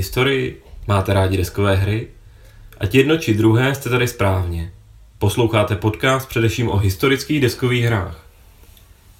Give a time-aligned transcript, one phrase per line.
[0.00, 0.62] Historii?
[0.88, 2.08] Máte rádi deskové hry?
[2.80, 4.72] Ať jedno či druhé jste tady správně.
[5.18, 8.26] Posloucháte podcast především o historických deskových hrách.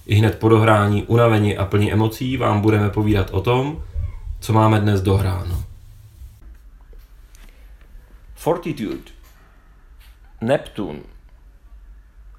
[0.07, 3.85] I hned po dohrání, unavení a plní emocí vám budeme povídat o tom,
[4.41, 5.65] co máme dnes dohráno.
[8.35, 9.11] Fortitude,
[10.41, 11.01] Neptune,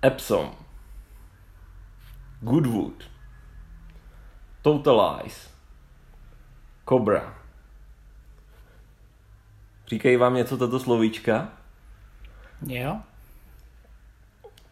[0.06, 0.52] Epsom,
[2.42, 3.04] Goodwood,
[4.62, 5.50] Totalize,
[6.90, 7.41] Cobra.
[9.92, 11.50] Říkají vám něco tato slovíčka?
[12.68, 12.98] Jo.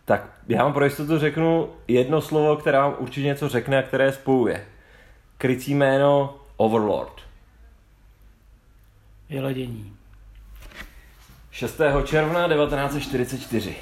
[0.05, 4.11] Tak já vám pro jistotu řeknu jedno slovo, které vám určitě něco řekne a které
[4.11, 4.65] spojuje.
[5.37, 7.21] Krycí jméno Overlord.
[9.29, 9.93] Vylodění.
[11.51, 11.81] 6.
[12.05, 13.75] června 1944.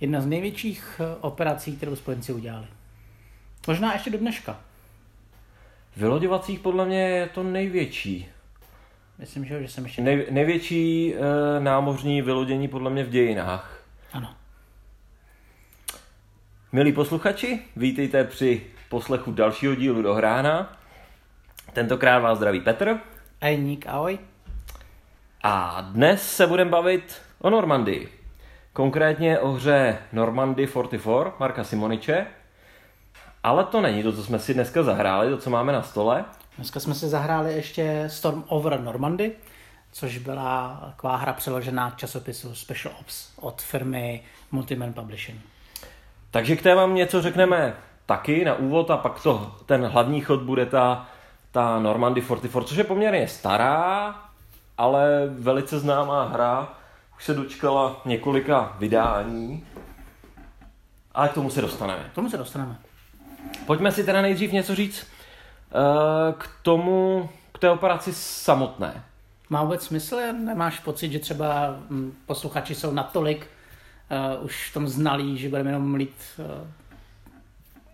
[0.00, 2.66] Jedna z největších eh, operací, kterou spojenci udělali.
[3.66, 4.60] Možná ještě do dneška.
[5.96, 8.31] Vyloďovacích podle mě je to největší.
[9.18, 10.02] Myslím, že, že jsem ještě...
[10.02, 11.20] Nej, největší e,
[11.60, 13.84] námořní vylodění podle mě v dějinách.
[14.12, 14.34] Ano.
[16.72, 20.78] Milí posluchači, vítejte při poslechu dalšího dílu do Hrána.
[21.72, 22.98] Tentokrát vás zdraví Petr.
[23.40, 24.18] Ajník, ahoj.
[25.42, 28.08] A dnes se budeme bavit o Normandii.
[28.72, 32.26] Konkrétně o hře Normandy 44 Marka Simoniče.
[33.42, 36.24] Ale to není to, co jsme si dneska zahráli, to, co máme na stole.
[36.56, 39.32] Dneska jsme si zahráli ještě Storm Over Normandy,
[39.92, 45.40] což byla taková hra přeložená k časopisu Special Ops od firmy Multiman Publishing.
[46.30, 50.42] Takže k té vám něco řekneme taky na úvod a pak to, ten hlavní chod
[50.42, 51.08] bude ta,
[51.50, 54.14] ta Normandy 44, což je poměrně stará,
[54.78, 56.74] ale velice známá hra.
[57.16, 59.66] Už se dočkala několika vydání.
[61.14, 62.08] Ale k tomu se dostaneme.
[62.12, 62.78] K tomu se dostaneme.
[63.66, 65.06] Pojďme si teda nejdřív něco říct
[66.38, 69.02] k tomu, k té operaci samotné.
[69.50, 70.16] Má vůbec smysl?
[70.32, 73.46] Nemáš pocit, že třeba hm, posluchači jsou natolik
[74.36, 76.44] uh, už v tom znalí, že budeme jenom mlít uh,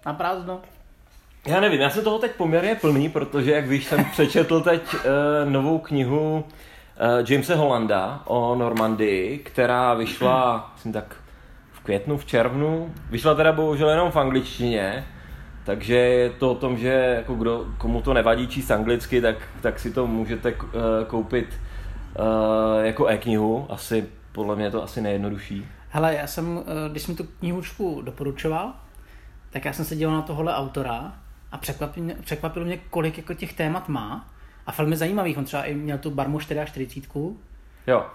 [0.06, 0.60] na prázdno?
[1.46, 5.00] Já nevím, já jsem toho teď poměrně plný, protože jak víš, jsem přečetl teď uh,
[5.50, 11.16] novou knihu uh, Jamesa Hollanda o Normandii, která vyšla, myslím tak
[11.72, 12.94] v květnu, v červnu.
[13.10, 15.06] Vyšla teda bohužel jenom v angličtině,
[15.68, 19.78] takže je to o tom, že jako kdo, komu to nevadí číst anglicky, tak, tak
[19.78, 20.60] si to můžete uh,
[21.06, 23.66] koupit uh, jako e-knihu.
[23.68, 25.66] Asi, podle mě je to asi nejjednodušší.
[25.88, 28.72] Hele, já jsem, když jsem tu knihučku doporučoval,
[29.50, 31.12] tak já jsem se díval na tohle autora
[31.52, 34.28] a překvapilo mě, překvapilo mě kolik jako těch témat má.
[34.66, 37.02] A film je zajímavý, on třeba i měl tu Barmu 44.
[37.86, 38.06] Jo.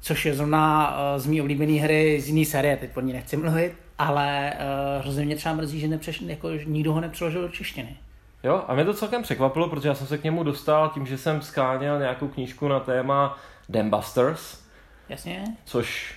[0.00, 3.83] Což je zrovna z mý oblíbené hry z jiné série, teď po ní nechci mluvit,
[3.98, 7.96] ale uh, hrozně mě třeba mrzí, že nepřeš, jako, nikdo ho nepřeložil do češtiny.
[8.44, 11.18] Jo, a mě to celkem překvapilo, protože já jsem se k němu dostal tím, že
[11.18, 13.38] jsem skáněl nějakou knížku na téma
[13.68, 14.64] Dambusters.
[15.08, 15.44] Jasně.
[15.64, 16.14] Což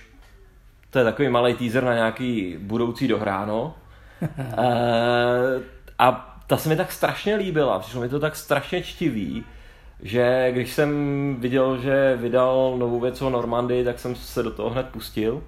[0.90, 3.74] to je takový malý teaser na nějaký budoucí dohráno.
[4.22, 4.26] e,
[5.98, 9.44] a ta se mi tak strašně líbila, přišlo mi to tak strašně čtivý,
[10.02, 10.90] že když jsem
[11.38, 15.42] viděl, že vydal novou věc o Normandii, tak jsem se do toho hned pustil.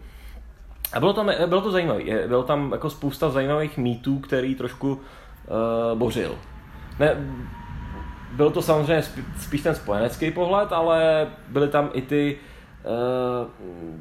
[0.92, 2.28] A bylo, tam, bylo to zajímavé.
[2.28, 6.34] Bylo tam jako spousta zajímavých mýtů, který trošku uh, bořil.
[6.98, 7.16] Ne,
[8.32, 9.02] byl to samozřejmě
[9.38, 12.38] spíš ten spojenecký pohled, ale byly tam i ty
[12.84, 13.50] uh,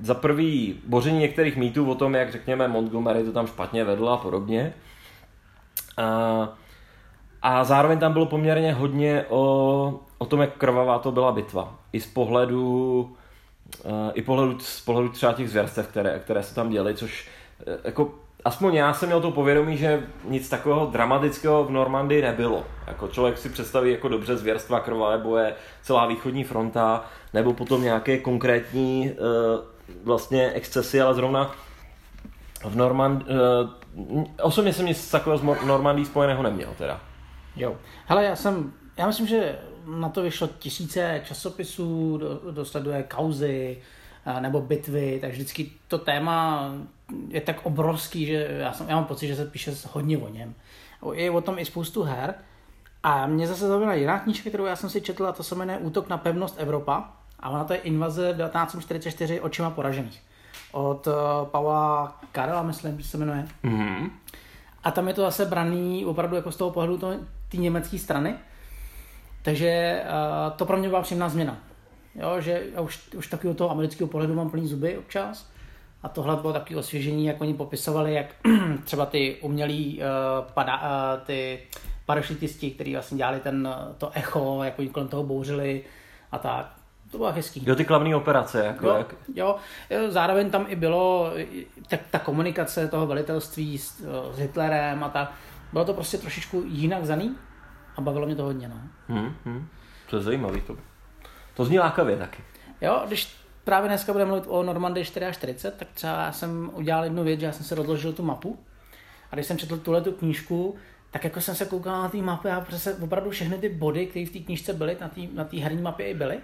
[0.02, 4.18] za prvý boření některých mýtů o tom, jak řekněme Montgomery to tam špatně vedl a
[4.18, 4.74] podobně.
[6.00, 6.48] Uh,
[7.42, 11.76] a zároveň tam bylo poměrně hodně o, o tom, jak krvavá to byla bitva.
[11.94, 13.16] I z pohledu,
[14.14, 17.30] i pohledu, z pohledu třeba těch zvěrstev, které, které se tam děly, což
[17.68, 18.14] uh, jako
[18.46, 22.66] aspoň já jsem měl to povědomí, že nic takového dramatického v Normandii nebylo.
[22.88, 28.18] Jako člověk si představí jako dobře zvěrstva, krvavé boje, celá východní fronta, nebo potom nějaké
[28.18, 29.18] konkrétní uh,
[30.04, 31.56] vlastně excesy, ale zrovna
[32.66, 33.26] v Normand...
[34.42, 37.00] Osobně jsem nic takového z Normandii spojeného neměl teda.
[37.56, 37.76] Jo.
[38.06, 43.78] Hele, já jsem, já myslím, že na to vyšlo tisíce časopisů, do, dosleduje kauzy
[44.40, 46.70] nebo bitvy, tak vždycky to téma
[47.28, 50.54] je tak obrovský, že já, jsem, já mám pocit, že se píše hodně o něm.
[51.14, 52.34] Je o tom i spoustu her.
[53.04, 56.10] A mě zase zaujala jiná knížka, kterou já jsem si četla, to se jmenuje Útok
[56.10, 57.14] na pevnost Evropa.
[57.40, 60.22] A ona to je invaze v 1944 očima poražených.
[60.72, 61.14] Od uh,
[61.48, 63.48] Pavla Karela, myslím, že se jmenuje.
[63.64, 64.10] Mm-hmm.
[64.84, 66.98] A tam je to zase braný opravdu jako z toho pohledu
[67.50, 68.36] té německé strany.
[69.42, 71.58] Takže uh, to pro mě byla příjemná změna.
[72.16, 75.50] Jo, že já už, už taky od toho amerického pohledu mám plný zuby občas.
[76.04, 78.26] A tohle bylo takové osvěžení, jak oni popisovali, jak
[78.84, 81.60] třeba ty umělý uh, pada, uh, ty
[82.06, 85.84] parašutisti, kteří vlastně dělali ten, to echo, jako kolem toho bouřili
[86.32, 86.74] a tak.
[87.12, 87.64] To bylo hezký.
[87.66, 89.16] Jo, ty klavní operace, jako Jo, jak...
[89.36, 89.56] jo,
[90.10, 91.32] zároveň tam i bylo
[91.90, 94.02] tak ta komunikace toho velitelství s,
[94.34, 95.32] s Hitlerem a tak.
[95.74, 97.36] Bylo to prostě trošičku jinak zaný
[98.00, 98.68] a bavilo mě to hodně.
[98.68, 98.76] No.
[99.08, 99.68] Hmm, hmm.
[100.10, 100.62] To je zajímavý.
[100.62, 100.78] To,
[101.54, 102.44] to zní lákavě taky.
[102.82, 107.24] Jo, když právě dneska budeme mluvit o Normandii 44, tak třeba já jsem udělal jednu
[107.24, 108.60] věc, že já jsem se rozložil tu mapu
[109.32, 110.76] a když jsem četl tuhle tu knížku,
[111.12, 114.26] tak jako jsem se koukal na té mapy a se opravdu všechny ty body, které
[114.26, 116.40] v té knížce byly, na té na tý herní mapě i byly.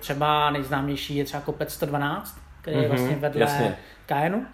[0.00, 3.76] Třeba nejznámější je třeba kopec 112, který je Mhm, vlastně vedle jasně.
[4.06, 4.46] Kajenu.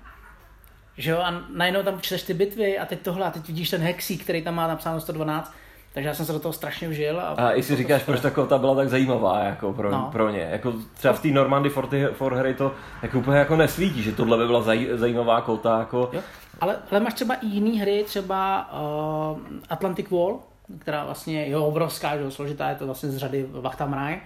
[0.96, 3.80] Že jo, a najednou tam čteš ty bitvy a teď tohle a teď vidíš ten
[3.80, 5.54] hexík, který tam má napsáno 112,
[5.94, 7.20] takže já jsem se do toho strašně vžil.
[7.20, 10.08] A, A i si říkáš, proč ta kota byla tak zajímavá jako pro, no.
[10.12, 10.48] Pro ně.
[10.50, 12.72] Jako třeba v té Normandy for, for Harry to
[13.02, 15.78] jako úplně jako nesvítí, že tohle by byla zaj, zajímavá kota.
[15.78, 16.10] Jako...
[16.12, 16.20] Jo.
[16.60, 19.38] Ale, ale máš třeba i jiné hry, třeba uh,
[19.68, 20.38] Atlantic Wall,
[20.78, 24.20] která vlastně je obrovská, že jo, složitá, je to vlastně z řady Vachtam Raj.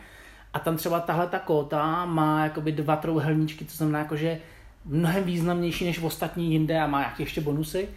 [0.52, 4.38] A tam třeba tahle ta kóta má jakoby dva trouhelníčky, to znamená jako, že
[4.84, 7.88] mnohem významnější než ostatní jinde a má nějaké ještě bonusy.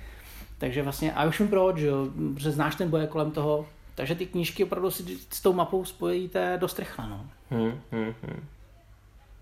[0.57, 3.65] Takže vlastně, a už vím proč, že jo, protože znáš ten boje kolem toho.
[3.95, 7.25] Takže ty knížky opravdu si s tou mapou spojíte dost rychle, no.
[7.51, 8.45] Hmm, hmm, hmm.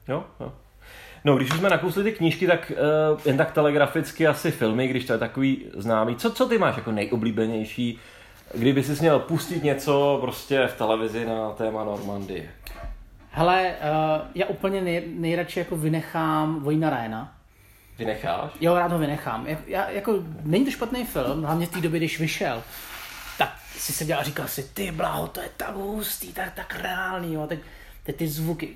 [0.07, 0.53] Jo, jo.
[1.25, 2.71] No, když už jsme nakousli ty knížky, tak
[3.12, 6.15] uh, jen tak telegraficky asi filmy, když to je takový známý.
[6.15, 8.00] Co, co ty máš jako nejoblíbenější,
[8.53, 12.50] kdyby jsi měl pustit něco prostě v televizi na téma Normandie?
[13.31, 17.34] Hele, uh, já úplně nej, nejradši jako vynechám Vojna Ryana.
[17.97, 18.51] Vynecháš?
[18.62, 19.47] Jo, rád ho vynechám.
[19.47, 22.63] Já, já, jako, není to špatný film, hlavně v té době, když vyšel.
[23.38, 26.80] Tak si se dělal a říkal si, ty bláho, to je tak hustý, tak, tak
[26.81, 27.47] reálný, jo.
[27.47, 27.59] Teď,
[28.03, 28.69] teď ty zvuky,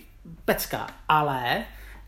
[0.46, 0.88] pecka.
[1.08, 1.64] Ale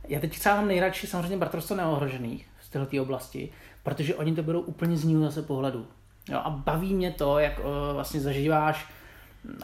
[0.08, 3.50] já teď třeba mám nejradši samozřejmě Bratrstvo neohrožených z této oblasti,
[3.84, 5.88] protože oni to berou úplně z jiného zase pohledu.
[6.30, 8.86] Jo, a baví mě to, jak uh, vlastně zažíváš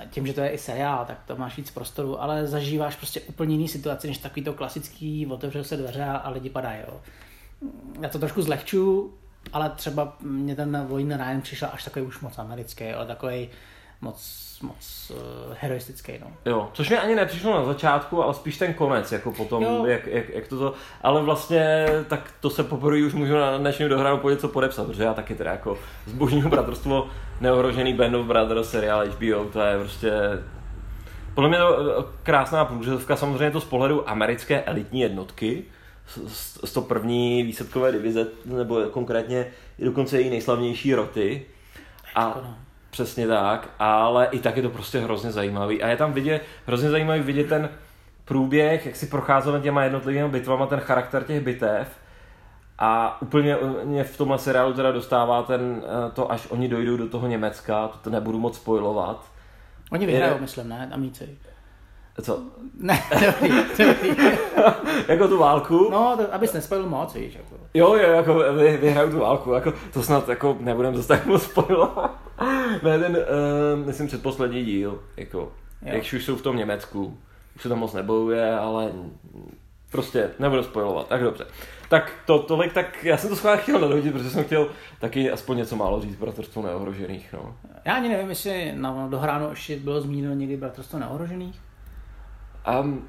[0.10, 3.56] tím, že to je i seriál, tak to máš víc prostoru, ale zažíváš prostě úplně
[3.56, 6.80] jiný situaci, než takový to klasický, otevřel se dveře a, a lidi padají.
[6.88, 7.02] Jo.
[8.02, 9.14] Já to trošku zlehču,
[9.54, 13.50] ale třeba mě ten Vojn Ryan přišel až takový už moc americký, ale takový
[14.02, 16.14] moc, moc uh, heroistický.
[16.22, 16.28] No.
[16.46, 19.86] Jo, což mi ani nepřišlo na začátku, ale spíš ten konec, jako potom, Jo.
[19.86, 23.90] jak, jak, jak, to to, ale vlastně tak to se poprvé už můžu na dnešním
[23.90, 27.10] dohránu po něco podepsat, protože já taky teda jako zbožního bratrstvo
[27.42, 30.12] neohrožený Band of Brothers, seriál HBO, to je prostě
[31.38, 35.64] podle mě to eh, krásná průřezovka, samozřejmě to z pohledu americké elitní jednotky,
[36.08, 39.48] z, z to první výsadkové divize, nebo konkrétně
[39.80, 41.46] i dokonce její nejslavnější roty.
[42.16, 42.56] A, no.
[42.90, 45.84] Přesně tak, ale i tak je to prostě hrozně zajímavý.
[45.84, 47.70] A je tam vidět, hrozně zajímavý vidět ten
[48.26, 51.88] průběh, jak si procházel těma jednotlivými bitvama, ten charakter těch bitev.
[52.80, 57.10] A úplně mě v tomhle seriálu teda dostává ten, eh, to, až oni dojdou do
[57.10, 59.32] toho Německa, to, to nebudu moc spojovat.
[59.92, 60.90] Oni vyhrajou, Je- myslím, ne?
[60.94, 61.38] Amíci.
[62.22, 62.40] Co?
[62.80, 64.10] Ne, dobrý, dobrý.
[65.08, 65.88] jako tu válku?
[65.92, 67.34] No, to, abys nespojil moc, víš.
[67.36, 67.56] Jako.
[67.74, 71.44] Jo, jo, jako vy, vyhrajou tu válku, jako to snad jako nebudem zase tak moc
[71.44, 72.20] spojovat.
[72.84, 73.18] ne, ten,
[73.80, 75.94] uh, myslím, předposlední díl, jako, Jo.
[75.94, 77.18] jak už jsou v tom Německu,
[77.56, 78.92] už se tam moc nebojuje, ale
[79.92, 81.46] prostě nebudu spojovat, tak dobře.
[81.90, 84.70] Tak to, tolik, tak já jsem to schválně chtěl nadhodit, protože jsem chtěl
[85.00, 87.56] taky aspoň něco málo říct bratrstvo neohrožených, no.
[87.86, 91.60] Já ani nevím, jestli na dohráno ještě bylo zmíněno někdy Bratrstvo neohrožených.
[92.82, 93.08] Um,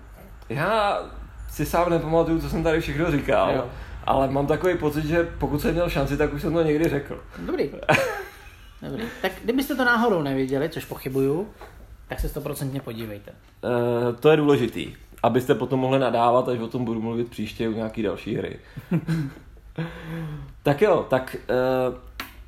[0.48, 1.02] já
[1.50, 3.64] si sám nepamatuju, co jsem tady všechno říkal, Jo.
[4.04, 7.20] ale mám takový pocit, že pokud jsem měl šanci, tak už jsem to někdy řekl.
[7.38, 7.70] Dobrý.
[8.82, 9.02] Dobrý.
[9.22, 11.48] Tak kdybyste to náhodou nevěděli, což pochybuju,
[12.08, 13.30] tak se stoprocentně podívejte.
[13.30, 17.72] Uh, to je důležitý, abyste potom mohli nadávat, až o tom budu mluvit příště u
[17.72, 18.58] nějaký další hry.
[20.62, 21.36] tak jo, tak
[21.88, 21.94] uh,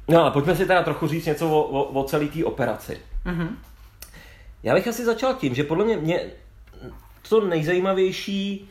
[0.09, 2.99] no ale pojďme si teda trochu říct něco o, o, o celé té operaci.
[3.25, 3.57] Mhm.
[4.63, 6.21] Já bych asi začal tím, že podle mě, mě
[7.29, 8.71] to nejzajímavější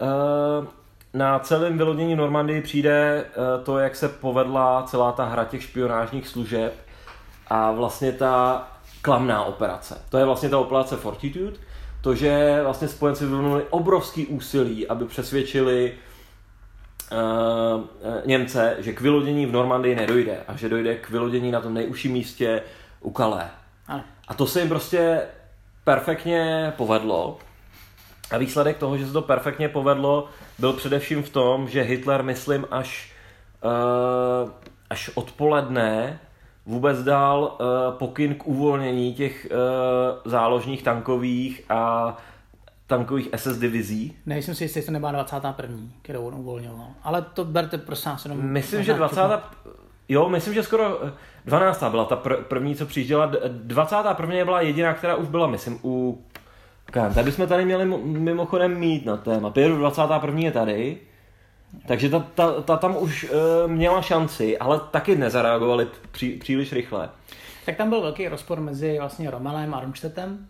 [0.00, 0.66] uh,
[1.14, 6.28] na celém vylodění Normandii přijde uh, to, jak se povedla celá ta hra těch špionážních
[6.28, 6.74] služeb
[7.48, 8.68] a vlastně ta
[9.02, 10.02] klamná operace.
[10.08, 11.56] To je vlastně ta operace Fortitude,
[12.00, 15.94] to, že vlastně spojenci vyvinuli obrovský úsilí, aby přesvědčili
[17.12, 17.84] uh,
[18.24, 22.12] Němce, že k vylodění v Normandii nedojde a že dojde k vylodění na tom nejužším
[22.12, 22.62] místě
[23.00, 23.50] u Calais.
[24.28, 25.22] A to se jim prostě
[25.84, 27.38] perfektně povedlo.
[28.30, 32.66] A výsledek toho, že se to perfektně povedlo, byl především v tom, že Hitler, myslím,
[32.70, 33.12] až,
[33.64, 34.50] uh,
[34.90, 36.20] až odpoledne
[36.66, 42.16] vůbec dal uh, pokyn k uvolnění těch uh, záložních tankových a
[42.86, 44.16] tankových SS divizí.
[44.26, 45.76] Nejsem si jistý, jestli to nebyla 21.
[46.02, 46.86] kterou on uvolňoval.
[47.02, 48.42] Ale to berte prosím vás jenom...
[48.42, 49.20] Myslím, že 20.
[49.20, 49.72] vtipně.
[50.08, 51.00] jo, myslím, že skoro
[51.44, 51.84] 12.
[51.90, 53.32] byla ta pr- první, co přijížděla.
[53.48, 54.44] 21.
[54.44, 56.24] byla jediná, která už byla, myslím, u...
[56.92, 59.48] Tady jsme tady měli mimochodem mít na téma.
[59.48, 60.40] 21.
[60.40, 60.98] je tady,
[61.86, 67.10] takže ta, ta, ta tam už uh, měla šanci, ale taky nezareagovali pří, příliš rychle.
[67.66, 70.46] Tak tam byl velký rozpor mezi vlastně Romelem a Romštetem.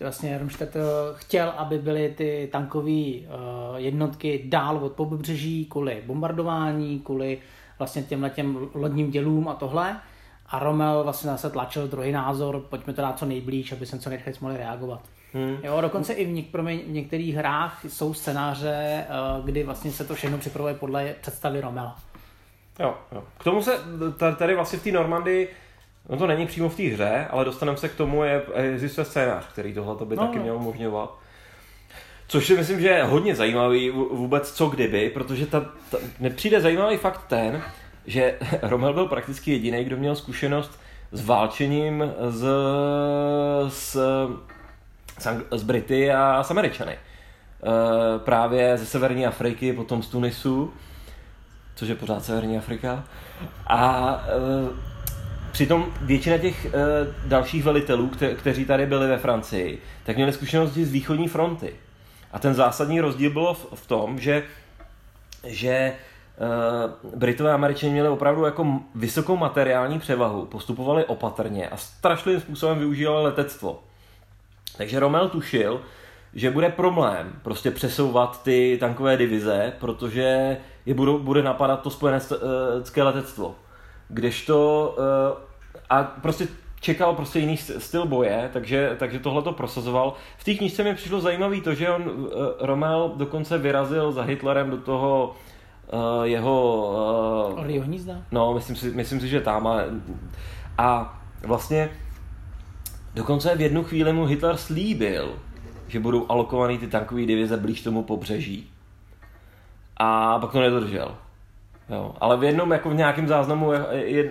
[0.00, 0.80] Vlastně Romštet eh,
[1.14, 7.38] chtěl, aby byly ty tankové uh, jednotky dál od pobřeží kvůli bombardování, kvůli
[7.78, 10.00] vlastně těmhle těm lodním dělům a tohle.
[10.46, 14.10] A Romel vlastně zase tlačil druhý názor, pojďme to dát co nejblíž, aby se co
[14.10, 15.00] nejrychleji mohli reagovat.
[15.32, 15.56] Hmm.
[15.62, 20.04] Jo, dokonce i v, něk, mě, v některých hrách jsou scénáře, eh, kdy vlastně se
[20.04, 21.96] to všechno připravuje podle představy Romela.
[22.78, 23.24] Jo, jo.
[23.38, 23.72] K tomu se
[24.38, 25.48] tady vlastně v té Normandii,
[26.08, 29.46] no to není přímo v té hře, ale dostaneme se k tomu, je, existuje scénář,
[29.52, 30.42] který tohle by no, taky no.
[30.42, 31.18] měl umožňovat.
[32.28, 36.96] Což si myslím, že je hodně zajímavý vůbec co kdyby, protože ta, ta, nepřijde zajímavý
[36.96, 37.62] fakt ten,
[38.06, 40.80] že Romel byl prakticky jediný, kdo měl zkušenost
[41.12, 42.48] s válčením z,
[43.68, 44.00] s
[45.50, 46.92] s Brity a s Američany.
[46.92, 46.98] E,
[48.18, 50.72] právě ze severní Afriky, potom z Tunisu,
[51.74, 53.04] což je pořád severní Afrika.
[53.66, 56.70] A e, přitom většina těch e,
[57.26, 61.74] dalších velitelů, kte, kteří tady byli ve Francii, tak měli zkušenosti z východní fronty.
[62.32, 64.42] A ten zásadní rozdíl bylo v, v tom, že,
[65.46, 65.92] že
[67.16, 73.24] Britové a Američané měli opravdu jako vysokou materiální převahu, postupovali opatrně a strašným způsobem využívali
[73.24, 73.82] letectvo.
[74.78, 75.80] Takže Rommel tušil,
[76.34, 80.56] že bude problém prostě přesouvat ty tankové divize, protože
[80.86, 83.54] je budou, bude napadat to spojenecké letectvo.
[84.08, 85.36] Kdežto eh,
[85.90, 86.48] a prostě
[86.80, 90.14] čekal prostě jiný styl boje, takže, takže tohle to prosazoval.
[90.38, 94.70] V té knižce mi přišlo zajímavé to, že on, eh, Rommel dokonce vyrazil za Hitlerem
[94.70, 95.34] do toho
[95.92, 96.86] uh, jeho...
[97.56, 98.14] Uh, hnízda?
[98.30, 99.66] No, myslím si, myslím si, že tam.
[99.66, 99.80] A,
[100.78, 101.90] a vlastně
[103.18, 105.38] Dokonce v jednu chvíli mu Hitler slíbil,
[105.88, 108.70] že budou alokovaný ty tankové divize blíž tomu pobřeží.
[109.96, 111.14] A pak to nedodržel.
[111.90, 113.72] Jo, ale v jednom, jako v nějakém záznamu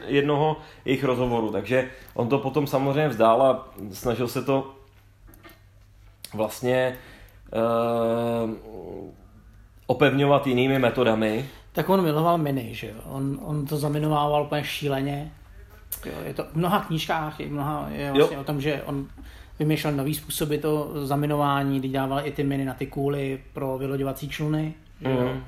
[0.08, 4.72] jednoho jejich rozhovoru, takže on to potom samozřejmě vzdál a snažil se to
[6.34, 6.98] vlastně
[8.44, 8.52] uh,
[9.88, 11.50] opevňovat jinými metodami.
[11.72, 12.96] Tak on miloval miny, že jo?
[13.06, 15.32] On, on to zaminovával úplně šíleně
[16.06, 18.42] Jo, je to v mnoha knížkách, je, mnoha, je vlastně jo.
[18.42, 19.08] o tom, že on
[19.60, 24.30] vymýšlel nový způsoby to zaminování, kdy dával i ty miny na ty kůly pro vyloďovací
[24.30, 24.74] čluny.
[25.02, 25.12] Mm.
[25.12, 25.22] Jo.
[25.22, 25.44] Mhm.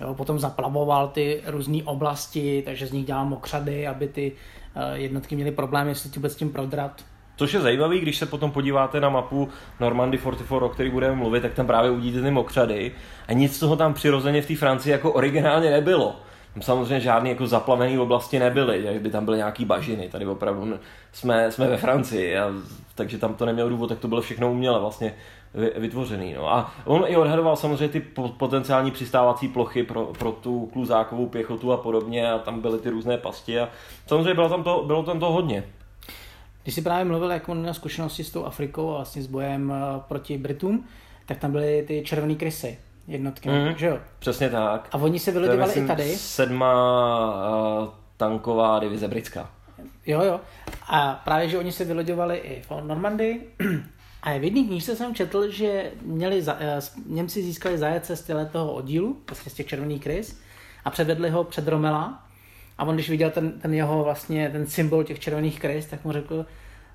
[0.00, 4.32] Jo, potom zaplavoval ty různé oblasti, takže z nich dělal mokřady, aby ty
[4.76, 7.04] uh, jednotky měly problémy se vůbec s tím prodrat.
[7.36, 9.48] Což je zajímavé, když se potom podíváte na mapu
[9.80, 12.92] Normandy 44, o který budeme mluvit, tak tam právě uvidíte ty mokřady
[13.28, 16.16] a nic z toho tam přirozeně v té Francii jako originálně nebylo.
[16.56, 20.78] Tam samozřejmě žádný jako zaplavený oblasti nebyly, jak by tam byly nějaký bažiny, tady opravdu
[21.12, 22.52] jsme, jsme ve Francii, a,
[22.94, 25.14] takže tam to nemělo důvod, tak to bylo všechno uměle vlastně
[25.76, 26.34] vytvořený.
[26.34, 26.52] No.
[26.52, 28.00] A on i odhadoval samozřejmě ty
[28.38, 33.18] potenciální přistávací plochy pro, pro tu kluzákovou pěchotu a podobně a tam byly ty různé
[33.18, 33.68] pasti a
[34.06, 35.64] samozřejmě bylo tam to, bylo tam to hodně.
[36.62, 39.72] Když jsi právě mluvil, jak on měl zkušenosti s tou Afrikou a vlastně s bojem
[39.72, 40.84] eh, proti Britům,
[41.26, 43.98] tak tam byly ty červené krysy jednotky, mm, že jo?
[44.18, 44.88] Přesně tak.
[44.92, 46.16] A oni se vylodovali i tady?
[46.16, 46.74] sedma
[47.82, 49.50] uh, tanková divize britská.
[50.06, 50.40] Jo, jo.
[50.88, 53.54] A právě, že oni se vyloďovali i v Normandii.
[54.22, 56.60] A v jedné knížce jsem četl, že měli za, uh,
[57.14, 60.40] Němci získali zajece z toho oddílu, vlastně z těch červených krys,
[60.84, 62.26] a předvedli ho před Romela.
[62.78, 66.12] A on, když viděl ten, ten jeho vlastně, ten symbol těch červených krys, tak mu
[66.12, 66.46] řekl,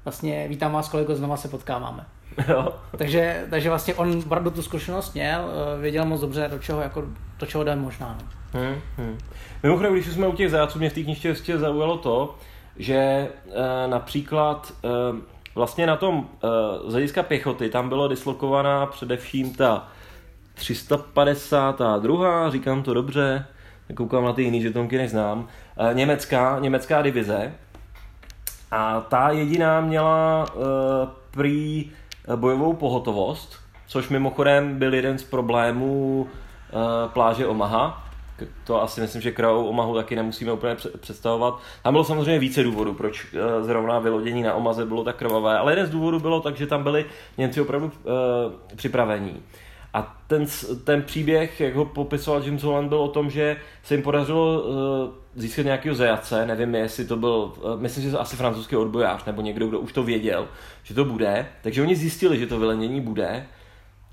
[0.05, 2.05] vlastně vítám vás kolego, znova se potkáváme.
[2.47, 2.67] Jo.
[2.97, 7.03] takže, takže vlastně on opravdu tu zkušenost měl, eh, věděl moc dobře, do čeho, jako,
[7.39, 8.17] do čeho jde možná.
[8.21, 8.59] No.
[8.59, 9.17] Hmm, hmm.
[9.63, 12.35] Mimochodem, když jsme u těch zajaců, mě v té knižce ještě zaujalo to,
[12.77, 13.29] že e,
[13.87, 14.87] například e,
[15.55, 16.47] vlastně na tom e,
[16.89, 19.87] z hlediska pěchoty tam bylo dislokovaná především ta
[20.53, 22.49] 352.
[22.49, 23.45] říkám to dobře,
[23.95, 25.47] koukám na ty jiný žetonky, než znám,
[25.91, 27.53] e, německá, německá divize,
[28.71, 30.63] a ta jediná měla uh,
[31.31, 31.91] prý
[32.35, 33.55] bojovou pohotovost,
[33.87, 38.07] což mimochodem byl jeden z problémů uh, pláže Omaha.
[38.63, 41.59] To asi myslím, že krajou Omahu taky nemusíme úplně představovat.
[41.83, 45.71] Tam bylo samozřejmě více důvodů, proč uh, zrovna vylodění na Omaze bylo tak krvavé, ale
[45.71, 47.05] jeden z důvodů bylo tak, že tam byli
[47.37, 47.91] Němci opravdu
[48.75, 49.43] připravení.
[49.93, 50.45] A ten,
[50.83, 54.63] ten příběh, jak ho popisoval James Holland, byl o tom, že se jim podařilo
[55.35, 59.41] získat nějakého zajace, nevím, jestli to byl, uh, myslím, že to asi francouzský odbojář, nebo
[59.41, 60.47] někdo, kdo už to věděl,
[60.83, 61.47] že to bude.
[61.61, 63.45] Takže oni zjistili, že to velenění bude,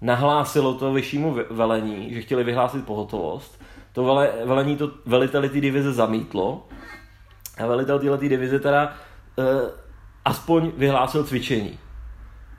[0.00, 3.62] nahlásilo to vyššímu velení, že chtěli vyhlásit pohotovost.
[3.92, 6.66] To vele, velení to veliteli ty divize zamítlo
[7.58, 8.94] A velitel téhle divize teda
[9.36, 9.44] uh,
[10.24, 11.78] aspoň vyhlásil cvičení.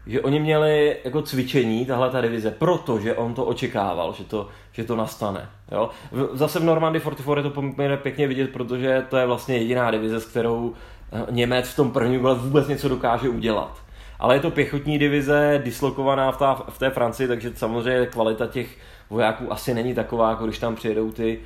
[0.07, 4.83] Že oni měli jako cvičení, tahle ta divize, protože on to očekával, že to, že
[4.83, 5.49] to nastane.
[5.71, 5.89] Jo?
[6.33, 10.19] Zase v Normandy 44 je to poměrně pěkně vidět, protože to je vlastně jediná divize,
[10.19, 10.73] s kterou
[11.11, 13.81] eh, Němec v tom prvním kole vůbec něco dokáže udělat.
[14.19, 18.77] Ale je to pěchotní divize, dislokovaná v, ta, v té Francii, takže samozřejmě kvalita těch
[19.09, 21.39] vojáků asi není taková, jako když tam přijedou ty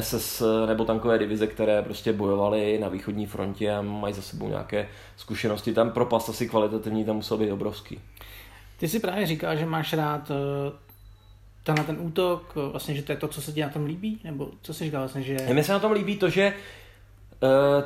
[0.00, 4.88] SS nebo tankové divize, které prostě bojovaly na východní frontě a mají za sebou nějaké
[5.16, 5.72] zkušenosti.
[5.72, 8.00] Tam propast asi kvalitativní tam musel být obrovský.
[8.76, 10.36] Ty si právě říkal, že máš rád uh,
[11.64, 14.20] tenhle ten útok, vlastně, že to je to, co se ti na tom líbí?
[14.24, 15.36] Nebo co jsi říkal vlastně, že...
[15.52, 16.52] Mně se na tom líbí to, že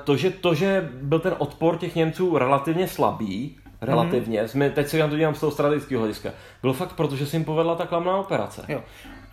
[0.04, 4.42] to, že, to, že byl ten odpor těch Němců relativně slabý, relativně.
[4.42, 4.48] Mm-hmm.
[4.48, 6.30] Jsme, teď se na to dívám z toho strategického hlediska.
[6.62, 8.64] Bylo fakt proto, že se jim povedla ta klamná operace.
[8.68, 8.82] Jo.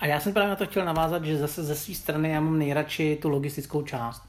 [0.03, 2.59] A já jsem právě na to chtěl navázat, že zase ze své strany já mám
[2.59, 4.23] nejradši tu logistickou část.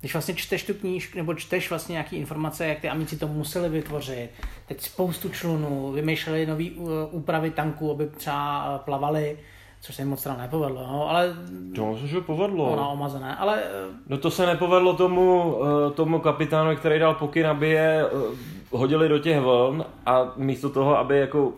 [0.00, 3.68] Když vlastně čteš tu knížku, nebo čteš vlastně nějaké informace, jak ty amici to museli
[3.68, 4.30] vytvořit,
[4.68, 6.64] teď spoustu člunů, vymýšleli nové
[7.10, 9.38] úpravy tanků, aby třeba plavali,
[9.80, 11.36] což se jim moc teda nepovedlo, no, ale...
[11.74, 12.76] To se že povedlo.
[12.76, 13.62] No, omazené, ale...
[14.06, 18.04] No to se nepovedlo tomu, eh, tomu kapitánu, který dal pokyn, aby je
[18.70, 21.52] hodili do těch vln a místo toho, aby jako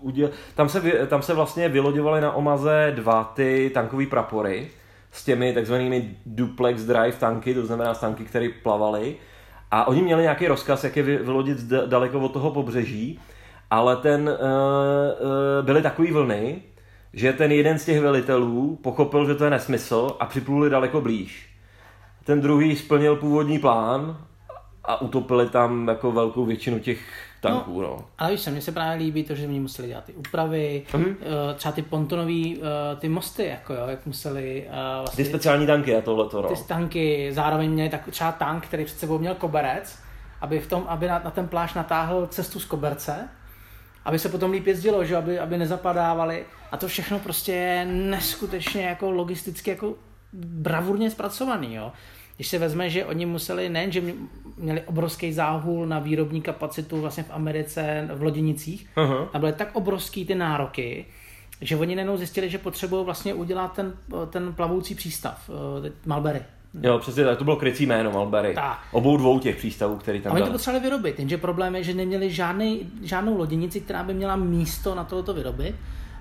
[0.00, 0.30] uděl...
[0.54, 4.70] tam, se, tam se vlastně vyloďovaly na Omaze dva ty tankové prapory
[5.12, 9.16] s těmi takzvanými duplex drive tanky, to znamená tanky, které plavaly.
[9.70, 13.20] A oni měli nějaký rozkaz, jak je vylodit daleko od toho pobřeží,
[13.70, 16.62] ale ten uh, uh, byly takové vlny,
[17.12, 21.48] že ten jeden z těch velitelů pochopil, že to je nesmysl a připluli daleko blíž.
[22.24, 24.16] Ten druhý splnil původní plán
[24.84, 27.82] a utopili tam jako velkou většinu těch tanků.
[27.82, 28.04] No, no.
[28.18, 31.14] Ale víš, mně se právě líbí to, že oni museli dělat ty úpravy, mm-hmm.
[31.54, 35.24] třeba ty pontonové eh, ty mosty, jako jo, jak museli uh, vlastně...
[35.24, 36.48] Ty speciální tanky a tohleto, no.
[36.48, 39.98] Ty tanky, zároveň měli tak, třeba tank, který před sebou měl koberec,
[40.40, 43.28] aby, v tom, aby na, na ten pláž natáhl cestu z koberce,
[44.04, 46.44] aby se potom líp jezdilo, že aby, aby nezapadávali.
[46.72, 49.94] A to všechno prostě je neskutečně jako logisticky jako
[50.32, 51.92] bravurně zpracovaný, jo.
[52.38, 54.02] Když se vezme, že oni museli nejen, že
[54.56, 59.28] měli obrovský záhul na výrobní kapacitu vlastně v Americe, v loděnicích, uh-huh.
[59.32, 61.06] a byly tak obrovský ty nároky,
[61.60, 63.92] že oni nejenom zjistili, že potřebují vlastně udělat ten,
[64.30, 65.50] ten plavoucí přístav,
[65.86, 66.40] eh, Malberry.
[66.82, 68.54] Jo, přesně tak, to bylo krycí jméno Malberry.
[68.54, 68.78] Tak.
[68.92, 71.94] Obou dvou těch přístavů, který tam A oni to potřebovali vyrobit, jenže problém je, že
[71.94, 75.74] neměli žádný, žádnou loděnici, která by měla místo na tohoto vyrobit.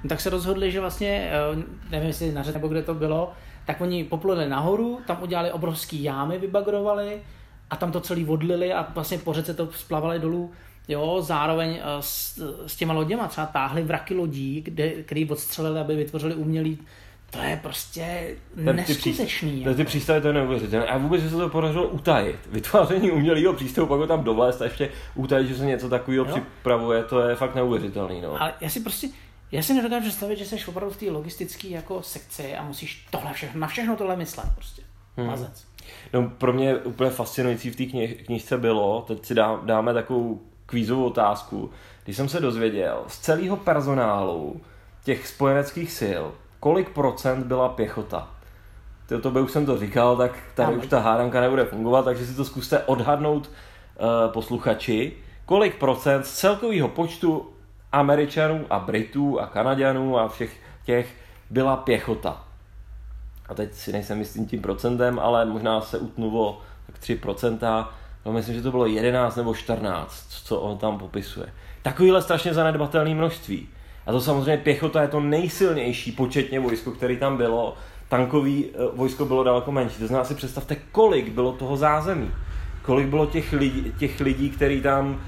[0.04, 3.34] No, tak se rozhodli, že vlastně, eh, nevím jestli na nebo kde to bylo,
[3.68, 7.22] tak oni popluli nahoru, tam udělali obrovský jámy, vybagrovali
[7.70, 10.52] a tam to celý vodlili a vlastně po řece to splavali dolů.
[10.88, 15.96] Jo, zároveň eh, s, s těma loděma třeba táhli vraky lodí, kde, který odstřelili, aby
[15.96, 16.80] vytvořili umělý
[17.32, 19.64] to je prostě neskutečný.
[19.64, 20.88] Ty, ty přístavy to je neuvěřitelné.
[20.88, 22.36] A vůbec, že se to podařilo utajit.
[22.52, 27.04] Vytváření umělého přístavu, pak ho tam dovést a ještě utajit, že se něco takového připravuje,
[27.04, 28.22] to je fakt neuvěřitelný.
[28.22, 28.42] No.
[28.42, 29.08] Ale já si prostě,
[29.52, 33.34] já si nedokážu představit, že jsi opravdu v té logistické jako sekci a musíš tohle
[33.34, 34.82] všechno, na všechno tohle myslet prostě.
[35.18, 35.28] Hmm.
[35.28, 35.68] Mazec.
[36.14, 40.42] No, pro mě úplně fascinující v té knih, knižce bylo, teď si dá, dáme takovou
[40.66, 41.70] kvízovou otázku,
[42.04, 44.62] když jsem se dozvěděl z celého personálu
[45.04, 46.24] těch spojeneckých sil,
[46.60, 48.32] kolik procent byla pěchota.
[49.08, 52.26] To, to by už jsem to říkal, tak tady už ta hádanka nebude fungovat, takže
[52.26, 55.14] si to zkuste odhadnout uh, posluchači,
[55.46, 57.54] kolik procent z celkového počtu
[58.00, 61.16] Američanů a Britů a Kanaďanů a všech těch
[61.50, 62.44] byla pěchota.
[63.50, 67.88] A teď si nejsem jistým tím procentem, ale možná se utnu o tak 3%.
[68.26, 71.48] No, myslím, že to bylo 11 nebo 14, co on tam popisuje.
[71.82, 73.68] Takovýhle strašně zanedbatelné množství.
[74.06, 77.78] A to samozřejmě pěchota je to nejsilnější početně vojsko, který tam bylo.
[78.10, 80.00] Tankový eh, vojsko bylo daleko menší.
[80.00, 82.32] To znamená si představte, kolik bylo toho zázemí.
[82.82, 85.22] Kolik bylo těch lidí, těch lidí který tam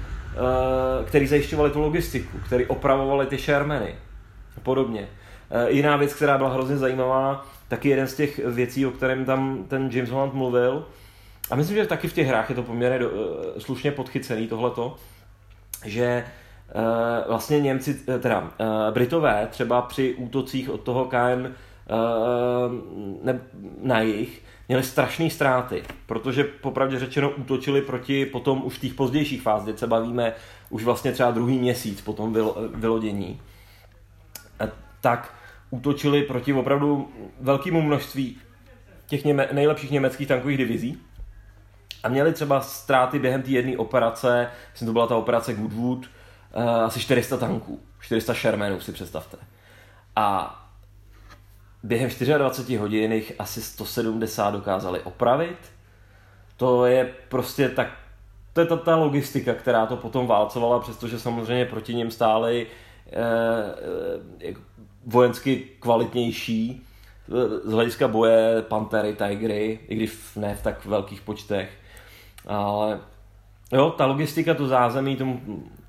[1.06, 3.94] který zajišťovali tu logistiku, který opravovali ty Shermany
[4.56, 5.08] a podobně.
[5.50, 9.64] Eh, jiná věc, která byla hrozně zajímavá, taky jeden z těch věcí, o kterém tam
[9.68, 10.86] ten James Holland mluvil,
[11.50, 13.14] a myslím, že taky v těch hrách je to poměrně do, uh,
[13.58, 14.96] slušně podchycený tohleto,
[15.84, 16.24] že
[17.28, 18.50] vlastně Němci, teda
[18.90, 21.10] Britové třeba při útocích od toho uh,
[23.22, 23.40] ne,
[23.82, 29.42] na jich, měli strašné ztráty, protože popravdě řečeno útočili proti potom už v těch pozdějších
[29.42, 30.32] fáz, kde se bavíme
[30.70, 32.36] už vlastně třeba druhý měsíc po tom
[32.74, 33.40] vylodění,
[35.00, 35.34] tak
[35.70, 38.38] útočili proti opravdu velkému množství
[39.06, 40.98] těch něme, nejlepších německých tankových divizí
[42.02, 46.70] a měli třeba ztráty během té jedné operace, myslím to byla ta operace Goodwood, uh,
[46.70, 49.36] asi 400 tanků, 400 Shermanů si představte.
[50.16, 50.56] A
[51.82, 55.58] během 24 hodin jich asi 170 dokázali opravit.
[56.56, 57.88] to je prostě tak,
[58.52, 62.66] to je ta, ta logistika, která to potom válcovala, přestože samozřejmě proti něm stály
[63.06, 63.18] eh,
[64.48, 64.54] eh,
[65.06, 66.82] vojensky kvalitnější
[67.28, 71.70] eh, z hlediska boje pantery, tigry, i když ne v tak velkých počtech.
[72.46, 73.00] Ale
[73.72, 75.40] jo, ta logistika, to zázemí, tomu,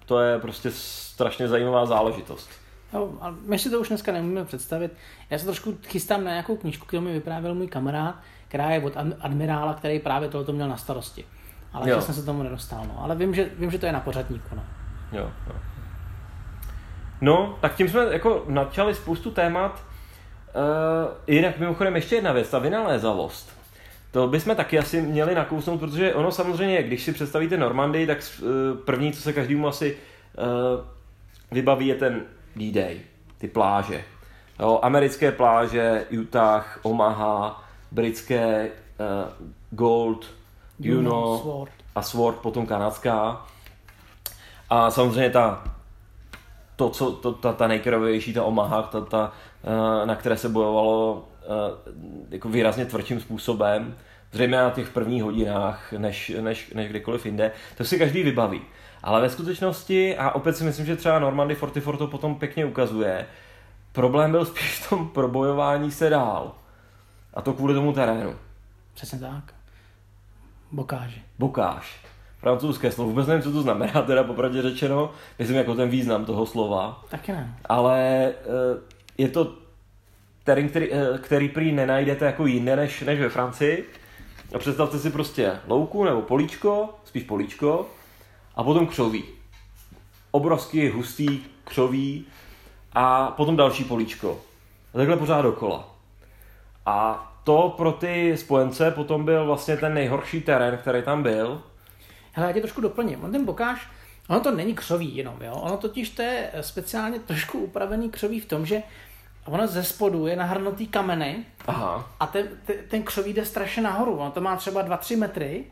[0.06, 2.61] to je prostě strašně zajímavá záležitost.
[2.94, 4.92] No, ale my si to už dneska nemůžeme představit.
[5.30, 8.16] Já se trošku chystám na nějakou knížku, kterou mi vyprávěl můj kamarád,
[8.48, 11.26] která je od admirála, který právě tohoto měl na starosti.
[11.74, 12.86] Ale já jsem se tomu nedostal.
[12.88, 13.04] No.
[13.04, 14.56] Ale vím že, vím, že to je na pořadníku.
[14.56, 14.64] No.
[15.12, 15.56] Jo, jo.
[17.22, 19.84] No, tak tím jsme jako načali spoustu témat.
[20.56, 23.58] Uh, jinak mimochodem ještě jedna věc, ta vynalézavost.
[24.12, 28.48] To bychom taky asi měli nakousnout, protože ono samozřejmě, když si představíte Normandii, tak uh,
[28.86, 29.98] první, co se každému asi
[30.38, 30.86] uh,
[31.52, 32.22] vybaví, je ten
[32.56, 33.00] D-Day,
[33.38, 34.04] ty pláže.
[34.60, 40.26] Jo, americké pláže, Utah, Omaha, britské uh, Gold,
[40.80, 41.72] Juno Sword.
[41.96, 43.46] a Sword, potom kanadská.
[44.70, 45.64] A samozřejmě ta
[46.76, 49.32] to, co, to, ta, ta nejkrvavější, ta Omaha, ta, ta,
[49.64, 51.78] uh, na které se bojovalo uh,
[52.30, 53.98] jako výrazně tvrdším způsobem,
[54.32, 58.62] zřejmě na těch prvních hodinách, než, než, než kdekoliv jinde, to si každý vybaví.
[59.04, 63.26] Ale ve skutečnosti, a opět si myslím, že třeba Normandy Fortifort to potom pěkně ukazuje,
[63.92, 66.56] problém byl spíš v tom probojování se dál.
[67.34, 68.36] A to kvůli tomu terénu.
[68.94, 69.54] Přesně tak.
[70.72, 71.22] Bokáži.
[71.40, 72.06] Bokáž.
[72.40, 73.10] Francouzské slovo.
[73.10, 75.12] Vůbec nevím, co to znamená, teda popravdě řečeno.
[75.40, 77.04] Myslím jako ten význam toho slova.
[77.10, 77.56] Taky ne.
[77.66, 78.34] Ale eh,
[79.18, 79.56] je to
[80.44, 83.90] terén, který, eh, který prý nenajdete jako jinde než, než ve Francii.
[84.56, 87.90] A představte si prostě louku nebo políčko, spíš políčko,
[88.56, 89.24] a potom křoví.
[90.32, 92.26] Obrovský, hustý křoví
[92.94, 94.42] a potom další políčko.
[94.94, 95.90] A takhle pořád dokola.
[96.86, 101.62] A to pro ty spojence potom byl vlastně ten nejhorší terén, který tam byl.
[102.32, 103.24] Hele, já tě trošku doplním.
[103.24, 103.88] On ten bokáš,
[104.28, 105.54] ono to není křoví jenom, jo?
[105.54, 108.84] Ono totiž to je speciálně trošku upravený křoví v tom, že
[109.46, 112.12] ono ze spodu je nahrnutý kameny Aha.
[112.20, 114.18] a ten, ten, ten křoví jde strašně nahoru.
[114.18, 115.66] Ono to má třeba 2-3 metry.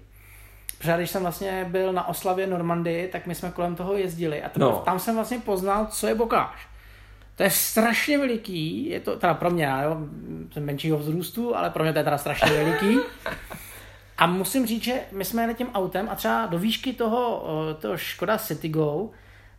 [0.80, 4.52] Protože když jsem vlastně byl na oslavě Normandii, tak my jsme kolem toho jezdili a
[4.58, 4.82] no.
[4.86, 6.68] tam jsem vlastně poznal, co je bokáž.
[7.36, 9.98] To je strašně veliký, je to teda pro mě, jo,
[10.52, 13.00] jsem menšího vzrůstu, ale pro mě to je teda strašně veliký.
[14.18, 17.46] A musím říct, že my jsme jeli tím autem a třeba do výšky toho,
[17.80, 19.10] toho Škoda Go,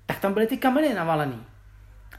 [0.06, 1.42] tak tam byly ty kameny navalený.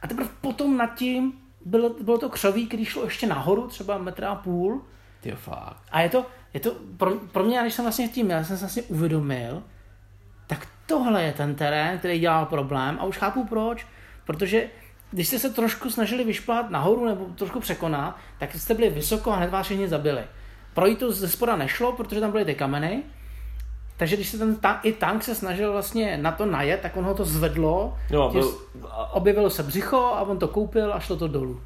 [0.01, 1.33] A teprve potom nad tím
[1.65, 4.81] bylo, bylo to křoví, když šlo ještě nahoru, třeba metra a půl.
[5.21, 5.83] Ty fakt.
[5.91, 8.61] A je to, je to pro, pro mě, když jsem vlastně tím já jsem se
[8.61, 9.63] vlastně uvědomil,
[10.47, 13.87] tak tohle je ten terén, který dělal problém a už chápu proč,
[14.25, 14.67] protože
[15.11, 19.35] když jste se trošku snažili vyšplhat nahoru nebo trošku překonat, tak jste byli vysoko a
[19.35, 20.23] hned vás všichni zabili.
[20.73, 23.03] Projít to ze spoda nešlo, protože tam byly ty kameny,
[23.97, 27.03] takže když se ten ta, i tank se snažil vlastně na to najet, tak on
[27.03, 28.57] ho to zvedlo, no, byl...
[29.11, 31.61] objevilo se břicho a on to koupil a šlo to dolů.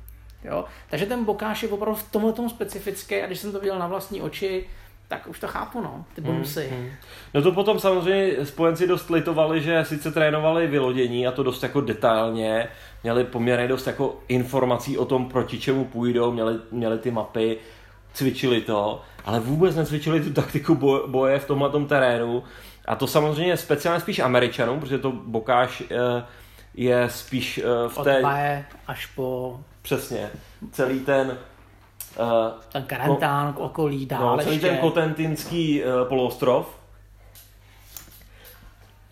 [0.46, 0.66] Jo?
[0.90, 3.88] Takže ten bokáš je opravdu v tomhle tom specifický a když jsem to viděl na
[3.88, 4.66] vlastní oči,
[5.08, 6.68] tak už to chápu, no, ty hmm, bonusy.
[6.72, 6.92] Hmm, hmm.
[7.34, 11.82] No to potom samozřejmě spojenci dost litovali, že sice trénovali vylodění a to dost jako
[11.82, 12.68] detailně,
[13.04, 17.58] měli poměrně dost jako informací o tom, proti čemu půjdou, měli, měli ty mapy,
[18.14, 20.76] cvičili to, ale vůbec necvičili tu taktiku
[21.08, 22.44] boje v tomhle terénu.
[22.86, 26.24] A to samozřejmě je speciálně spíš Američanům, protože to Bokáš eh,
[26.74, 28.20] je spíš eh, v té...
[28.20, 29.60] Od až po...
[29.86, 30.30] Přesně.
[30.72, 31.38] Celý ten
[32.20, 36.80] Uh, ten Karentán, no, okolí, dál no, celý ten kotentinský uh, poloostrov,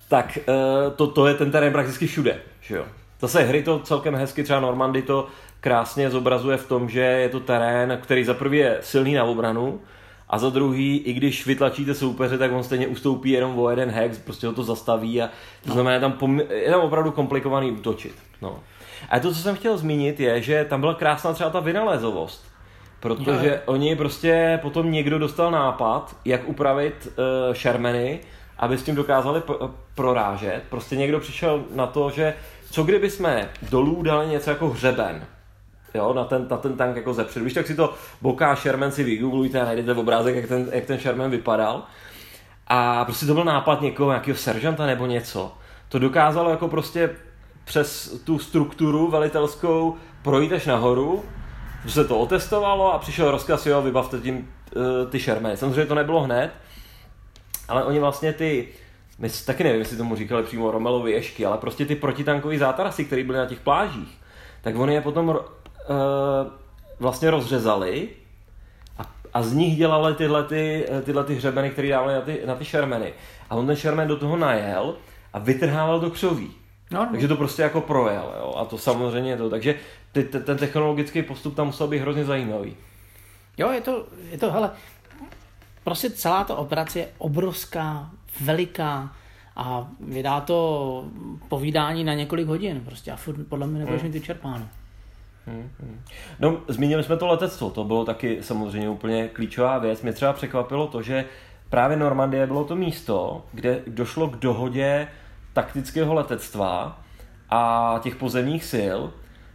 [0.10, 2.40] tak uh, to, to je ten terén prakticky všude.
[2.62, 2.86] Že jo?
[3.20, 5.28] Zase hry to celkem hezky, třeba Normandy to
[5.60, 9.82] krásně zobrazuje v tom, že je to terén, který za prvý je silný na obranu,
[10.30, 14.18] a za druhý, i když vytlačíte soupeře, tak on stejně ustoupí jenom o jeden hex,
[14.18, 15.74] prostě ho to zastaví a to no.
[15.74, 18.16] znamená, je tam, pom- je tam opravdu komplikovaný útočit.
[18.42, 18.60] No.
[19.10, 22.46] A to, co jsem chtěl zmínit, je, že tam byla krásná třeba ta vynalézovost.
[23.00, 23.74] Protože no.
[23.74, 28.20] oni prostě potom někdo dostal nápad, jak upravit uh, Shermany,
[28.58, 29.54] aby s tím dokázali p-
[29.96, 30.63] prorážet.
[30.70, 32.34] Prostě někdo přišel na to, že
[32.72, 35.26] co kdyby jsme dolů dali něco jako hřeben,
[35.94, 37.46] jo, na ten, na ten tank jako zepředu.
[37.46, 40.86] Když tak si to Boká Sherman si vygooglujte a najdete v obrázek, jak ten, jak
[40.86, 41.84] ten Sherman vypadal.
[42.68, 45.52] A prostě to byl nápad někoho, nějakého seržanta nebo něco.
[45.89, 47.10] To dokázalo jako prostě
[47.65, 51.23] přes tu strukturu velitelskou projít až nahoru,
[51.88, 55.58] se to otestovalo a přišel rozkaz, jo, vybavte tím uh, ty šermy.
[55.58, 56.52] Samozřejmě to nebylo hned,
[57.67, 58.67] ale oni vlastně ty,
[59.19, 63.23] my taky nevím, jestli tomu říkali přímo Romelovi ješky, ale prostě ty protitankové zátarasy, které
[63.23, 64.17] byly na těch plážích,
[64.62, 65.36] tak oni je potom uh,
[66.99, 68.10] vlastně rozřezali
[68.97, 69.02] a,
[69.34, 72.65] a z nich dělali tyhle, ty, tyhle ty hřebeny, které dávali na ty, na ty
[72.65, 73.13] šermeny.
[73.49, 74.95] A on ten šermen do toho najel
[75.34, 76.52] a vytrhával to křoví.
[76.94, 77.12] No, no.
[77.12, 78.54] Takže to prostě jako projel, jo?
[78.58, 79.50] a to samozřejmě je to.
[79.50, 79.76] Takže
[80.12, 82.76] ty, ty, ten technologický postup tam musel být hrozně zajímavý.
[83.58, 84.72] Jo, je to, je to, hele,
[85.84, 88.10] prostě celá ta operace je obrovská,
[88.42, 89.16] veliká
[89.56, 91.06] a vydá to
[91.50, 94.68] povídání na několik hodin prostě a furt podle mě nebudeš mít vyčerpáno.
[96.40, 100.02] No, zmínili jsme to letectvo, to bylo taky samozřejmě úplně klíčová věc.
[100.02, 101.26] Mě třeba překvapilo to, že
[101.70, 105.08] právě Normandie bylo to místo, kde došlo k dohodě
[105.54, 107.00] taktického letectva
[107.50, 109.00] a těch pozemních sil,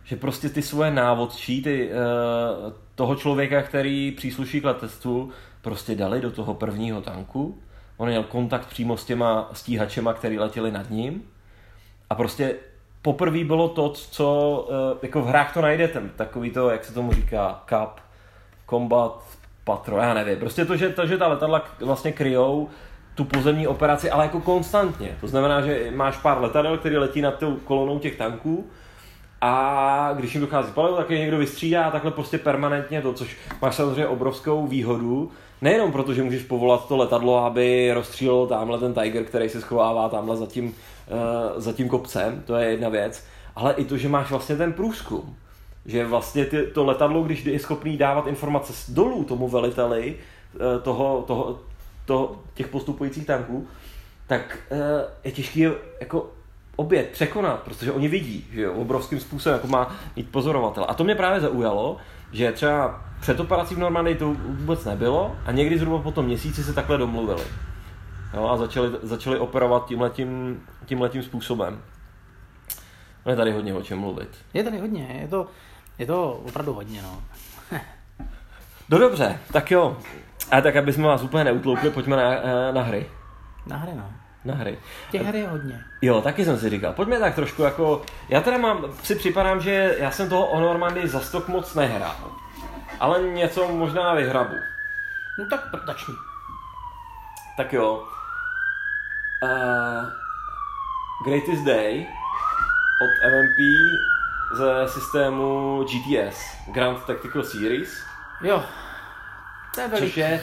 [0.04, 5.30] že prostě ty svoje návodčí, ty, uh, toho člověka, který přísluší k letectvu,
[5.62, 7.58] prostě dali do toho prvního tanku.
[7.96, 11.22] On měl kontakt přímo s těma stíhačema, který letěli nad ním.
[12.10, 12.54] A prostě
[13.02, 17.12] poprvé bylo to, co uh, jako v hrách to najdete, takový to, jak se tomu
[17.12, 18.00] říká, cup,
[18.70, 19.24] combat,
[19.64, 20.38] patro, já nevím.
[20.38, 22.68] Prostě to, že, to, že ta letadla vlastně kryjou
[23.18, 25.16] tu pozemní operaci, ale jako konstantně.
[25.20, 28.66] To znamená, že máš pár letadel, který letí nad tou kolonou těch tanků
[29.40, 33.36] a když jim dochází palivo, tak je někdo vystřídá a takhle prostě permanentně to, což
[33.62, 35.30] máš samozřejmě obrovskou výhodu.
[35.60, 40.08] Nejenom proto, že můžeš povolat to letadlo, aby rozstřílil tamhle ten Tiger, který se schovává
[40.08, 43.24] tamhle za tím, uh, za tím kopcem, to je jedna věc,
[43.56, 45.36] ale i to, že máš vlastně ten průzkum.
[45.86, 50.82] Že vlastně ty, to letadlo, když je schopný dávat informace z dolů tomu veliteli uh,
[50.82, 51.58] toho, toho,
[52.08, 53.68] toho, těch postupujících tanků,
[54.26, 54.78] tak uh,
[55.24, 55.60] je těžký
[56.00, 56.30] jako
[56.76, 60.86] obět překonat, protože oni vidí, že jo, obrovským způsobem, jako má mít pozorovatel.
[60.88, 61.96] A to mě právě zaujalo,
[62.32, 66.64] že třeba před operací v Normandii to vůbec nebylo a někdy zhruba po tom měsíci
[66.64, 67.42] se takhle domluvili.
[68.34, 71.82] Jo, a začali, začali operovat tímhletím, tímhletím způsobem.
[73.26, 74.28] No je tady hodně o čem mluvit.
[74.54, 75.46] Je tady hodně, je to,
[75.98, 77.22] je to opravdu hodně, no.
[78.90, 79.96] No dobře, tak jo.
[80.50, 83.06] A tak, aby jsme vás úplně neutloukli, pojďme na, eh, na hry.
[83.66, 84.10] Na hry, no.
[84.44, 84.78] Na hry.
[85.10, 85.84] Těch her je hodně.
[86.02, 89.96] Jo, taky jsem si říkal, pojďme tak trošku jako, já teda mám, si připadám, že
[89.98, 92.16] já jsem toho o Normandii za stok moc nehrál.
[93.00, 94.54] Ale něco možná vyhrabu.
[95.38, 96.14] No tak začni.
[97.56, 98.04] Tak jo.
[99.42, 100.06] Uh,
[101.24, 102.06] Greatest Day
[103.02, 103.58] od MMP
[104.52, 108.07] ze systému GTS, Grand Tactical Series,
[108.42, 108.62] Jo,
[109.74, 110.20] to je což veliký.
[110.20, 110.42] je,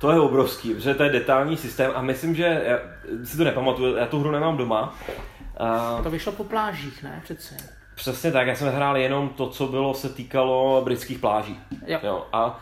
[0.00, 2.78] to je obrovský, protože to je detailní systém a myslím, že, já
[3.24, 4.94] si to nepamatuju, já tu hru nemám doma,
[5.96, 7.20] uh, To vyšlo po plážích, ne?
[7.24, 7.56] Přece.
[7.94, 11.60] Přesně tak, já jsem hrál jenom to, co bylo, se týkalo britských pláží.
[11.86, 11.98] Jo.
[12.02, 12.60] Jo, a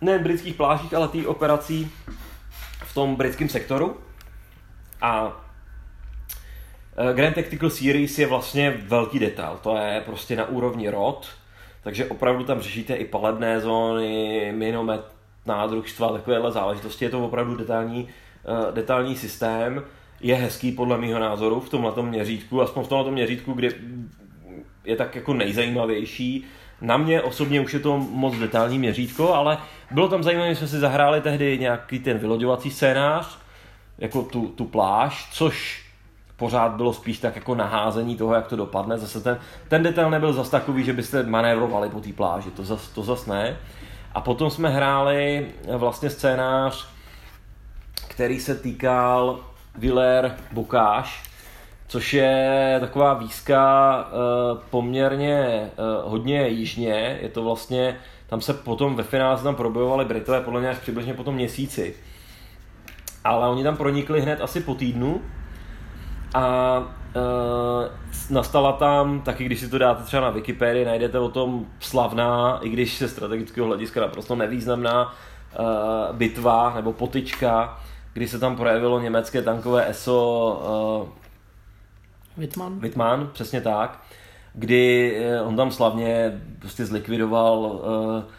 [0.00, 1.92] ne britských plážích, ale té operací
[2.84, 4.00] v tom britském sektoru.
[5.00, 5.32] A
[6.96, 11.28] eh, Grand Tactical Series je vlastně velký detail, to je prostě na úrovni rod,
[11.86, 15.00] takže opravdu tam řešíte i palebné zóny, minomet,
[15.46, 19.82] nádružstva, takovéhle záležitosti, je to opravdu detailní, uh, detailní systém,
[20.20, 23.68] je hezký podle mého názoru v tomhle měřítku, aspoň v tomhle měřítku, kde
[24.84, 26.44] je tak jako nejzajímavější.
[26.80, 29.58] Na mě osobně už je to moc detailní měřítko, ale
[29.90, 33.38] bylo tam zajímavé, že jsme si zahráli tehdy nějaký ten vyloďovací scénář,
[33.98, 35.85] jako tu, tu pláž, což
[36.36, 38.98] pořád bylo spíš tak jako naházení toho, jak to dopadne.
[38.98, 42.88] Zase ten, ten detail nebyl zas takový, že byste manévrovali po té pláži, to zas,
[42.88, 43.56] to zas ne.
[44.14, 46.88] A potom jsme hráli vlastně scénář,
[48.08, 49.40] který se týkal
[49.78, 51.30] Viller Bokáš,
[51.88, 55.70] což je taková výzka eh, poměrně eh,
[56.04, 57.18] hodně jižně.
[57.22, 57.96] Je to vlastně,
[58.26, 61.94] tam se potom ve finále tam probojovali Britové podle mě až přibližně po tom měsíci.
[63.24, 65.22] Ale oni tam pronikli hned asi po týdnu
[66.34, 67.90] a uh,
[68.30, 72.68] nastala tam, taky když si to dáte třeba na Wikipedii, najdete o tom slavná, i
[72.68, 77.80] když se strategického hlediska naprosto nevýznamná uh, bitva nebo potyčka,
[78.12, 81.26] kdy se tam projevilo německé tankové ESO uh,
[82.36, 82.80] Wittmann?
[82.80, 84.02] Wittmann, přesně tak,
[84.56, 88.32] kdy eh, on tam slavně prostě zlikvidoval eh,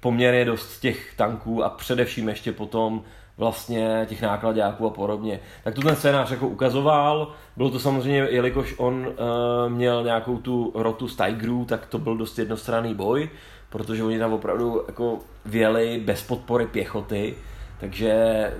[0.00, 3.02] poměrně dost těch tanků a především ještě potom
[3.38, 5.40] vlastně těch nákladáků a podobně.
[5.64, 10.72] Tak to ten scénář jako ukazoval, bylo to samozřejmě, jelikož on uh, měl nějakou tu
[10.74, 13.30] rotu z Tigerů, tak to byl dost jednostranný boj,
[13.70, 17.34] protože oni tam opravdu jako věli bez podpory pěchoty,
[17.80, 18.52] takže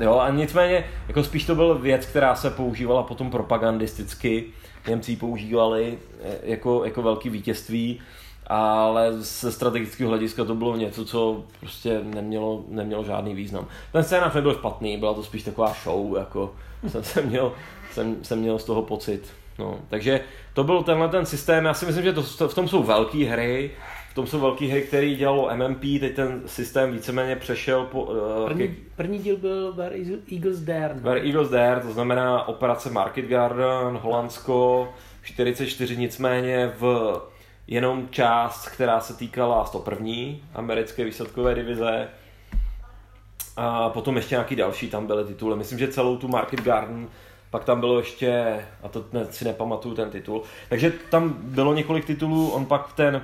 [0.00, 4.44] Jo, a nicméně, jako spíš to byl věc, která se používala potom propagandisticky.
[4.88, 8.00] Němci ji používali eh, jako, jako velký vítězství,
[8.50, 13.66] ale ze strategického hlediska to bylo něco, co prostě nemělo, nemělo žádný význam.
[13.92, 16.54] Ten scénář nebyl špatný, byla to spíš taková show, jako
[16.88, 17.52] jsem, jsem, měl,
[17.92, 19.32] jsem, jsem měl z toho pocit.
[19.58, 20.20] No, takže
[20.54, 23.70] to byl tenhle ten systém, já si myslím, že to, v tom jsou velké hry,
[24.10, 28.02] v tom jsou velké hry, který dělalo MMP, teď ten systém víceméně přešel po...
[28.02, 29.96] Uh, První, první díl byl Where
[30.32, 30.94] Eagles Dare.
[30.94, 31.00] no.
[31.00, 34.88] Where Eagles Dare, to znamená operace Market Garden, Holandsko,
[35.22, 37.12] 44 nicméně v
[37.70, 40.38] jenom část, která se týkala 101.
[40.54, 42.08] americké výsadkové divize.
[43.56, 45.56] A potom ještě nějaký další tam byly tituly.
[45.56, 47.08] Myslím, že celou tu Market Garden
[47.50, 50.42] pak tam bylo ještě, a to ne, si nepamatuju ten titul.
[50.68, 53.22] Takže tam bylo několik titulů, on pak ten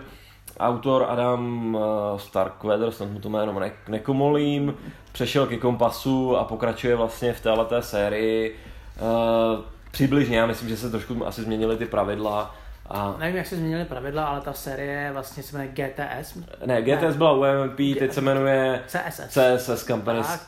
[0.58, 1.82] autor Adam uh,
[2.18, 4.74] Starkweather, snad mu to jméno ne, nekomolím,
[5.12, 8.56] přešel ke kompasu a pokračuje vlastně v této sérii.
[9.00, 12.54] Uh, přibližně, já myslím, že se trošku asi změnily ty pravidla.
[12.88, 13.14] A...
[13.18, 16.38] Nevím, jak se změnily pravidla, ale ta série vlastně se jmenuje GTS.
[16.66, 17.12] Ne, GTS ne.
[17.12, 19.20] byla UMP, teď se jmenuje CSS.
[19.28, 20.40] CSS Company Tak.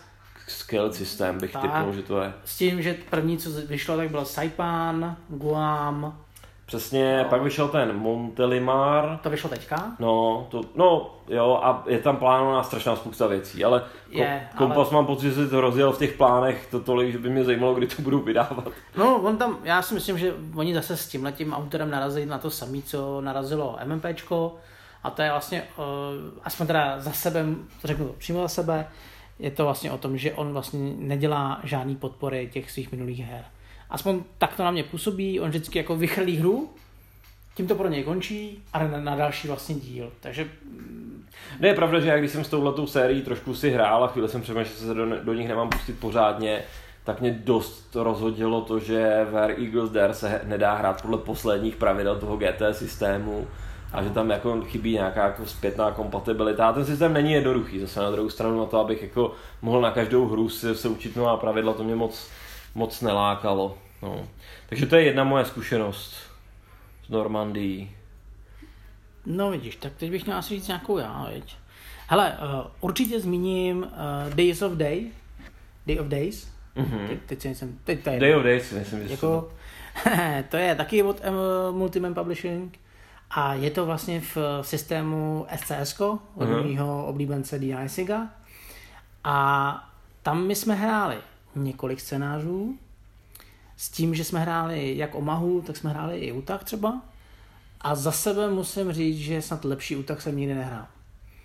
[0.48, 1.62] Skill System, bych Tak.
[1.62, 2.33] typnul, že to je.
[2.44, 6.18] S tím, že první, co vyšlo, tak byl Saipan, Guam,
[6.68, 7.28] Přesně, No.
[7.28, 9.92] pak vyšel ten Montelimar, to vyšlo teďka.
[9.98, 13.87] No, to, no, jo, a je tam plánovaná strašná spousta věcí, ale ko,
[14.18, 17.18] Je, kompas ale- mám pocit, že se to rozjel v těch plánech to tolik, že
[17.18, 18.68] by mě zajímalo, kdy to budou vydávat.
[18.96, 22.50] No, on tam, já si myslím, že oni zase s tímhletím autorem narazí na to
[22.50, 24.54] samé, co narazilo MMPčko,
[25.02, 25.85] a to je vlastně, uh,
[26.44, 27.44] aspoň teda za sebe,
[27.85, 28.88] řeknu to přímo za sebe,
[29.38, 33.44] je to vlastně o tom, že on vlastně nedělá žádný podpory těch svých minulých her.
[33.90, 36.70] Aspoň tak to na mě působí, on vždycky jako vychrlí hru,
[37.55, 40.12] tím to pro něj končí a na, na další vlastně díl.
[40.20, 40.48] Takže
[41.61, 44.29] Ne, je pravda, že já když jsem s touhletou sérií trošku si hrál a chvíli
[44.29, 46.62] jsem přemýšlel, že se do, do nich nemám pustit pořádně,
[47.05, 52.16] tak mě dost rozhodilo to, že Where Eagles Dare se nedá hrát podle posledních pravidel
[52.16, 53.46] toho GT systému
[53.92, 56.68] a že tam jako chybí nějaká jako zpětná kompatibilita.
[56.68, 59.90] A ten systém není jednoduchý, zase na druhou stranu na to, abych jako mohl na
[59.90, 62.29] každou hru se, se učit nová pravidla, to mě moc,
[62.79, 63.79] moc nelákalo.
[64.03, 64.29] No.
[64.69, 66.14] Takže to je jedna moje zkušenost
[67.07, 67.97] z Normandii.
[69.27, 71.57] No vidíš, tak teď bych měl asi říct nějakou já, viď?
[72.09, 75.11] Hele, uh, určitě zmíním uh, Days of Day,
[75.87, 76.49] Day of Days.
[76.75, 77.09] Mhm.
[77.09, 79.53] Teď, teď jsem, teď to je, Day of Days, myslím, že jako,
[80.49, 81.21] to je taky od
[81.71, 82.79] um, Multiman Publishing
[83.31, 86.69] a je to vlastně v systému SCS, od Mhm.
[86.69, 87.88] mého oblíbence D.I.
[87.88, 88.27] Siga.
[89.25, 89.91] A
[90.23, 91.17] tam my jsme hráli
[91.64, 92.79] několik scénářů,
[93.77, 97.03] s tím, že jsme hráli jak Omahu, tak jsme hráli i Utah třeba.
[97.81, 100.87] A za sebe musím říct, že snad lepší Utah jsem nikdy nehrál.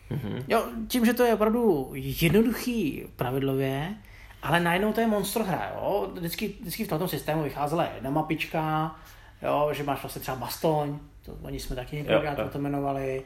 [0.09, 0.43] Mhm.
[0.47, 3.95] Jo, tím, že to je opravdu jednoduchý pravidlově,
[4.43, 6.09] ale najednou to je monstr hra, jo.
[6.13, 8.95] Vždycky, vždycky v tomto systému vycházela jedna mapička,
[9.41, 13.23] jo, že máš vlastně třeba bastoň, to oni jsme taky několikrát to jmenovali.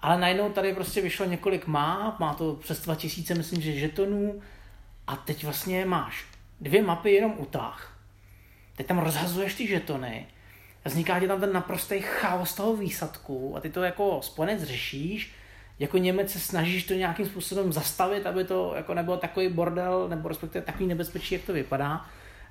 [0.00, 4.42] Ale najednou tady prostě vyšlo několik map, má to přes 2000, myslím, že žetonů
[5.06, 6.24] a teď vlastně máš
[6.60, 7.98] dvě mapy jenom utah.
[8.76, 10.26] Teď tam rozhazuješ ty žetony,
[10.84, 15.32] a vzniká ti tam ten naprostý chaos toho výsadku a ty to jako spojenec řešíš,
[15.78, 20.28] jako Němec se snažíš to nějakým způsobem zastavit, aby to jako nebylo takový bordel, nebo
[20.28, 22.06] respektive takový nebezpečí, jak to vypadá.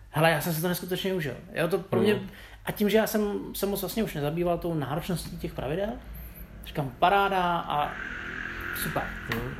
[0.10, 1.36] Hele, já jsem se to neskutečně užil.
[1.54, 2.30] Jo, to pro mě,
[2.66, 5.90] a tím, že já jsem se moc vlastně už nezabýval tou náročností těch pravidel,
[6.66, 7.92] říkám paráda a
[8.84, 9.04] super.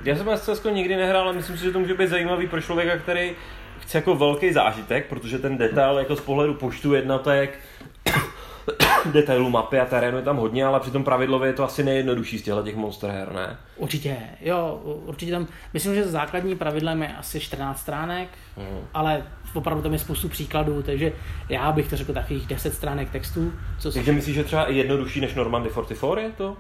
[0.04, 2.98] Já jsem SCS nikdy nehrál, ale myslím si, že to může být zajímavý pro člověka,
[2.98, 3.32] který
[3.80, 7.60] chce jako velký zážitek, protože ten detail jako z pohledu počtu jednotek,
[9.12, 12.42] detailů mapy a terénu je tam hodně, ale přitom pravidlově je to asi nejjednodušší z
[12.44, 13.58] těchto těch monster her, ne?
[13.76, 18.80] Určitě, jo, určitě tam, myslím, že základní pravidlem je asi 14 stránek, Mhm.
[18.94, 19.24] ale
[19.54, 21.12] opravdu tam je spoustu příkladů, takže
[21.50, 23.92] já bych to řekl takových 10 stránek textů, co.
[23.92, 26.58] Takže myslíš, že třeba jednodušší než Normandy 44 je to?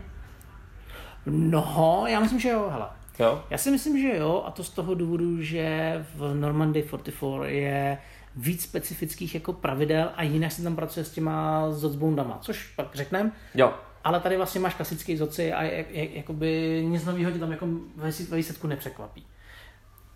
[1.25, 2.87] No, já myslím, že jo, hele.
[3.19, 3.43] Jo?
[3.49, 7.97] Já si myslím, že jo, a to z toho důvodu, že v Normandy 44 je
[8.35, 13.31] víc specifických jako pravidel a jinak se tam pracuje s těma zocboundama, což pak řekneme.
[13.55, 13.73] Jo.
[14.03, 17.67] Ale tady vlastně máš klasický zoci a jak, jak, jakoby nic nového tě tam jako
[17.95, 19.25] ve výsledku- nepřekvapí.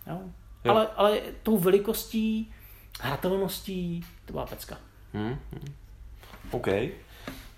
[0.06, 0.20] Jo?
[0.64, 0.72] Jo.
[0.72, 2.52] Ale, ale tou velikostí,
[3.00, 4.76] hratelností, to byla pecka.
[5.12, 5.38] Hmm.
[6.50, 6.66] OK.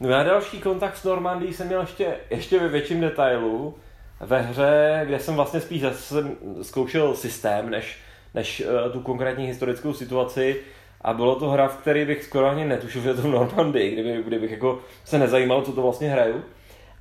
[0.01, 3.74] No já další kontakt s Normandí jsem měl ještě, ještě ve větším detailu
[4.20, 6.30] ve hře, kde jsem vlastně spíš zase
[6.62, 7.98] zkoušel systém, než,
[8.34, 10.57] než uh, tu konkrétní historickou situaci.
[11.01, 14.22] A bylo to hra, v které bych skoro ani netušil, že to v Normandii, kdyby,
[14.22, 16.44] kdybych jako se nezajímal, co to vlastně hraju.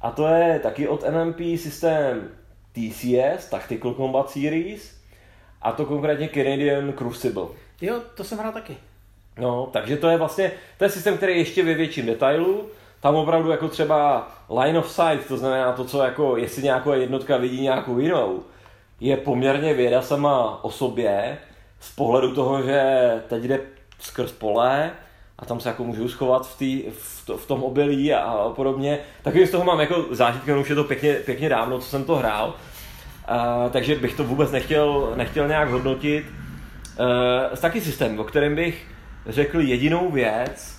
[0.02, 2.30] A to je taky od NMP systém
[2.72, 5.00] TCS, Tactical Combat Series,
[5.62, 7.48] a to konkrétně Canadian Crucible.
[7.82, 8.78] Jo, to jsem hrál taky.
[9.38, 12.70] No, takže to je vlastně, to je systém, který je ještě ve větším detailu,
[13.00, 14.28] tam opravdu jako třeba
[14.62, 18.44] line of sight, to znamená to, co jako, jestli nějaká jednotka vidí nějakou jinou,
[19.00, 21.38] je poměrně věda sama o sobě,
[21.80, 23.60] z pohledu toho, že teď jde
[24.00, 24.92] skrz pole
[25.40, 28.50] a tam se jako můžu schovat v, tý, v, to, v tom obilí a, a
[28.50, 29.00] podobně.
[29.24, 32.16] Takový z toho mám jako zážitky, už je to pěkně, pěkně dávno, co jsem to
[32.16, 32.48] hrál.
[32.48, 36.26] Uh, takže bych to vůbec nechtěl, nechtěl nějak hodnotit.
[37.00, 38.88] Uh, taky systém, o kterém bych
[39.28, 40.79] řekl jedinou věc,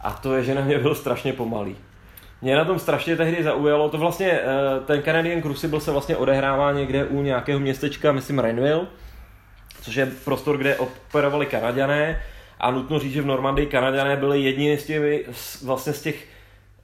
[0.00, 1.76] a to je, že na mě byl strašně pomalý.
[2.42, 6.72] Mě na tom strašně tehdy zaujalo, to vlastně, uh, ten Canadian Crucible se vlastně odehrává
[6.72, 8.86] někde u nějakého městečka, myslím Renville,
[9.82, 12.22] což je prostor, kde operovali Kanaďané
[12.60, 15.02] a nutno říct, že v Normandii Kanaďané byli jedni z těch,
[15.64, 16.24] vlastně z těch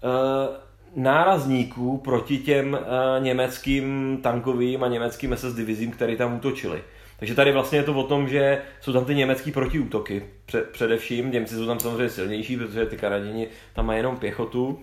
[0.03, 0.57] uh,
[1.03, 6.83] nárazníků proti těm uh, německým tankovým a německým SS divizím, které tam útočili.
[7.19, 10.23] Takže tady vlastně je to o tom, že jsou tam ty německý protiútoky.
[10.47, 14.81] Před, především, Němci jsou tam samozřejmě silnější, protože ty Kanaděni tam mají jenom pěchotu.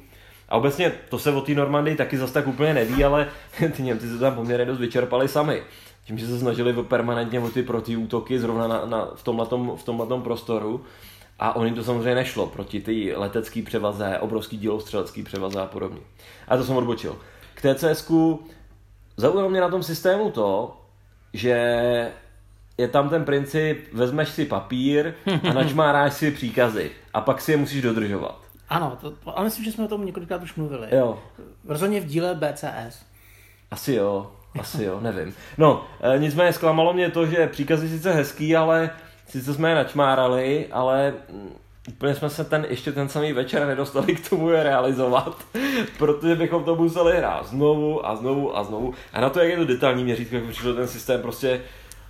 [0.50, 3.30] A obecně to se o té Normandii taky zase tak úplně neví, ale
[3.76, 5.62] ty Němci se tam poměrně dost vyčerpali sami
[6.06, 10.22] tím, že se snažili permanentně o ty protiútoky zrovna na, na, v tomhletom, v tomhletom
[10.22, 10.86] prostoru.
[11.40, 16.00] A oni to samozřejmě nešlo proti ty letecký převaze, obrovský dělostřelecký převaze a podobně.
[16.48, 17.18] A to jsem odbočil.
[17.54, 18.12] K TCS
[19.18, 20.78] zaujalo mě na tom systému to,
[21.34, 22.12] že
[22.78, 25.14] je tam ten princip, vezmeš si papír
[25.50, 28.40] a načmáráš si příkazy a pak si je musíš dodržovat.
[28.70, 30.88] Ano, to, ale myslím, že jsme o tom několikrát už mluvili.
[30.92, 31.20] Jo.
[31.68, 33.06] Rozhodně v díle BCS.
[33.72, 34.32] Asi jo.
[34.60, 35.34] Asi jo, nevím.
[35.58, 38.90] No, e, nicméně zklamalo mě to, že příkazy sice hezký, ale
[39.28, 41.56] sice jsme je načmárali, ale mm,
[41.90, 45.46] úplně jsme se ten, ještě ten samý večer nedostali k tomu je realizovat,
[45.98, 48.94] protože bychom to museli hrát znovu a znovu a znovu.
[49.14, 51.62] A na to, jak je to detailní měřítko, jako přišel ten systém, prostě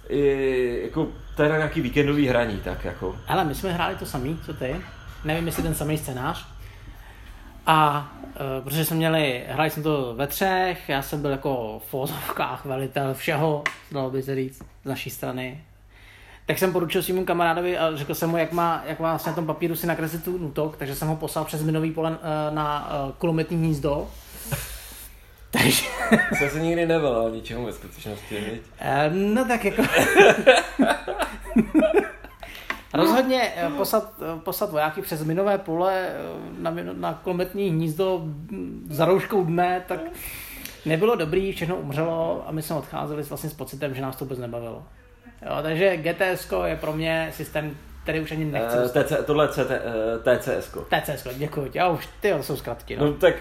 [0.09, 1.07] i, jako
[1.39, 3.15] na nějaký víkendový hraní, tak jako.
[3.27, 4.75] Ale my jsme hráli to samý, co ty.
[5.23, 6.45] Nevím, jestli ten samý scénář.
[7.65, 11.89] A uh, protože jsme měli, hráli jsme to ve třech, já jsem byl jako v
[11.89, 15.63] fózovkách velitel všeho, dalo by se říct, z naší strany.
[16.45, 19.45] Tak jsem poručil svým kamarádovi a řekl jsem mu, jak má, jak má na tom
[19.45, 22.17] papíru si nakreslit tu útok, takže jsem ho poslal přes minový pole uh,
[22.55, 24.07] na uh, kulometní hnízdo.
[25.53, 25.85] Takže...
[26.37, 29.83] Jsem se nikdy nevel o ničemu ve skutečnosti, uh, No tak jako...
[32.93, 36.09] Rozhodně eh, poslat, eh, poslat vojáky přes minové pole
[36.57, 38.23] na, na kulometní hnízdo
[38.89, 39.99] za rouškou dne, tak
[40.85, 44.39] nebylo dobrý, všechno umřelo a my jsme odcházeli vlastně s pocitem, že nás to vůbec
[44.39, 44.83] nebavilo.
[45.45, 49.49] Jo, takže GTS je pro mě systém, který už ani nechci uh, TC, Tohle je
[49.49, 50.77] CT, uh, TCS.
[50.89, 51.79] TCS, děkuji.
[51.79, 52.95] A už ty to jsou zkratky.
[52.95, 53.05] No.
[53.05, 53.13] no.
[53.13, 53.35] tak,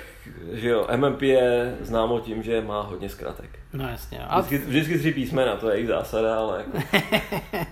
[0.52, 3.58] že jo, MMP je známo tím, že má hodně zkratek.
[3.72, 4.18] No jasně.
[4.18, 4.40] A...
[4.40, 6.78] Vždycky, vždycky tři písmena, to je jejich zásada, ale jako...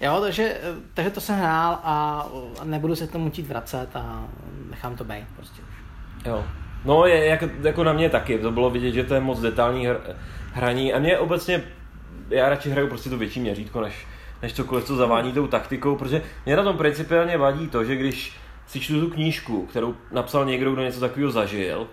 [0.00, 0.60] jo, takže,
[0.94, 2.26] takže to jsem hrál a
[2.64, 4.28] nebudu se k tomu chtít vracet a
[4.70, 5.74] nechám to být prostě už.
[6.26, 6.44] Jo.
[6.84, 9.86] No, je, jako, jako na mě taky, to bylo vidět, že to je moc detailní
[9.86, 9.96] hr,
[10.52, 11.62] hraní a mě obecně,
[12.30, 14.06] já radši hraju prostě to větší měřítko, než,
[14.42, 18.36] než cokoliv, co zavání tou taktikou, protože mě na tom principiálně vadí to, že když
[18.66, 21.86] si čtu tu knížku, kterou napsal někdo, kdo něco takového zažil,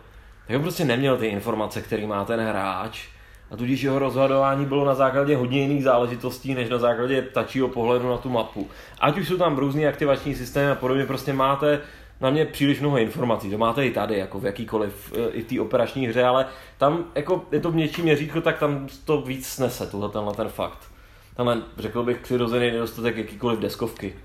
[0.47, 3.07] tak on prostě neměl ty informace, které má ten hráč,
[3.51, 8.09] a tudíž jeho rozhodování bylo na základě hodně jiných záležitostí, než na základě ptačího pohledu
[8.09, 8.69] na tu mapu.
[8.99, 11.81] Ať už jsou tam různý aktivační systémy a podobně, prostě máte
[12.21, 13.51] na mě příliš mnoho informací.
[13.51, 16.45] To máte i tady, jako v jakýkoliv, eh, i v té operační hře, ale
[16.77, 20.49] tam jako je to v něčím měřítko, tak tam to víc snese, tuhle tenhle ten
[20.49, 20.96] fakt.
[21.37, 24.15] Tam řekl bych přirozený nedostatek jakýkoliv deskovky.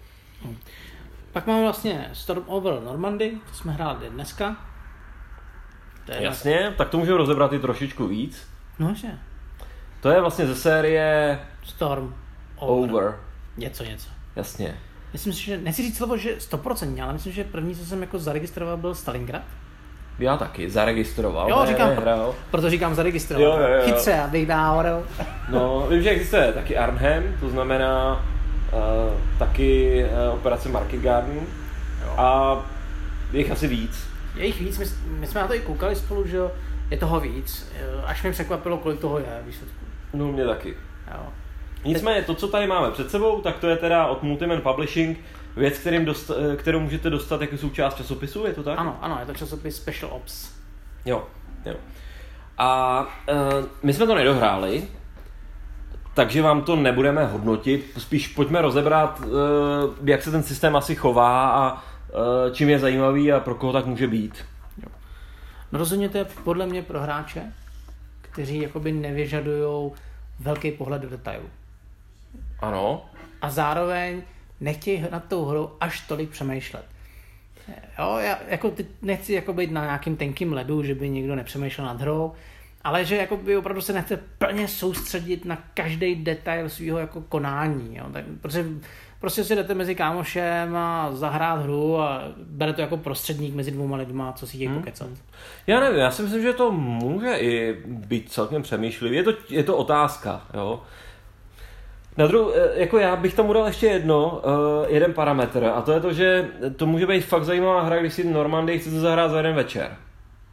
[1.32, 4.56] Pak máme vlastně Storm Over Normandy, to jsme hráli dneska.
[6.06, 6.70] To je Jasně, na...
[6.70, 8.48] tak to můžeme rozebrat i trošičku víc.
[8.78, 9.08] No že.
[10.00, 12.14] To je vlastně ze série Storm
[12.56, 12.94] Over.
[12.94, 13.20] Over.
[13.56, 14.10] Něco, něco.
[14.36, 14.80] Jasně.
[15.12, 18.18] Myslím si, že, nechci říct slovo, že 100%, ale myslím, že první, co jsem jako
[18.18, 19.42] zaregistroval, byl Stalingrad.
[20.18, 21.50] Já taky, zaregistroval.
[21.50, 22.34] Jo, ne, říkám, nehrál.
[22.50, 23.60] proto říkám zaregistroval.
[23.60, 23.82] Jo, jo, jo.
[23.84, 25.02] Chytře, abych náhodou.
[25.48, 28.24] no, vím, že existuje taky Arnhem, to znamená
[28.72, 28.80] uh,
[29.38, 31.40] taky uh, operace Market Garden.
[32.04, 32.14] Jo.
[32.16, 32.56] A
[33.32, 34.08] je jich asi víc.
[34.34, 36.50] Je jich víc, my, my jsme na to i koukali spolu, že jo
[36.90, 37.72] je toho víc.
[38.04, 39.84] Až mě překvapilo, kolik toho je výsledku.
[40.14, 40.74] No mě taky.
[41.14, 41.20] Jo.
[41.84, 45.18] Nicméně to, co tady máme před sebou, tak to je teda od Multiman Publishing
[45.56, 48.78] věc, kterým dost, kterou můžete dostat jako součást časopisu, je to tak?
[48.78, 50.50] Ano, ano, je to časopis Special Ops.
[51.04, 51.26] Jo,
[51.66, 51.74] jo.
[52.58, 54.88] A uh, my jsme to nedohráli,
[56.14, 61.50] takže vám to nebudeme hodnotit, spíš pojďme rozebrat, uh, jak se ten systém asi chová
[61.50, 61.80] a uh,
[62.52, 64.44] čím je zajímavý a pro koho tak může být.
[65.72, 67.52] No rozhodně to je podle mě pro hráče,
[68.20, 69.92] kteří jakoby nevyžadují
[70.40, 71.46] velký pohled do detailu.
[72.60, 73.04] Ano.
[73.42, 74.22] A zároveň
[74.62, 76.84] nechtějí nad tou hrou až tolik přemýšlet.
[77.98, 81.86] Jo, já jako ty nechci jako být na nějakým tenkým ledu, že by někdo nepřemýšlel
[81.86, 82.32] nad hrou,
[82.84, 87.96] ale že jako by opravdu se nechce plně soustředit na každý detail svého jako konání.
[87.96, 88.04] Jo.
[88.12, 88.66] Tak, protože
[89.20, 93.96] prostě si jdete mezi kámošem a zahrát hru a bere to jako prostředník mezi dvouma
[93.96, 94.78] lidma, co si chtějí hmm.
[94.78, 95.08] pokecat.
[95.66, 99.16] Já nevím, já si myslím, že to může i být celkem přemýšlivý.
[99.16, 100.82] Je to, je to otázka, jo.
[102.16, 105.92] Na druhou, eh, jako já bych tam dal ještě jedno, uh, jeden parametr a to
[105.92, 109.36] je to, že to může být fakt zajímavá hra, když si Normandii chcete zahrát za
[109.36, 109.96] jeden večer.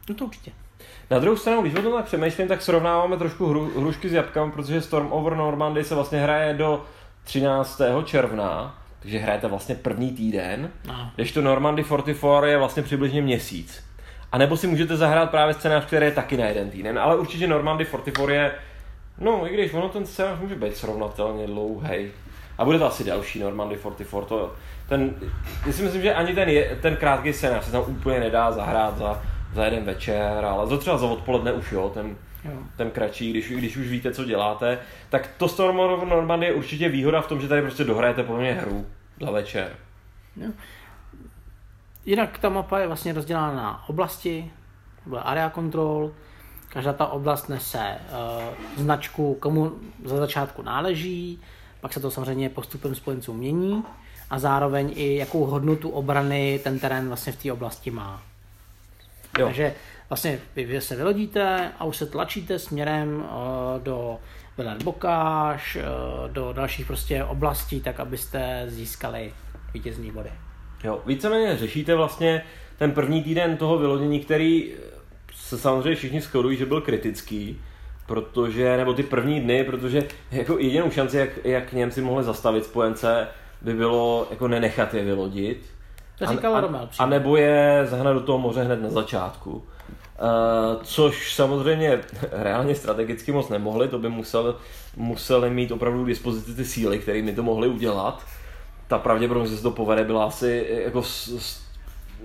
[0.08, 0.52] No to určitě.
[1.10, 4.52] Na druhou stranu, když o tom tak přemýšlím, tak srovnáváme trošku hru, hrušky s jabkami,
[4.52, 6.84] protože Storm over Normandy se vlastně hraje do
[7.24, 7.80] 13.
[8.04, 11.10] června, takže hrajete vlastně první týden, no.
[11.14, 13.84] když to Normandy 44 je vlastně přibližně měsíc.
[14.32, 17.46] A nebo si můžete zahrát právě scénář, který je taky na jeden týden, ale určitě
[17.46, 18.52] Normandy 44 je,
[19.20, 22.10] no i když ono ten scénář může být srovnatelně dlouhý.
[22.58, 24.54] A bude to asi další Normandy 44, to,
[24.88, 25.14] ten,
[25.66, 28.98] já si myslím, že ani ten, je, ten krátký scénář se tam úplně nedá zahrát
[28.98, 29.22] za,
[29.54, 32.52] za jeden večer, ale za třeba za odpoledne už jo, ten, jo.
[32.76, 36.88] ten kratší, když, když už víte, co děláte, tak to Storm of Normandy je určitě
[36.88, 38.86] výhoda v tom, že tady prostě dohrajete poměrně hru
[39.20, 39.70] za večer.
[40.36, 40.50] Jo.
[42.06, 44.50] Jinak ta mapa je vlastně rozdělána na oblasti,
[45.06, 46.12] nebo area control,
[46.72, 49.72] každá ta oblast nese uh, značku, komu
[50.04, 51.40] za začátku náleží,
[51.80, 53.84] pak se to samozřejmě postupem spojenců mění
[54.30, 58.22] a zároveň i jakou hodnotu obrany ten terén vlastně v té oblasti má.
[59.38, 59.46] Jo.
[59.46, 59.74] Takže
[60.10, 64.18] vlastně vy se vylodíte a už se tlačíte směrem uh, do
[64.84, 69.32] Bokáš, uh, do dalších prostě oblastí, tak abyste získali
[69.74, 70.30] vítězní body.
[70.84, 72.42] Jo, víceméně řešíte vlastně
[72.78, 74.74] ten první týden toho vylodění, který
[75.50, 77.60] se samozřejmě všichni shodují, že byl kritický,
[78.06, 83.28] protože, nebo ty první dny, protože jako jedinou šanci, jak, jak Němci mohli zastavit spojence,
[83.62, 85.66] by bylo jako nenechat je vylodit.
[86.18, 86.88] To říkal a, Romel.
[86.98, 89.52] A, a nebo je zahnat do toho moře hned na začátku.
[89.52, 89.62] Uh,
[90.82, 92.00] což samozřejmě
[92.32, 94.54] reálně strategicky moc nemohli, to by museli,
[94.96, 98.22] museli mít opravdu k dispozici ty síly, kterými to mohli udělat.
[98.88, 101.02] Ta pravděpodobnost, že se to povede, byla asi jako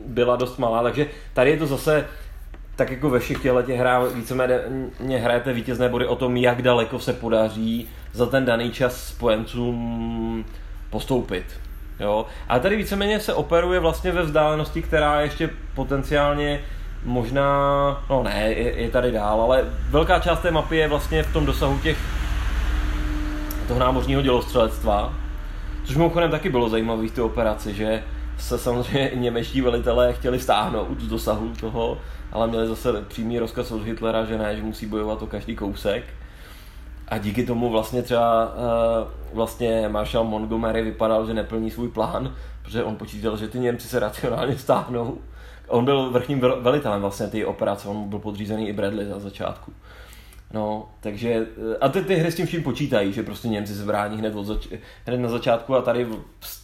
[0.06, 2.08] byla dost malá, takže tady je to zase
[2.76, 7.00] tak jako ve všech těchto těch hrách víceméně hrajete vítězné body o tom, jak daleko
[7.00, 10.46] se podaří za ten daný čas spojencům
[10.90, 11.46] postoupit.
[12.00, 12.26] Jo?
[12.50, 16.62] A tady víceméně se operuje vlastně ve vzdálenosti, která ještě potenciálně
[17.06, 17.48] možná,
[18.10, 21.46] no ne, je, je tady dál, ale velká část té mapy je vlastně v tom
[21.46, 21.98] dosahu těch
[23.68, 25.14] toho námořního dělostřelectva,
[25.84, 28.04] což mimochodem taky bylo zajímavé v té operaci, že
[28.38, 31.98] se samozřejmě němečtí velitelé chtěli stáhnout z dosahu toho,
[32.32, 36.04] ale měli zase přímý rozkaz od Hitlera, že ne, že musí bojovat o každý kousek.
[37.08, 42.84] A díky tomu vlastně třeba uh, vlastně Marshal Montgomery vypadal, že neplní svůj plán, protože
[42.84, 45.18] on počítal, že ty Němci se racionálně stáhnou.
[45.68, 49.74] On byl vrchním velitelem vlastně té operace, on byl podřízený i Bradley za začátku.
[50.54, 53.86] No, takže, eh, a ty, ty hry s tím vším počítají, že prostě Němci se
[53.86, 54.68] brání hned, od zač-
[55.06, 56.08] hned na začátku a tady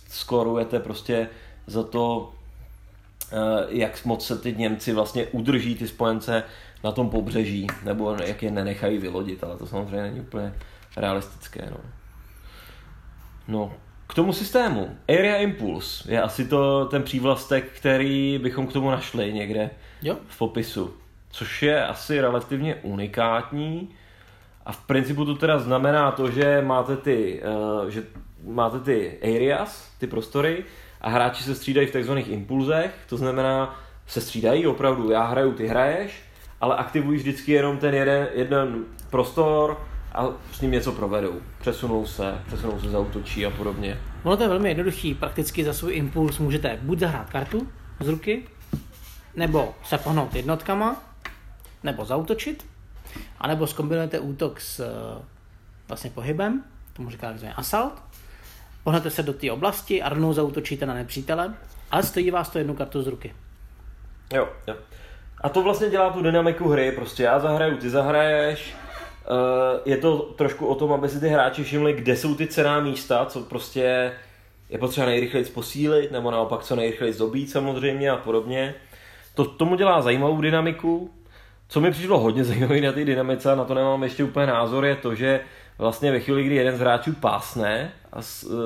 [0.10, 1.30] skorujete prostě
[1.72, 2.34] za to,
[3.32, 3.36] eh,
[3.70, 6.44] jak moc se ty Němci vlastně udrží ty spojence
[6.84, 10.54] na tom pobřeží, nebo jak je nenechají vylodit, ale to samozřejmě není úplně
[10.98, 11.68] realistické.
[11.72, 11.78] No.
[13.48, 13.74] no,
[14.08, 14.98] k tomu systému.
[15.10, 19.70] Area Impulse je asi to ten přívlastek, který bychom k tomu našli někde
[20.02, 20.18] jo.
[20.28, 20.94] v popisu.
[21.30, 23.90] Což je asi relativně unikátní.
[24.66, 27.42] A v principu to teda znamená to, že máte ty,
[27.84, 28.04] uh, že
[28.48, 30.66] máte ty areas, ty prostory,
[31.02, 35.68] a hráči se střídají v takzvaných impulzech, to znamená, se střídají opravdu, já hraju, ty
[35.68, 36.24] hraješ,
[36.62, 39.78] ale aktivují vždycky jenom ten jeden, jeden prostor
[40.14, 41.42] a s ním něco provedou.
[41.60, 44.00] Přesunou se, přesunou se, zautočí a podobně.
[44.24, 47.68] Ono to je velmi jednoduchý, prakticky za svůj impuls můžete buď zahrát kartu
[48.00, 48.44] z ruky,
[49.36, 51.04] nebo se pohnout jednotkama,
[51.84, 52.66] nebo zautočit,
[53.40, 55.22] anebo zkombinujete útok s eh,
[55.88, 58.04] vlastně pohybem, tomu říká takzvaný assault,
[58.84, 61.54] pohnete se do té oblasti a rovnou zautočíte na nepřítele,
[61.92, 63.34] ale stojí vás to jednu kartu z ruky.
[64.34, 64.76] Jo, jo.
[65.42, 68.76] A to vlastně dělá tu dynamiku hry, prostě já zahraju, ty zahraješ,
[69.30, 72.80] Uh, je to trošku o tom, aby si ty hráči všimli, kde jsou ty cená
[72.80, 74.12] místa, co prostě
[74.70, 78.76] je potřeba nejrychleji posílit, nebo naopak co nejrychleji dobít samozřejmě a podobně.
[79.36, 81.12] To tomu dělá zajímavou dynamiku.
[81.68, 84.86] Co mi přišlo hodně zajímavé na té dynamice, a na to nemám ještě úplně názor,
[84.86, 85.42] je to, že
[85.78, 88.01] vlastně ve chvíli, kdy jeden z hráčů pásne, eh,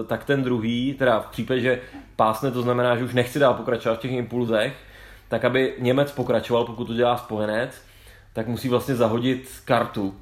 [0.08, 1.82] tak ten druhý, teda v případě, že
[2.16, 4.76] pásne, to znamená, že už nechci dál pokračovat v těch impulzech,
[5.28, 7.82] tak aby Němec pokračoval, pokud to dělá spojenec,
[8.34, 10.16] tak musí vlastně zahodit kartu.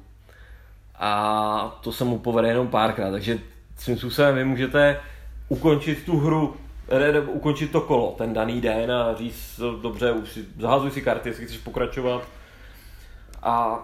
[0.98, 3.38] A to se mu povede jenom párkrát, takže
[3.76, 5.00] svým způsobem vy můžete
[5.48, 6.56] ukončit tu hru,
[6.98, 11.28] ne, ukončit to kolo ten daný den a říct, dobře, už si, zahazuj si karty,
[11.28, 12.28] jestli chceš pokračovat.
[13.42, 13.78] A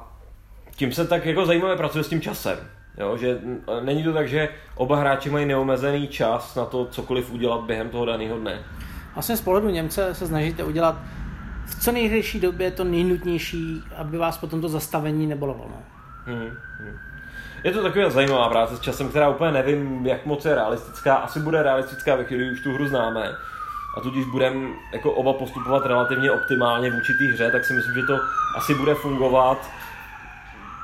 [0.76, 2.58] tím se tak jako zajímavě pracuje s tím časem.
[2.98, 3.38] Jo, že
[3.82, 8.04] není to tak, že oba hráči mají neomezený čas na to cokoliv udělat během toho
[8.04, 8.58] daného dne.
[9.14, 10.96] Vlastně z pohledu Němce se snažíte udělat
[11.66, 15.72] v co nejrychlejší době to nejnutnější, aby vás potom to zastavení nebolovalo.
[16.26, 16.96] Hmm, hmm.
[17.64, 21.14] Je to taková zajímavá práce s časem, která úplně nevím, jak moc je realistická.
[21.14, 23.32] Asi bude realistická ve chvíli, už tu hru známe.
[23.96, 28.02] A tudíž budeme jako oba postupovat relativně optimálně v určitý hře, tak si myslím, že
[28.02, 28.18] to
[28.56, 29.70] asi bude fungovat.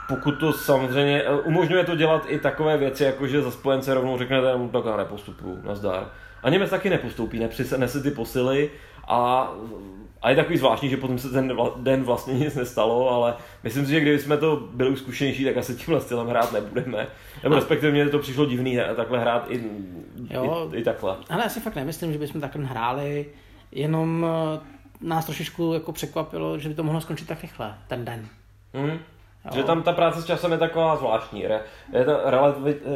[0.08, 4.18] Pokud to samozřejmě eh, umožňuje to dělat i takové věci, jako že za spojence rovnou
[4.18, 6.10] řeknete, no, tak já nepostupuju, nazdar.
[6.42, 8.70] A Němec taky nepostoupí, nepřinese ty posily
[9.08, 9.50] a
[10.22, 13.92] a je takový zvláštní, že potom se ten den vlastně nic nestalo, ale myslím si,
[13.92, 17.06] že kdyby jsme to byli zkušenější, tak asi tímhle stylem hrát nebudeme.
[17.42, 19.64] Nebo respektive mě to přišlo divný takhle hrát i,
[20.30, 21.16] jo, i, i takhle.
[21.30, 23.26] Ale já si fakt nemyslím, že bychom takhle hráli,
[23.72, 24.60] jenom eh,
[25.00, 28.28] nás trošičku jako překvapilo, že by to mohlo skončit tak rychle, ten den.
[28.74, 28.98] Mm.
[29.54, 31.40] Že tam ta práce s časem je taková zvláštní.
[31.40, 32.20] Je, to,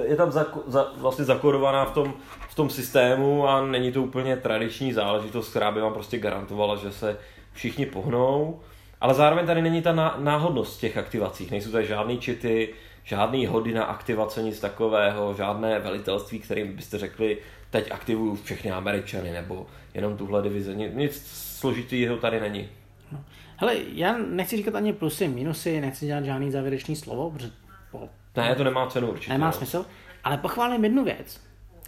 [0.05, 2.15] je tam za, za, vlastně zakodovaná v tom,
[2.49, 6.93] v tom systému a není to úplně tradiční záležitost, která by vám prostě garantovala, že
[6.93, 7.19] se
[7.53, 8.61] všichni pohnou.
[9.01, 11.51] Ale zároveň tady není ta náhodnost těch aktivacích.
[11.51, 12.75] Nejsou tady žádný čity,
[13.05, 17.39] žádný hody na aktivace, nic takového, žádné velitelství, kterým byste řekli,
[17.71, 20.77] teď aktivuju všechny Američany, nebo jenom tuhle divizi.
[20.95, 21.27] Nic
[21.59, 22.69] složitého tady není.
[23.13, 23.25] No.
[23.61, 27.51] Hele, já nechci říkat ani plusy, minusy, nechci dělat žádný závěrečný slovo, protože
[27.91, 29.33] po, ne, to nemá cenu určitě.
[29.33, 29.53] Nemá no.
[29.53, 29.87] smysl,
[30.25, 31.41] ale pochválím jednu věc.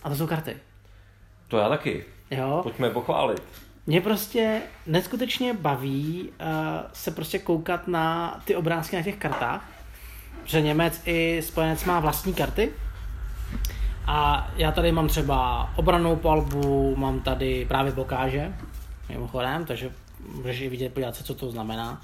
[0.03, 0.57] A to jsou karty.
[1.49, 2.05] To já taky.
[2.31, 2.61] Jo.
[2.63, 3.43] Pojďme pochválit.
[3.87, 6.47] Mě prostě neskutečně baví uh,
[6.93, 9.69] se prostě koukat na ty obrázky na těch kartách,
[10.43, 12.73] protože Němec i spojenec má vlastní karty.
[14.07, 18.55] A já tady mám třeba obranou palbu, mám tady právě blokáže,
[19.09, 19.91] mimochodem, takže
[20.35, 22.03] můžeš i vidět, podívat se, co to znamená.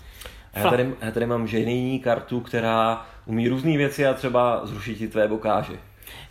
[0.55, 5.09] Já tady, já tady mám ženijní kartu, která umí různé věci a třeba zrušit ti
[5.09, 5.79] tvé bokáže.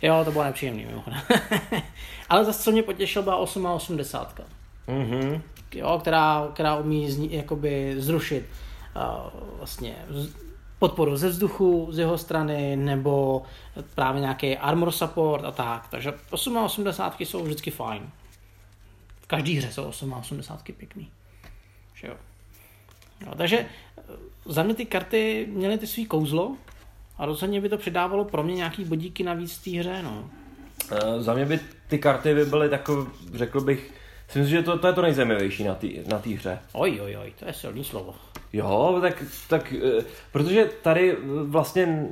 [0.02, 1.20] Jo, to bylo nepříjemný, mimochodem.
[2.28, 4.40] Ale zase, co mě potěšil, byla 880.
[4.88, 5.40] Mm-hmm.
[5.74, 8.44] Jo, která, která umí zni, jakoby zrušit
[8.96, 9.96] uh, vlastně
[10.78, 13.42] podporu ze vzduchu z jeho strany, nebo
[13.94, 15.88] právě nějaký armor support a tak.
[15.90, 18.10] Takže 880 jsou vždycky fajn.
[19.20, 21.10] V každé hře jsou 880 pěkný.
[22.00, 22.14] Že jo.
[23.26, 24.02] No, takže eh,
[24.44, 26.56] za mě ty karty měly ty svý kouzlo
[27.18, 30.02] a rozhodně by to přidávalo pro mě nějaký bodíky navíc v té hře.
[30.02, 30.30] No.
[30.92, 33.92] Uh, za mě by ty karty by byly takové, řekl bych,
[34.26, 36.58] myslím si, že to, to je to nejzajímavější na té na hře.
[36.72, 38.14] Oj, oj, oj, to je silný slovo.
[38.52, 42.08] Jo, tak, tak uh, protože tady vlastně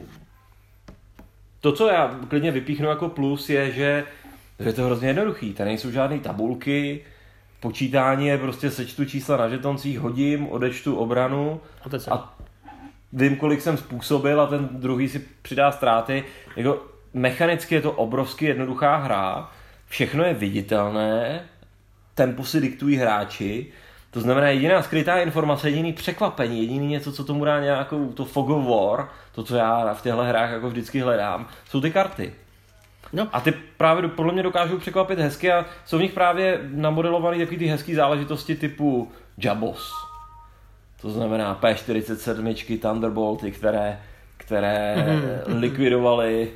[1.61, 4.05] to, co já klidně vypíchnu jako plus, je, že,
[4.61, 5.53] že je to hrozně jednoduchý.
[5.53, 7.05] Tady nejsou žádné tabulky,
[7.61, 11.61] počítání je prostě sečtu čísla na žetoncích, hodím, odečtu obranu
[12.11, 12.37] a
[13.13, 16.25] vím, kolik jsem způsobil a ten druhý si přidá ztráty.
[16.57, 19.51] Jako mechanicky je to obrovsky jednoduchá hra,
[19.87, 21.45] všechno je viditelné,
[22.15, 23.67] tempo si diktují hráči,
[24.11, 28.49] to znamená jediná skrytá informace, jediný překvapení, jediný něco, co tomu dá nějakou to fog
[28.49, 32.33] of war, to, co já v těchto hrách jako vždycky hledám, jsou ty karty.
[33.17, 33.29] No.
[33.33, 37.59] A ty právě podle mě dokážou překvapit hezky a jsou v nich právě namodelované takové
[37.59, 39.93] ty hezké záležitosti typu Jabos.
[41.01, 44.01] To znamená P47, Thunderbolty, které,
[44.37, 45.59] které mm-hmm.
[45.61, 46.53] likvidovaly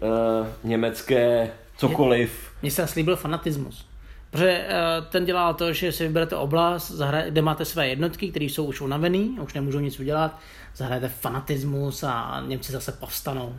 [0.00, 2.50] uh, německé cokoliv.
[2.62, 3.88] Mně se slíbil fanatismus.
[4.30, 8.44] Protože uh, ten dělal to, že si vyberete oblast, zahraje, kde máte své jednotky, které
[8.44, 10.38] jsou už unavený, už nemůžou nic udělat,
[10.76, 13.54] zahrajete fanatismus a Němci zase povstanou.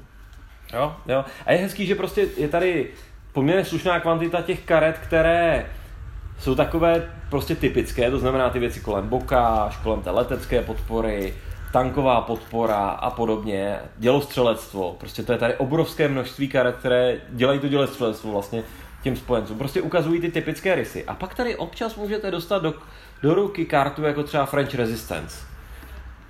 [0.74, 1.26] Jo, jo.
[1.46, 2.88] A je hezký, že prostě je tady
[3.34, 5.66] poměrně slušná kvantita těch karet, které
[6.40, 11.34] jsou takové prostě typické, to znamená ty věci kolem bokáž, kolem té letecké podpory,
[11.74, 17.68] tanková podpora a podobně, dělostřelectvo, prostě to je tady obrovské množství karet, které dělají to
[17.68, 18.64] dělostřelectvo vlastně
[19.04, 19.58] těm spojencům.
[19.58, 21.06] Prostě ukazují ty typické rysy.
[21.06, 22.74] A pak tady občas můžete dostat do,
[23.24, 25.46] do ruky kartu jako třeba French Resistance.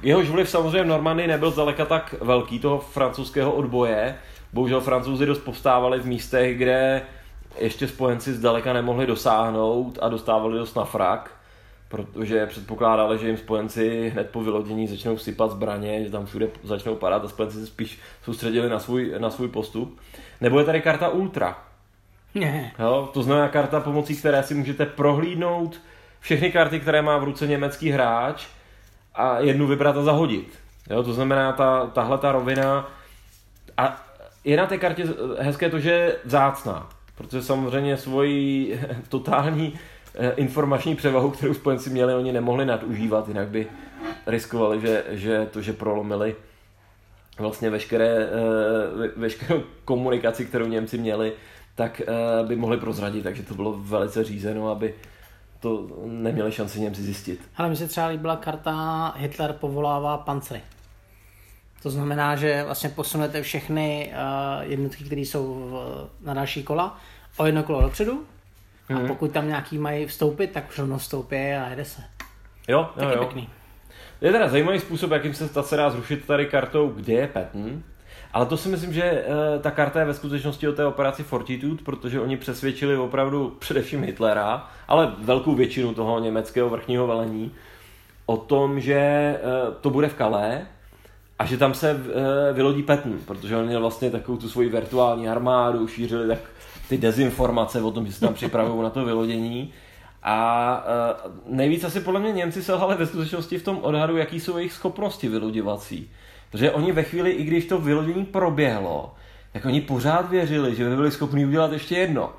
[0.02, 4.16] Jehož vliv samozřejmě v Normandii nebyl zdaleka tak velký toho francouzského odboje.
[4.54, 7.02] Bohužel francouzi dost povstávali v místech, kde
[7.60, 11.32] ještě spojenci zdaleka nemohli dosáhnout a dostávali dost na frak,
[11.88, 16.96] protože předpokládali, že jim spojenci hned po vylodění začnou sypat zbraně, že tam všude začnou
[16.96, 20.00] padat a spojenci se spíš soustředili na svůj, na svůj postup.
[20.42, 21.58] Nebo je tady karta Ultra.
[22.36, 22.72] Ne.
[22.80, 25.82] Jo, to znamená karta, pomocí které si můžete prohlídnout
[26.20, 28.48] všechny karty, které má v ruce německý hráč
[29.16, 30.60] a jednu vybrat a zahodit.
[30.90, 32.90] Jo, to znamená, ta, tahle ta rovina
[33.78, 34.09] a
[34.44, 35.04] je na té kartě
[35.40, 38.80] hezké to, že je vzácná, protože samozřejmě svoji
[39.10, 39.74] totální
[40.16, 43.68] eh, informační převahu, kterou spojenci měli, oni nemohli nadužívat, jinak by
[44.28, 46.36] riskovali, že, že to, že prolomili
[47.38, 48.28] vlastně veškeré, eh,
[49.16, 51.34] veškerou komunikaci, kterou Němci měli,
[51.76, 52.06] tak eh,
[52.48, 54.94] by mohli prozradit, takže to bylo velice řízeno, aby
[55.60, 57.42] to neměli šanci Němci zjistit.
[57.58, 60.62] Ale mi se třeba líbila karta Hitler povolává pancery.
[61.84, 66.98] To znamená, že vlastně posunete všechny uh, jednotky, které jsou v, na další kola,
[67.38, 68.24] o jedno kolo dopředu.
[68.90, 69.08] A Mhm.
[69.08, 72.02] pokud tam nějaký mají vstoupit, tak už rovnou vstoupí a jede se.
[72.68, 73.20] Jo, jo, je jo.
[73.20, 73.50] pěkný.
[74.22, 77.84] Je teda zajímavý způsob, jakým se ta se dá zrušit tady kartou, kde je Patton.
[78.34, 79.26] Ale to si myslím, že e,
[79.60, 84.68] ta karta je ve skutečnosti o té operaci Fortitude, protože oni přesvědčili opravdu především Hitlera,
[84.88, 87.52] ale velkou většinu toho německého vrchního velení,
[88.26, 89.38] o tom, že e,
[89.82, 90.62] to bude v Calais
[91.40, 95.30] a že tam se e, vylodí Patton, protože on měl vlastně takovou tu svoji virtuální
[95.30, 96.40] armádu, šířili tak
[96.90, 99.74] ty dezinformace o tom, že se tam připravují na to vylodění.
[100.24, 100.84] A
[101.26, 104.74] uh, nejvíc asi podle mě Němci selhali ve skutečnosti v tom odhadu, jaký jsou jejich
[104.74, 106.12] schopnosti vyloděvací.
[106.52, 109.14] Protože oni ve chvíli, i když to vylodění proběhlo,
[109.54, 112.34] tak oni pořád věřili, že by byli schopni udělat ještě jedno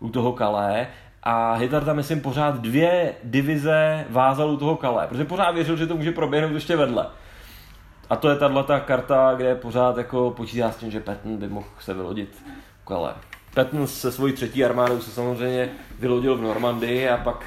[0.00, 0.86] u toho Kalé
[1.22, 5.86] a Hitler tam, myslím, pořád dvě divize vázal u toho Kalé, protože pořád věřil, že
[5.86, 7.06] to může proběhnout ještě vedle.
[8.10, 11.48] A to je tahle ta karta, kde pořád jako počítá s tím, že Patton by
[11.48, 12.42] mohl se vylodit
[12.84, 13.16] u Calais.
[13.54, 17.44] Patton se svojí třetí armádou se samozřejmě vylodil v Normandii a pak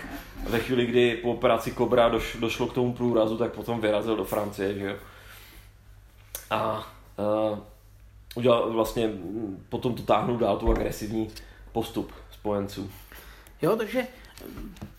[0.50, 4.24] ve chvíli, kdy po operaci Cobra doš, došlo k tomu průrazu, tak potom vyrazil do
[4.24, 4.96] Francie, že jo.
[6.50, 6.88] A
[7.18, 7.60] uh,
[8.36, 9.10] udělal vlastně,
[9.70, 11.28] potom to táhnul dál tu agresivní
[11.72, 12.92] postup spojenců.
[13.62, 14.08] Jo, takže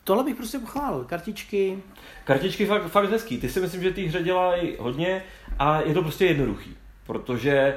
[0.04, 1.04] tohle bych prostě pochválil.
[1.04, 1.78] Kartičky,
[2.24, 3.38] Kartičky fakt, fakt hezký.
[3.38, 5.22] Ty si myslím, že ty hře dělají hodně
[5.58, 6.76] a je to prostě jednoduchý,
[7.06, 7.76] protože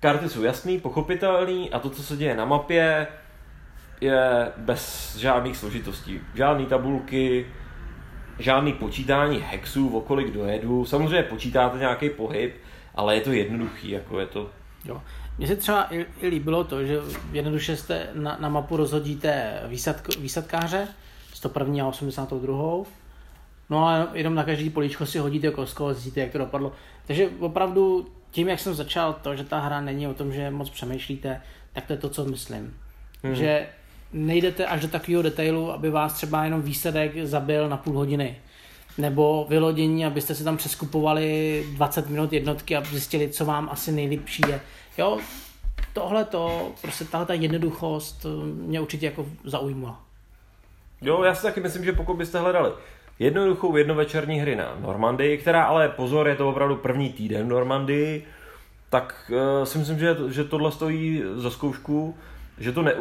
[0.00, 3.06] karty jsou jasný, pochopitelný a to, co se děje na mapě,
[4.00, 6.20] je bez žádných složitostí.
[6.34, 7.46] Žádný tabulky,
[8.38, 10.84] žádný počítání hexů, o kolik dojedu.
[10.84, 12.54] Samozřejmě počítáte nějaký pohyb,
[12.94, 14.50] ale je to jednoduchý, jako je to...
[14.84, 15.02] Jo.
[15.38, 16.98] Mně se třeba i, i líbilo to, že
[17.32, 20.88] jednoduše jste na, na mapu rozhodíte výsadk, výsadkáře,
[21.34, 21.84] 101.
[21.84, 22.84] a 82.
[23.70, 26.72] No a jenom na každý políčko si hodíte kostko a zjistíte, jak to dopadlo.
[27.06, 30.70] Takže opravdu tím, jak jsem začal, to, že ta hra není o tom, že moc
[30.70, 31.40] přemýšlíte,
[31.72, 32.74] tak to je to, co myslím.
[33.22, 33.34] Hmm.
[33.34, 33.66] Že
[34.12, 38.36] nejdete až do takového detailu, aby vás třeba jenom výsledek zabil na půl hodiny.
[38.98, 44.42] Nebo vylodění, abyste si tam přeskupovali 20 minut jednotky a zjistili, co vám asi nejlepší
[44.48, 44.60] je.
[44.98, 45.18] Jo,
[45.92, 50.00] tohle to, prostě tahle ta jednoduchost mě určitě jako zaujímala.
[51.02, 52.72] Jo, já si taky myslím, že pokud byste hledali
[53.18, 58.26] jednoduchou jednovečerní hry na Normandii, která ale pozor, je to opravdu první týden v Normandii,
[58.90, 62.16] tak uh, si myslím, že, že tohle stojí za zkoušku,
[62.58, 62.94] že to ne,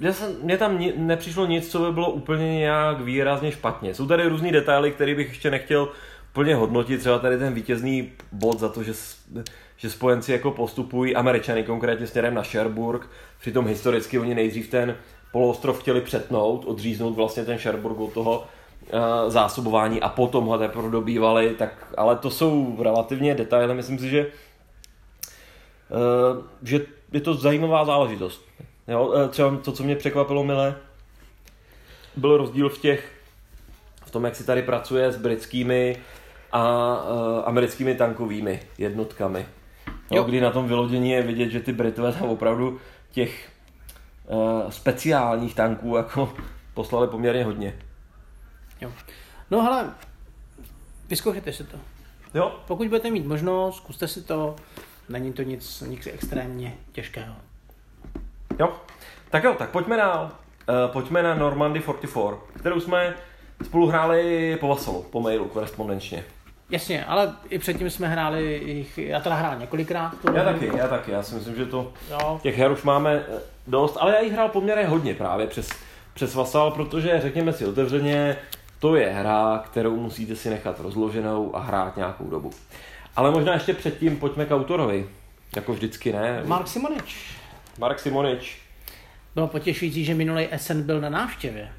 [0.00, 3.94] já jsem, mně tam ni, nepřišlo nic, co by bylo úplně nějak výrazně špatně.
[3.94, 5.88] Jsou tady různý detaily, které bych ještě nechtěl
[6.32, 8.92] plně hodnotit, třeba tady ten vítězný bod za to, že,
[9.76, 13.08] že spojenci jako postupují, američany konkrétně směrem na Sherbrooke,
[13.40, 14.96] přitom historicky oni nejdřív ten
[15.32, 18.98] poloostrov chtěli přetnout, odříznout vlastně ten Sherbrooke od toho uh,
[19.28, 24.26] zásobování a potom ho teprve dobývali, tak, ale to jsou relativně detaily, myslím si, že
[25.90, 26.80] uh, že
[27.12, 28.42] je to zajímavá záležitost.
[28.88, 30.76] Jo, eh, třeba to, co mě překvapilo, milé,
[32.16, 33.12] byl rozdíl v těch,
[34.06, 35.96] v tom, jak si tady pracuje s britskými
[36.52, 39.46] a uh, americkými tankovými jednotkami.
[40.10, 40.16] Jo.
[40.16, 40.24] Jo.
[40.24, 42.80] Kdy na tom vylodění je vidět, že ty Britové tam opravdu
[43.10, 43.48] těch
[44.26, 46.32] uh, speciálních tanků jako
[46.74, 47.74] poslali poměrně hodně.
[48.80, 48.92] Jo.
[49.50, 49.90] No hele,
[51.08, 51.76] vyzkoušejte si to.
[52.34, 54.56] Jo, Pokud budete mít možnost, zkuste si to.
[55.08, 57.34] Není to nic, nic extrémně těžkého.
[58.58, 58.72] jo.
[59.30, 63.14] Tak jo, tak pojďme na, uh, pojďme na Normandy 44, kterou jsme
[63.64, 66.24] spolu hráli po Vasalu, po mailu, korespondenčně.
[66.70, 70.12] Jasně, ale i předtím jsme hráli, jich, já teda hrál několikrát.
[70.22, 73.12] tu Já taky, já taky, já si myslím, že to Jo, těch her už máme
[73.14, 75.68] eh, dost, ale já jich hrál poměrně hodně právě přes,
[76.14, 78.36] přes Vasal, protože řekněme si otevřeně,
[78.78, 82.50] to je hra, kterou musíte si nechat rozloženou a hrát nějakou dobu.
[83.16, 85.06] Ale možná ještě předtím pojďme k autorovi,
[85.56, 86.42] jako vždycky ne.
[86.44, 87.36] Mark Simonič.
[87.78, 88.58] Mark Simonič
[89.34, 91.72] Bylo potěšující, že minulý SN byl na návštěvě.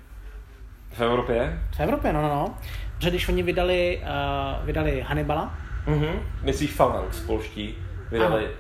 [0.94, 1.60] v Evropě.
[1.76, 2.58] V Evropě, no, no, no.
[2.98, 4.02] Protože když oni vydali,
[4.60, 6.20] uh, vydali Hannibala, Mhm.
[6.44, 7.76] Myslíš Phalanx, polští,
[8.12, 8.46] vydali.
[8.46, 8.54] Ano.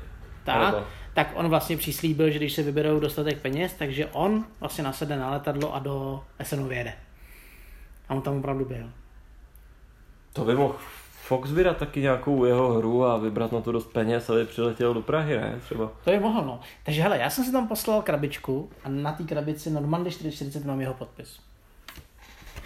[0.43, 0.86] tak, Hannibal.
[1.13, 5.31] tak on vlastně přislíbil, že když se vyberou dostatek peněz, takže on vlastně nasedne na
[5.31, 6.93] letadlo a do SNu vyjede.
[8.09, 8.89] A on tam opravdu byl.
[10.33, 10.75] To by mohl
[11.21, 15.01] Fox vydat taky nějakou jeho hru a vybrat na to dost peněz, aby přiletěl do
[15.01, 15.59] Prahy, ne?
[15.63, 15.91] Třeba.
[16.03, 16.59] To je mohlo, no.
[16.83, 20.81] Takže hele, já jsem si tam poslal krabičku a na té krabici Normandy 440 mám
[20.81, 21.39] jeho podpis.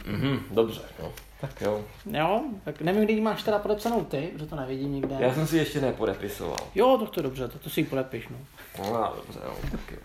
[0.05, 1.11] Mhm, dobře, no.
[1.41, 1.81] Tak jo.
[2.11, 5.15] Jo, tak nevím, kdy máš teda podepsanou ty, protože to nevidím nikde.
[5.19, 6.57] Já jsem si ještě nepodepisoval.
[6.75, 8.37] Jo, tak to je dobře, to, to si ji podepiš, no.
[8.83, 9.53] No, dobře, jo.
[9.71, 9.97] Tak jo.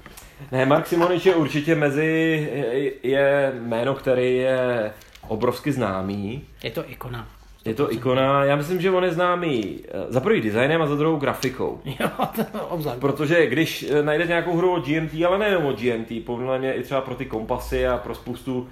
[0.53, 2.05] Ne, Mark Simonič je určitě mezi,
[2.53, 4.93] je, je jméno, který je
[5.29, 6.43] obrovsky známý.
[6.63, 7.29] Je to ikona.
[7.65, 10.97] Je to ikona, já myslím, že on je známý eh, za prvý designem a za
[10.97, 11.81] druhou grafikou.
[12.01, 13.01] Jo, to obzvlášť.
[13.01, 16.83] Protože když eh, najdete nějakou hru od GMT, ale nejenom od GMT, podle mě i
[16.83, 18.69] třeba pro ty kompasy a pro spoustu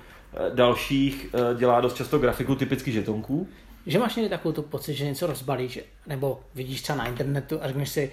[0.55, 3.49] dalších dělá dost často grafiku typicky žetonků.
[3.87, 7.67] Že máš někdy takovou tu pocit, že něco rozbalíš, nebo vidíš třeba na internetu a
[7.67, 8.13] řekneš si,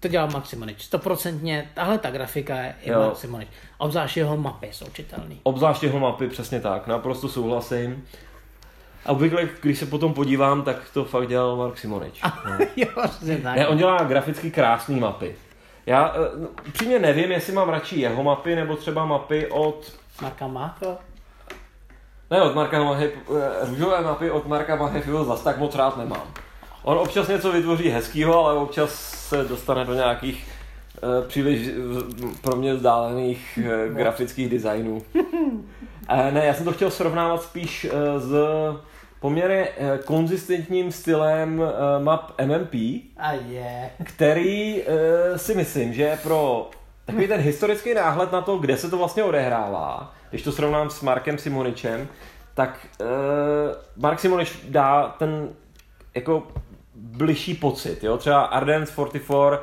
[0.00, 0.82] to dělal Maximonič.
[0.82, 3.00] Stoprocentně, tahle ta grafika je, Jo.
[3.00, 3.48] Maximonič.
[3.78, 5.40] Obzvlášť jeho mapy jsou čitelný.
[5.42, 8.04] Obzvlášť jeho mapy, přesně tak, naprosto souhlasím.
[9.06, 12.20] A obvykle, když se potom podívám, tak to fakt dělal Mark Simonič.
[12.44, 12.66] No.
[12.76, 12.88] jo,
[13.42, 13.56] tak.
[13.56, 15.36] Ne, on dělá graficky krásné mapy.
[15.86, 19.92] Já eh, no, přímě nevím, jestli mám radši jeho mapy, nebo třeba mapy od...
[20.22, 20.96] Marka Mácho.
[22.32, 26.22] Ne, od Marka Mahy, eh, růžové mapy od Marka Mahefiho zas tak moc rád nemám.
[26.82, 28.90] On občas něco vytvoří hezkýho, ale občas
[29.28, 30.48] se dostane do nějakých
[30.96, 31.68] eh, příliš
[32.40, 35.02] pro mě vzdálených eh, grafických designů.
[36.08, 38.34] Eh, ne, já jsem to chtěl srovnávat spíš eh, s
[39.20, 42.74] poměrně eh, konzistentním stylem eh, map MMP,
[43.16, 43.90] A je.
[44.04, 46.70] který uh, si myslím, že pro
[47.06, 51.00] takový ten historický náhled na to, kde se to vlastně odehrává, když to srovnám s
[51.00, 52.08] Markem Simoničem,
[52.54, 53.06] tak uh,
[53.96, 55.48] Mark Simonič dá ten
[56.14, 56.46] jako
[56.94, 58.16] bližší pocit, jo?
[58.16, 59.58] třeba Ardens 44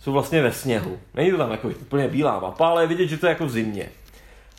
[0.00, 0.98] jsou vlastně ve sněhu.
[1.14, 3.50] Není to tam jako úplně bílá mapa, ale je vidět, že to je jako v
[3.50, 3.88] zimě.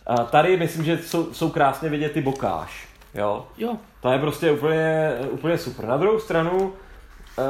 [0.08, 2.88] A tady myslím, že jsou, jsou krásně vidět ty bokáž.
[3.16, 3.48] Jo?
[3.58, 5.86] Jo, To je prostě úplně, úplně super.
[5.86, 6.74] Na druhou stranu,
[7.40, 7.44] eh,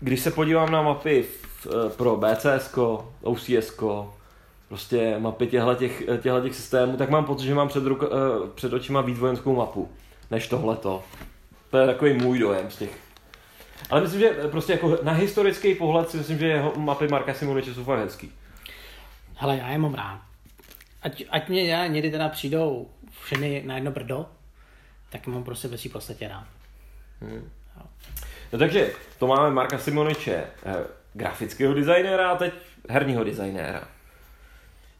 [0.00, 1.24] když se podívám na mapy
[1.66, 2.74] eh, pro BCS,
[3.22, 3.78] OCS,
[4.70, 6.02] prostě mapy těchto těch,
[6.42, 9.90] těch systémů, tak mám pocit, že mám před, ruka, eh, před očima víc vojenskou mapu,
[10.30, 11.02] než tohleto.
[11.70, 12.98] To je takový můj dojem z těch.
[13.90, 17.74] Ale myslím, že prostě jako na historický pohled si myslím, že jeho mapy Marka Simoniče
[17.74, 18.32] jsou fakt hezký.
[19.36, 20.20] hele, já je mám rád.
[21.02, 22.90] Ať, ať mě já někdy teda přijdou
[23.22, 24.26] všechny na jedno brdo,
[25.10, 26.46] tak mám prostě ve podstatě rád.
[28.52, 32.52] No takže to máme Marka Simoniče, eh, grafického designéra a teď
[32.88, 33.88] herního designéra.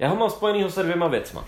[0.00, 1.44] Já ho mám spojenýho se dvěma věcma.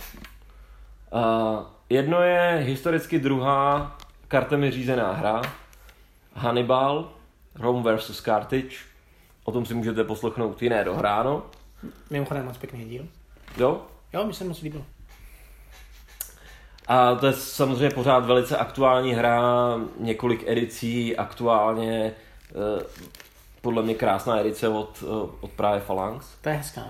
[1.12, 3.96] Uh, jedno je historicky druhá
[4.28, 5.42] kartami řízená hra
[6.34, 7.12] Hannibal,
[7.54, 8.20] Rome vs.
[8.20, 8.76] Carthage.
[9.44, 11.42] O tom si můžete poslechnout jiné dohráno.
[12.10, 13.06] Mimochodem moc pěkný díl.
[13.56, 13.80] Jo?
[14.12, 14.84] Jo, mi se moc líbil.
[16.86, 19.40] A to je samozřejmě pořád velice aktuální hra,
[19.98, 22.12] několik edicí, aktuálně
[22.50, 22.84] eh,
[23.60, 26.26] podle mě krásná edice od, eh, od právě Phalanx.
[26.40, 26.82] To je hezká.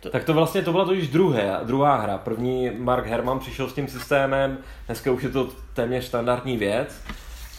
[0.00, 2.18] To, Tak to vlastně, to byla to již druhé, druhá hra.
[2.18, 7.02] První Mark Herman přišel s tím systémem, dneska už je to téměř standardní věc.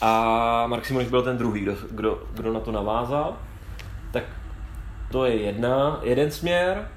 [0.00, 3.36] A Mark Simonič byl ten druhý, kdo, kdo, kdo na to navázal.
[4.12, 4.24] Tak
[5.10, 6.88] to je jedna, jeden směr.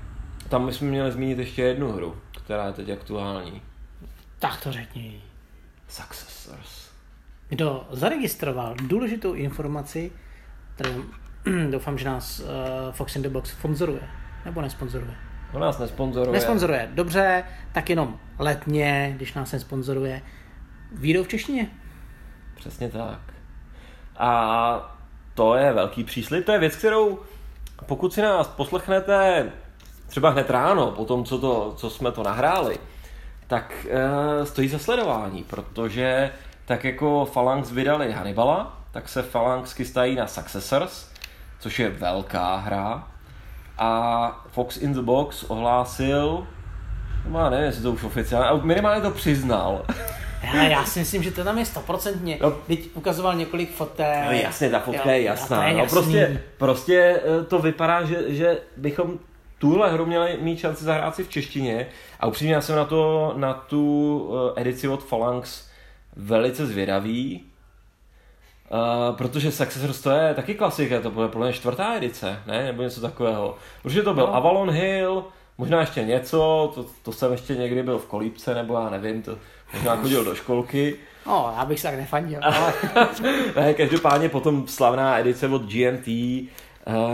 [0.50, 2.16] Tam bychom měli zmínit ještě jednu hru,
[2.46, 3.62] která je teď aktuální.
[4.40, 5.22] tak to řekni.
[5.88, 6.90] Successors.
[7.50, 10.12] Kdo zaregistroval důležitou informaci,
[10.76, 11.04] kterou
[11.72, 12.46] doufám, že nás uh,
[12.92, 14.10] Fox in the Box sponzoruje.
[14.46, 15.16] Nebo nesponzoruje.
[15.54, 16.34] On nás nesponzoruje.
[16.34, 16.90] Nesponzoruje.
[16.94, 20.22] Dobře, tak jenom letně, když nás nesponzoruje.
[20.92, 21.70] Výjdou v češtině.
[22.56, 23.20] Přesně tak.
[24.18, 24.98] A
[25.34, 27.20] to je velký příslip, to je věc, kterou
[27.86, 29.52] pokud si nás poslechnete
[30.08, 32.80] třeba hned ráno, po tom, co, to, co jsme to nahráli,
[33.48, 36.32] tak e, stojí za sledování, protože
[36.66, 41.12] tak jako Phalanx vydali Hannibala, tak se Phalanx chystají na Successors,
[41.60, 43.08] což je velká hra.
[43.78, 46.48] A Fox in the Box ohlásil,
[47.30, 49.86] no já nevím, jestli to už oficiálně, ale minimálně to přiznal,
[50.46, 52.38] Hele, já si myslím, že to tam je stoprocentně.
[52.42, 52.52] No.
[52.52, 54.26] Teď ukazoval několik fotek.
[54.26, 55.68] No jasně, ta fotka Jo, je jasná.
[55.68, 59.20] je no, prostě, prostě eh, to vypadá, že, že bychom
[59.60, 61.88] tuhle hru měli mít šanci zahrát si v češtině
[62.20, 65.68] a upřímně já jsem na, to, na tu eh, edici od Phalanx
[66.16, 67.44] velice zvědavý,
[68.74, 72.64] Uh, protože Successors to je taky klasika, to bude podle mě čtvrtá edice, ne?
[72.64, 73.56] Nebo něco takového.
[73.84, 74.36] Protože to byl No.
[74.36, 75.24] Avalon Hill,
[75.58, 79.38] možná ještě něco, to, to jsem ještě někdy byl v kolípce, nebo já nevím, to
[79.74, 80.96] možná chodil do školky.
[81.28, 82.40] No, já bych se tak nefandil.
[82.44, 82.74] Ale...
[83.56, 86.50] Ne, každopádně potom slavná edice od GMT eh,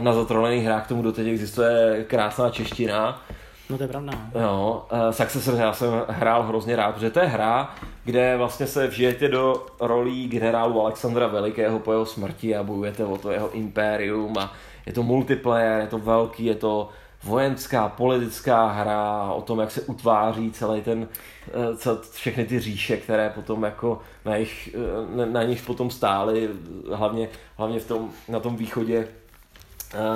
[0.01, 3.22] na zatrolených hrách, k tomu doteď existuje krásná čeština.
[3.70, 4.11] No to je pravda.
[4.41, 8.88] Jo, uh, Successor já jsem hrál hrozně rád, protože to je hra, kde vlastně se
[8.88, 14.38] vžijete do rolí generálu Alexandra Velikého po jeho smrti a bojujete o to jeho impérium
[14.38, 14.53] a
[14.86, 16.89] je to multiplayer, je to velký, je to
[17.24, 21.07] vojenská, politická hra, o tom, jak se utváří celý ten,
[21.47, 26.49] eh, cel, všechny ty říše, které potom jako na, jich, eh, na, nich potom stály,
[26.93, 29.18] hlavně, hlavně v tom, na tom východě eh,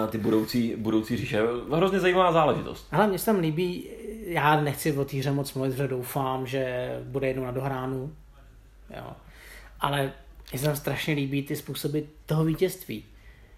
[0.09, 1.41] ty budoucí, budoucí říše.
[1.74, 2.88] Hrozně zajímavá záležitost.
[2.91, 3.88] Ale mně se tam líbí,
[4.26, 8.13] já nechci o té hře moc mluvit, protože doufám, že bude jednou na dohránu.
[8.97, 9.11] Jo.
[9.80, 10.11] Ale
[10.51, 13.03] mně se tam strašně líbí ty způsoby toho vítězství.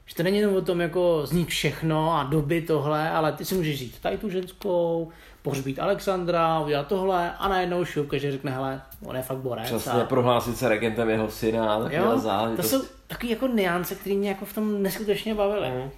[0.06, 3.56] Že to není jenom o tom, jako znít všechno a doby tohle, ale ty si
[3.56, 5.10] můžeš říct tady tu ženskou,
[5.42, 9.66] pohřbít Alexandra, udělat tohle a najednou šup, že řekne, hele, on je fakt borec.
[9.66, 10.06] Přesně a...
[10.06, 12.22] prohlásit se regentem jeho syna a Jo,
[12.56, 15.70] to jsou takové jako niance, které mě jako v tom neskutečně bavily.
[15.70, 15.90] Mm.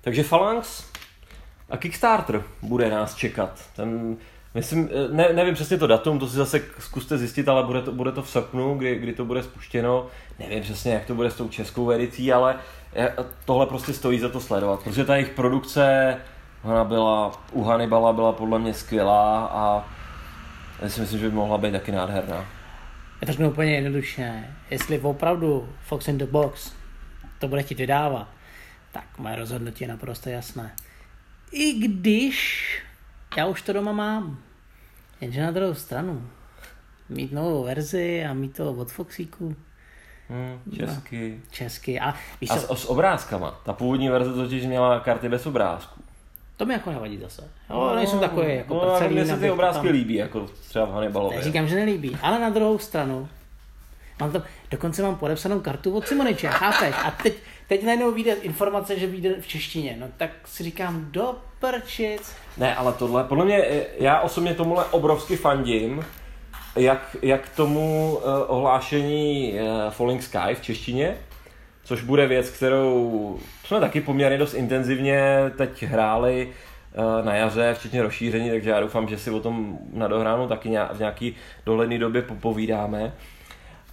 [0.00, 0.84] Takže Phalanx
[1.70, 3.60] a Kickstarter bude nás čekat.
[3.76, 4.16] Ten,
[4.54, 8.12] myslím, ne, nevím přesně to datum, to si zase zkuste zjistit, ale bude to, bude
[8.12, 10.06] to v srpnu, kdy, kdy to bude spuštěno.
[10.38, 12.56] Nevím přesně, jak to bude s tou českou edicí, ale
[12.94, 16.16] je- tohle prostě stojí za to sledovat, protože ta jejich produkce,
[16.62, 19.88] ona byla, u Hannibala byla podle mě skvělá a
[20.82, 22.46] já si myslím, že by mohla být taky nádherná.
[23.26, 24.44] Já to úplně jednoduše.
[24.70, 26.72] Jestli opravdu Fox in the Box
[27.38, 28.28] to bude chtít vydávat,
[28.92, 30.72] tak moje rozhodnutí je naprosto jasné.
[31.52, 32.68] I když
[33.36, 34.38] já už to doma mám.
[35.20, 36.28] Jenže na druhou stranu.
[37.08, 39.56] Mít novou verzi a mít to od Foxíku
[40.30, 41.40] Hmm, česky.
[41.50, 42.00] česky.
[42.00, 43.60] A víš A s, s obrázkama.
[43.64, 46.02] Ta původní verze totiž měla karty bez obrázků.
[46.56, 47.50] to mi jako nevadí zase.
[47.70, 50.84] Jo, nejsou takové jako no, ale prcelín, mně se ty obrázky tam- líbí, jako třeba
[50.84, 51.38] v Hannibalově.
[51.38, 53.28] Neříkám, že nelíbí, ale na druhou stranu
[54.20, 56.94] mám tam, dokonce mám podepsanou kartu od Simoniče, chápeš?
[57.04, 57.34] A teď,
[57.68, 62.32] teď najednou vyjde informace, že vyjde v češtině, no tak si říkám, do prčic.
[62.56, 66.04] Ne, ale tohle, podle mě, eh, já osobně tomuhle obrovsky fandím,
[66.76, 71.16] jak, jak tomu uh, ohlášení uh, Falling Sky v češtině,
[71.84, 75.20] což bude věc, kterou jsme taky poměrně dost intenzivně
[75.56, 80.08] teď hráli uh, na jaře, včetně rozšíření, takže já doufám, že si o tom na
[80.08, 83.12] dohránu taky nějak, v nějaký dohledné době popovídáme.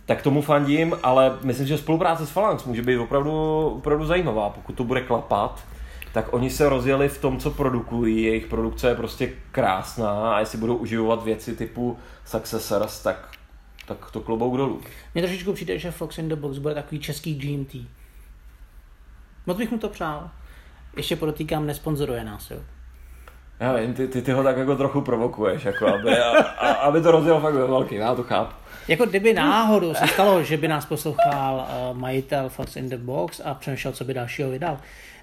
[0.06, 4.76] Tak tomu fandím, ale myslím, že spolupráce s Phalanx může být opravdu, opravdu zajímavá, pokud
[4.76, 5.66] to bude klapat
[6.16, 10.58] tak oni se rozjeli v tom, co produkují, jejich produkce je prostě krásná a jestli
[10.58, 13.32] budou uživovat věci typu Successors, tak,
[13.88, 14.82] tak to klobouk dolů.
[15.14, 17.76] Mně trošičku přijde, že Fox in the Box bude takový český GMT.
[19.46, 20.30] Moc bych mu to přál.
[20.98, 22.58] Ještě podotýkám, nesponzoruje nás, jo.
[23.60, 27.02] Já vím, ty, ty, ty ho tak jako trochu provokuješ, jako aby, a, a, aby
[27.02, 28.56] to rozjel fakt ve velký, já to chápu.
[28.88, 33.42] Jako kdyby náhodou se stalo, že by nás poslouchal uh, majitel Fox in the Box
[33.46, 34.78] a přemýšlel, co by dalšího vydal.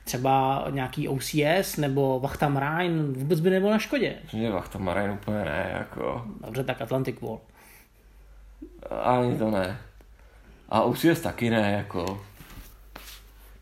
[0.05, 4.15] Třeba nějaký OCS nebo Vachtam Rhine vůbec by nebyl na škodě.
[4.29, 7.41] Že Vachta Marine úplně ne, jako, Dobře, tak Atlantic Wall.
[9.03, 9.79] ani to ne.
[10.69, 12.21] A UCS taky ne, jako.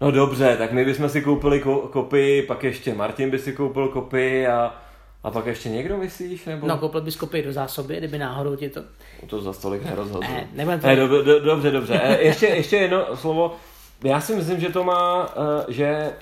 [0.01, 3.89] No dobře, tak my bychom si koupili ko- kopii, pak ještě Martin by si koupil
[3.89, 4.75] kopii a,
[5.23, 6.45] a pak ještě někdo myslíš?
[6.45, 6.67] Nebo...
[6.67, 8.81] No, koupil bys kopii do zásoby, kdyby náhodou ti to...
[9.27, 10.21] To za stolik nerozhodl.
[10.21, 10.87] Ne, nebudem to...
[10.87, 12.01] Ne, do, do, dobře, dobře.
[12.03, 13.57] E, ještě, ještě jedno slovo.
[14.05, 15.35] Já si myslím, že to má,
[15.69, 16.13] eh, že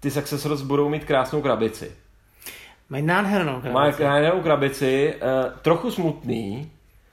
[0.00, 1.92] ty Successors budou mít krásnou krabici.
[2.88, 3.96] Mají nádhernou krabici.
[3.96, 6.70] krásnou krabici, eh, trochu smutný,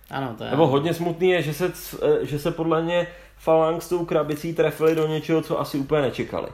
[0.09, 0.51] Ano, to je.
[0.51, 3.07] nebo hodně smutný je, že se, eh, že se podle mě
[3.45, 6.47] Phalanx tou krabicí trefili do něčeho, co asi úplně nečekali.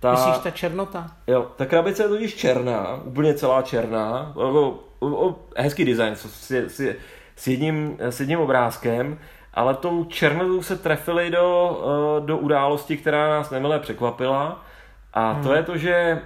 [0.00, 1.10] Ta, Myslíš ta černota?
[1.26, 6.22] jo, ta krabice je totiž černá, úplně celá černá, o, o, o, hezký design s,
[6.22, 6.96] s, s,
[7.36, 9.18] s, jedním, s jedním obrázkem,
[9.54, 11.82] ale tou černotou se trefili do,
[12.26, 14.64] do události, která nás nemile překvapila
[15.14, 16.22] a to je to, že,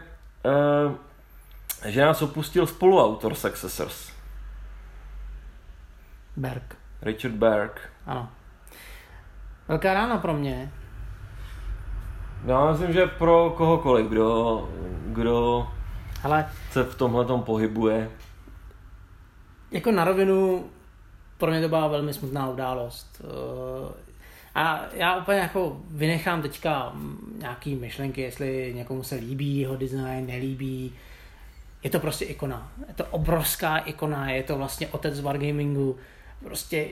[1.86, 4.12] že nás opustil spoluautor Successors,
[6.36, 6.76] Berg.
[7.02, 7.92] Richard Berg.
[8.06, 8.28] Ano.
[9.68, 10.72] Velká rána pro mě.
[12.46, 14.68] Já myslím, že pro kohokoliv, kdo,
[15.06, 15.66] kdo
[16.22, 18.10] Ale se v tomhle pohybuje.
[19.70, 20.64] jako na rovinu
[21.38, 23.22] pro mě to byla velmi smutná událost.
[23.24, 23.92] Eh,
[24.54, 26.92] A já úplně jako vynechám teďka
[27.38, 30.92] nějaký myšlenky, jestli někomu se líbí jeho design, nelíbí.
[31.82, 32.72] Je to prostě ikona.
[32.88, 35.96] Je to obrovská ikona, je to vlastně otec wargamingu.
[36.44, 36.88] Prostě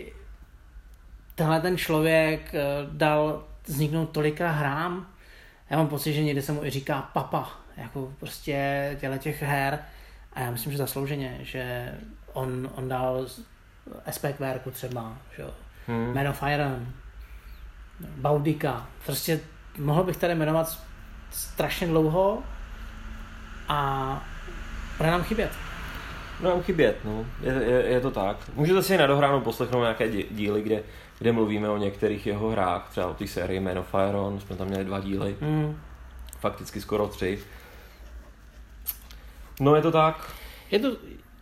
[1.34, 2.60] tenhle ten člověk eh,
[2.92, 5.06] dal vzniknout tolika hrám.
[5.70, 9.78] Já mám pocit, že někde se mu i říká papa, jako prostě těle těch her.
[10.32, 11.94] A já myslím, že zaslouženě, že
[12.32, 13.26] on, on dal
[14.10, 15.50] SPQR třeba, že jo.
[15.86, 16.14] Hmm.
[16.14, 16.86] Man of Iron,
[18.00, 19.40] Baudika, prostě
[19.78, 20.78] mohl bych tady jmenovat
[21.30, 22.42] strašně dlouho
[23.68, 24.22] a
[24.96, 25.50] bude nám chybět.
[26.40, 27.26] No, nám chybět, no.
[27.40, 28.36] Je, je, je, to tak.
[28.54, 30.82] Můžete si na dohránu poslechnout nějaké dí- díly, kde,
[31.18, 34.66] kde mluvíme o některých jeho hrách, třeba o té sérii Man of Iron, jsme tam
[34.68, 35.76] měli dva díly, Mm.
[36.40, 37.38] fakticky skoro tři.
[39.60, 40.32] No je to tak.
[40.70, 40.96] Je to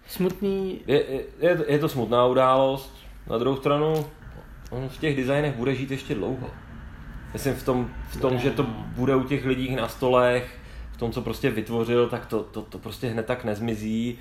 [0.08, 2.94] smutný, Je, je, je, je to smutná událost.
[3.30, 4.06] Na druhou stranu,
[4.70, 6.50] on v těch designech bude žít ještě dlouho.
[7.32, 8.62] Myslím v tom, v tom že to
[8.96, 10.58] bude u těch lidí na stolech,
[10.92, 14.18] v tom, co prostě vytvořil, tak to, to, to prostě hned tak nezmizí.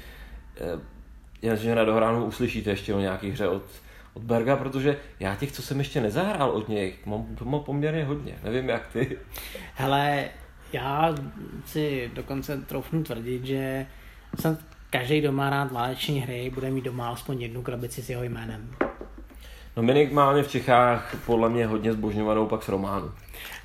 [0.57, 0.79] Eh,
[1.41, 3.63] Já myslím, že na dohránu uslyšíte ještě o nějakých hře od,
[4.15, 8.35] od Berga, protože já těch, co jsem ještě nezahrál od něj, mám, mám poměrně hodně.
[8.43, 9.17] Nevím jak ty.
[9.75, 10.25] Hele,
[10.73, 11.15] já
[11.65, 13.85] si dokonce troufnu tvrdit, že
[14.39, 14.57] snad
[14.89, 18.75] každý, kdo má rád váleční hry, bude mít doma aspoň jednu krabici s jeho jménem.
[19.77, 23.11] No minimálně v Čechách podle mě hodně zbožňovanou pak z románu.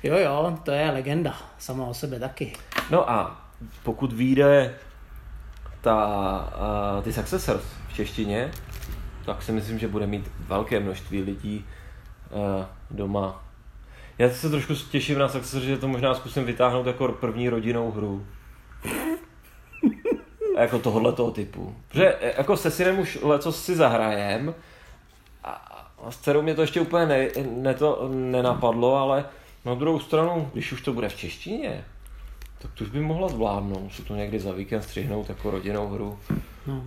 [0.03, 2.53] Jo, jo, to je legenda, sama o sebe taky.
[2.89, 3.45] No a
[3.83, 4.75] pokud vyjde
[5.81, 6.07] ta,
[6.97, 8.51] uh, ty Successors v češtině,
[9.25, 11.65] tak si myslím, že bude mít velké množství lidí
[12.31, 13.43] uh, doma.
[14.17, 18.25] Já se trošku těším na Successors, že to možná zkusím vytáhnout jako první rodinnou hru.
[20.57, 21.75] jako tohohle toho typu.
[21.87, 24.55] Protože eh, jako se synem už leco si zahrajem
[25.43, 25.49] a,
[26.03, 29.25] a s dcerou mě to ještě úplně ne, ne to nenapadlo, ale
[29.65, 31.85] na druhou stranu, když už to bude v češtině,
[32.59, 36.19] tak to už by mohla zvládnout, si to někdy za víkend střihnout jako rodinnou hru.
[36.67, 36.83] No.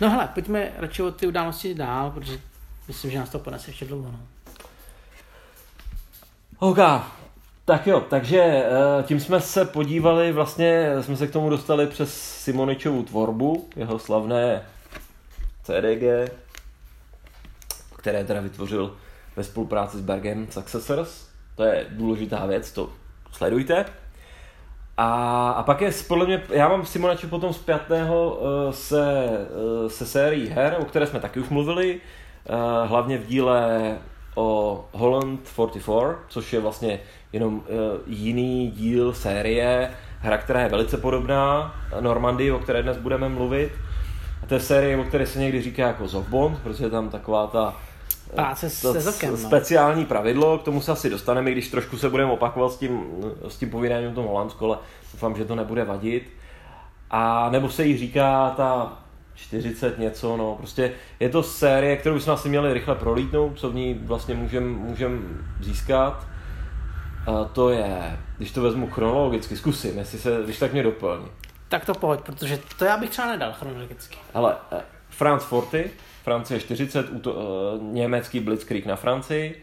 [0.00, 2.38] No hele, pojďme radši od ty události dál, protože
[2.88, 4.10] myslím, že nás to ponese ještě dlouho.
[4.12, 4.18] No.
[6.58, 6.78] OK,
[7.64, 12.14] tak jo, takže eh, tím jsme se podívali, vlastně jsme se k tomu dostali přes
[12.14, 14.62] Simoničovu tvorbu, jeho slavné
[15.62, 16.32] CDG,
[17.96, 18.96] které teda vytvořil
[19.36, 21.28] ve spolupráci s Bergem Successors.
[21.56, 22.92] To je důležitá věc, to
[23.32, 23.84] sledujte.
[24.96, 29.28] A, a pak je podle mě, já mám Simonače potom zpětného uh, se,
[29.82, 33.96] uh, se sérií her, o které jsme taky už mluvili, uh, hlavně v díle
[34.34, 35.96] o Holland 44,
[36.28, 37.00] což je vlastně
[37.32, 37.62] jenom
[38.06, 39.90] jiný díl série,
[40.20, 43.72] hra, která je velice podobná Normandii, o které dnes budeme mluvit.
[44.42, 47.46] A to je série, o které se někdy říká jako Zofbond, protože je tam taková
[47.46, 47.76] ta
[48.34, 49.36] Práce to se Zokem, no.
[49.36, 53.04] speciální pravidlo, k tomu se asi dostaneme, když trošku se budeme opakovat s tím,
[53.48, 54.78] s tím povídáním o tom Holandsku, ale
[55.12, 56.30] doufám, že to nebude vadit.
[57.10, 58.98] A nebo se jí říká ta
[59.34, 63.74] 40 něco, no, prostě je to série, kterou bychom asi měli rychle prolítnout, co v
[63.74, 66.26] ní vlastně můžeme můžem získat.
[67.26, 71.20] A to je, když to vezmu chronologicky, zkusím, jestli se, když tak mě doplň.
[71.68, 74.18] Tak to pojď, protože to já bych třeba nedal chronologicky.
[74.34, 74.80] Ale eh,
[75.10, 75.90] France 40,
[76.24, 79.62] Francie 40, úto, uh, německý Blitzkrieg na Francii.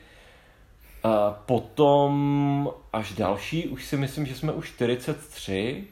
[1.05, 1.12] Uh,
[1.45, 5.84] potom až další, už si myslím, že jsme už 43,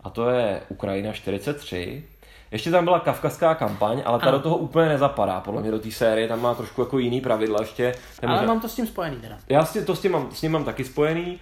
[0.00, 2.04] a to je Ukrajina 43.
[2.50, 4.38] Ještě tam byla kavkazská kampaň, ale ta Ano.
[4.38, 7.60] do toho úplně nezapadá, podle mě do té série, tam má trošku jako jiný pravidla
[7.60, 7.94] ještě.
[8.22, 9.38] Nebo Ale mám to s tím spojený teda.
[9.48, 11.40] já si to s tím, mám, s tím mám taky spojený,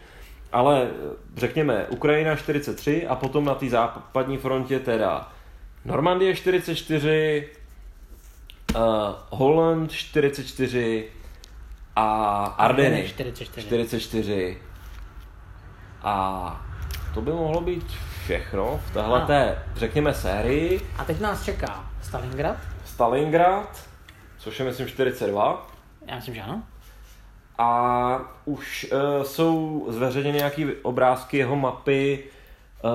[0.52, 5.32] ale eh, řekněme Ukrajina 43 a potom na té západní frontě teda
[5.84, 7.48] Normandie 44,
[8.74, 8.80] uh,
[9.30, 11.04] Holland 44
[11.96, 13.66] a Ardeny Ardeny 44.
[13.66, 14.58] 44.
[16.02, 16.66] A
[17.14, 17.84] to by mohlo být
[18.24, 20.80] všechno v téhle té, řekněme, sérii.
[20.98, 22.56] A teď nás čeká Stalingrad.
[22.84, 23.88] Stalingrad,
[24.38, 25.66] což je myslím 42.
[26.06, 26.62] Já myslím, že ano.
[27.58, 32.24] A už uh, jsou zveřejněny nějaké obrázky jeho mapy
[32.84, 32.90] uh,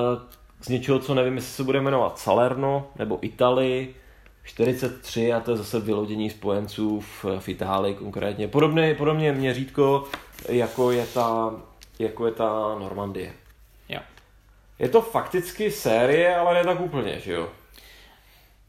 [0.61, 3.95] z něčeho, co nevím, jestli se bude jmenovat Salerno nebo Itali
[4.49, 8.47] 43 a to je zase vylodění spojenců v, v Itálii konkrétně.
[8.47, 10.07] Podobné, podobně měřítko,
[10.49, 11.53] jako je ta,
[11.99, 13.33] jako je ta Normandie.
[13.89, 13.99] Jo.
[14.79, 17.49] Je to fakticky série, ale ne tak úplně, že jo?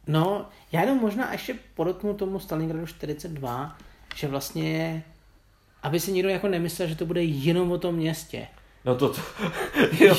[0.07, 3.77] No, já jenom možná ještě podotknu tomu Stalingradu 42,
[4.15, 5.05] že vlastně,
[5.83, 8.47] aby si někdo jako nemyslel, že to bude jenom o tom městě.
[8.85, 9.21] No to, to,
[10.01, 10.17] jo,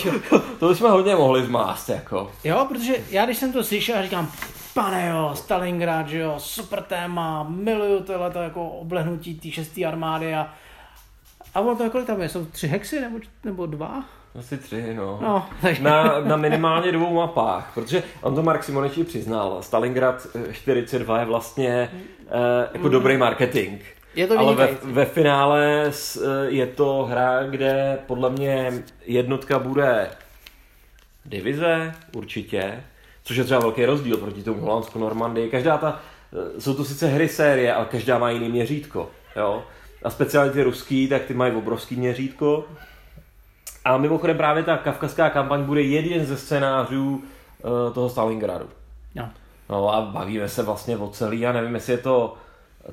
[0.59, 2.31] to bychom hodně mohli zmást, jako.
[2.43, 4.31] Jo, protože já když jsem to slyšel, říkám,
[4.73, 10.53] pane jo, Stalingrad, že jo, super téma, miluju tohle jako oblehnutí té šesté armády a
[11.53, 14.03] a ono to kolik tam je, jsou tři hexy nebo, nebo dva?
[14.39, 15.19] Asi tři, no.
[15.21, 15.83] No, takže...
[15.83, 19.57] Na, na minimálně dvou mapách, protože on to Mark Simonič i přiznal.
[19.61, 21.89] Stalingrad eh, 42 je vlastně
[22.27, 23.81] eh, jako dobrý marketing.
[24.15, 28.71] Je to Ale ve, ve finále eh, je to hra, kde podle mě
[29.05, 30.09] jednotka bude
[31.25, 32.83] divize, určitě,
[33.31, 35.49] což je třeba velký rozdíl proti tomu Holandsku, Normandii.
[35.49, 35.99] Každá ta,
[36.33, 39.63] eh, jsou to sice hry série, ale každá má jiný měřítko, jo.
[40.03, 42.65] A speciálně ty ruský, tak ty mají obrovský měřítko.
[43.85, 47.23] A mimochodem právě ta kavkazská kampaň bude jeden ze scénářů
[47.63, 48.65] uh, toho Stalingradu.
[49.15, 49.29] No.
[49.69, 52.33] No a bavíme se vlastně o celý, já nevím, jestli je to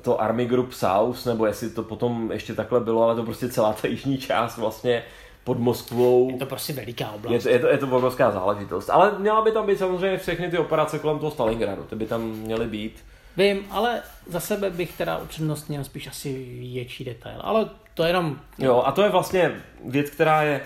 [0.01, 3.73] to Army Group South, nebo jestli to potom ještě takhle bylo, ale to prostě celá
[3.73, 5.03] ta jižní část vlastně
[5.43, 6.29] pod Moskvou.
[6.31, 7.33] Je to prostě veliká oblast.
[7.33, 8.89] Je to, je, to, je to obrovská záležitost.
[8.89, 11.83] Ale měla by tam být samozřejmě všechny ty operace kolem toho Stalingradu.
[11.83, 13.03] Ty by tam měly být.
[13.37, 17.39] Vím, ale za sebe bych teda upřednostnil spíš asi větší detail.
[17.43, 18.39] Ale to je jenom...
[18.57, 20.61] Jo, a to je vlastně věc, která je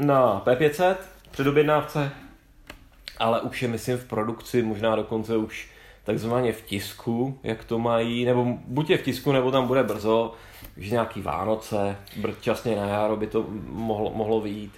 [0.00, 0.96] na P500
[1.30, 2.10] předobjednávce,
[3.18, 5.68] ale už je, myslím, v produkci, možná dokonce už
[6.04, 10.32] takzvaně v tisku, jak to mají, nebo buď je v tisku, nebo tam bude brzo,
[10.78, 11.96] už nějaký Vánoce,
[12.40, 14.72] časně na jaro by to mohlo, mohlo vyjít,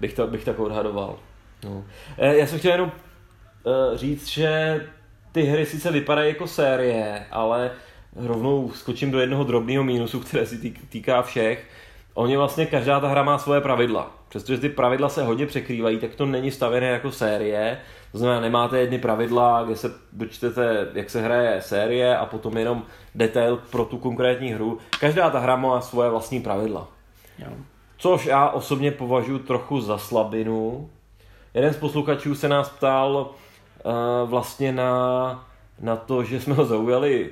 [0.00, 1.18] bych, to, bych tak odhadoval.
[1.64, 1.84] No.
[2.18, 4.80] E, Já jsem chtěl jenom e, říct, že
[5.32, 7.70] ty hry sice vypadají jako série, ale
[8.16, 11.68] rovnou skočím do jednoho drobného mínusu, které si týká všech.
[12.14, 14.16] Oni vlastně, každá ta hra má svoje pravidla.
[14.28, 17.78] Přestože ty pravidla se hodně překrývají, tak to není stavěné jako série.
[18.12, 22.82] To znamená, nemáte jedny pravidla, kde se dočtete, jak se hraje série a potom jenom
[23.14, 24.78] detail pro tu konkrétní hru.
[25.00, 26.88] Každá ta hra má svoje vlastní pravidla.
[27.38, 27.48] Jo.
[27.98, 30.90] Což já osobně považuji trochu za slabinu.
[31.54, 33.30] Jeden z posluchačů se nás ptal
[33.84, 35.48] uh, vlastně na,
[35.80, 37.30] na to, že jsme ho zaujali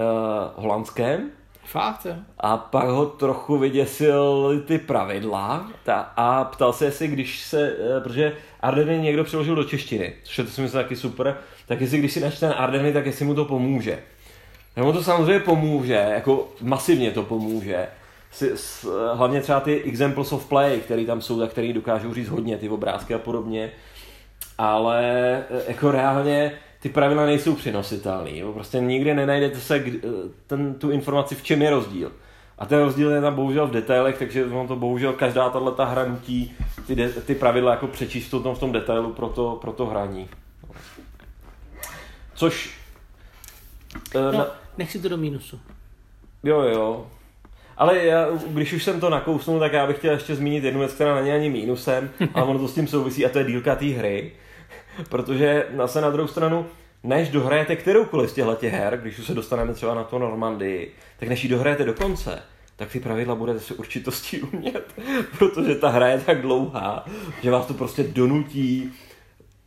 [0.00, 1.30] uh, holandském,
[1.64, 2.14] Fakt, jo.
[2.38, 8.00] a pak ho trochu vyděsil ty pravidla ta, a ptal se, jestli když se, eh,
[8.00, 11.98] protože Ardeny někdo přeložil do češtiny, což je to si myslím taky super, tak jestli
[11.98, 13.98] když si načte na Ardeny, tak jestli mu to pomůže.
[14.74, 17.86] Tak mu to samozřejmě pomůže, jako masivně to pomůže.
[18.32, 22.28] Si, s, hlavně třeba ty examples of play, které tam jsou, tak který dokážou říct
[22.28, 23.70] hodně, ty obrázky a podobně.
[24.58, 25.04] Ale
[25.50, 28.30] eh, jako reálně ty pravidla nejsou přenositelné.
[28.54, 30.00] Prostě nikdy nenajdete se kdy-
[30.46, 32.12] ten, tu informaci, v čem je rozdíl.
[32.60, 35.84] A ten rozdíl je tam bohužel v detailech, takže on to bohužel každá tahle ta
[35.84, 36.56] hra nutí
[36.86, 39.86] ty, de, ty pravidla jako přečíst v tom, v tom detailu pro to, pro to
[39.86, 40.28] hraní.
[42.34, 42.70] Což...
[44.14, 44.46] eh, No, na-
[44.78, 45.60] nech si to do mínusu.
[46.42, 47.06] Jo, jo.
[47.76, 50.92] Ale já, když už jsem to nakousnul, tak já bych chtěl ještě zmínit jednu věc,
[50.92, 53.84] která není ani mínusem, ale ono to s tím souvisí, a to je dílka té
[53.86, 54.32] hry.
[55.08, 56.66] Protože zase na druhou stranu,
[57.02, 60.94] než dohrajete kteroukoliv z těchto těch her, když už se dostaneme třeba na to Normandii,
[61.18, 62.42] tak než ji dohrajete do konce,
[62.76, 64.94] tak ty pravidla budete si určitostí umět,
[65.38, 67.04] protože ta hra je tak dlouhá,
[67.42, 68.92] že vás to prostě donutí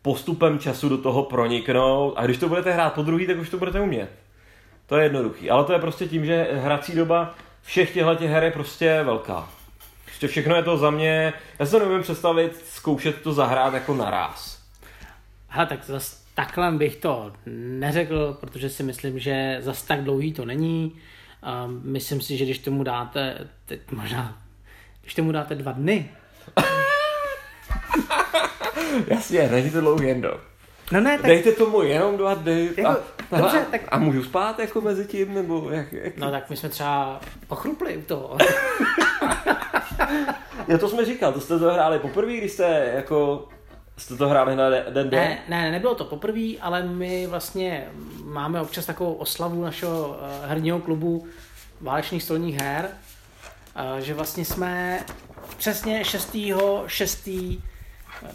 [0.02, 3.58] postupem času do toho proniknout a když to budete hrát po druhý, tak už to
[3.58, 4.10] budete umět.
[4.86, 8.44] To je jednoduchý, ale to je prostě tím, že hrací doba všech těchto těch her
[8.44, 9.50] je prostě velká.
[10.06, 14.60] Prostě všechno je to za mě, já to neumím představit, zkoušet to zahrát jako naraz.
[15.48, 20.46] Hele, tak zas takhle bych to neřekl, protože si myslím, že zas tak dlouhý to
[20.46, 20.96] není.
[21.44, 24.38] A myslím si, že když tomu dáte, teď možná,
[25.02, 26.10] když tomu dáte dva dny,
[29.08, 30.40] Jasně, není to dlouhý jen do.
[30.92, 32.90] no ne, tak, Dejte tomu jenom dva dny Jako,
[33.32, 36.18] a, dobře, a, tak- a můžu spát jako mezi tím, nebo jak, jak?
[36.18, 38.38] no tak my jsme třeba pochrupli u toho.
[40.68, 43.48] Jo, to jsme říkal, to jste to hráli poprvé, když jste jako,
[43.98, 45.10] jste to hráli na den den?
[45.10, 47.88] Ne, ne, nebylo to poprvé, ale my vlastně
[48.24, 51.28] máme občas takovou oslavu našeho eh, herního klubu
[51.82, 52.90] válečných stolních her,
[53.76, 55.00] eh, že vlastně jsme
[55.58, 56.36] přesně 6.
[56.88, 57.30] 6.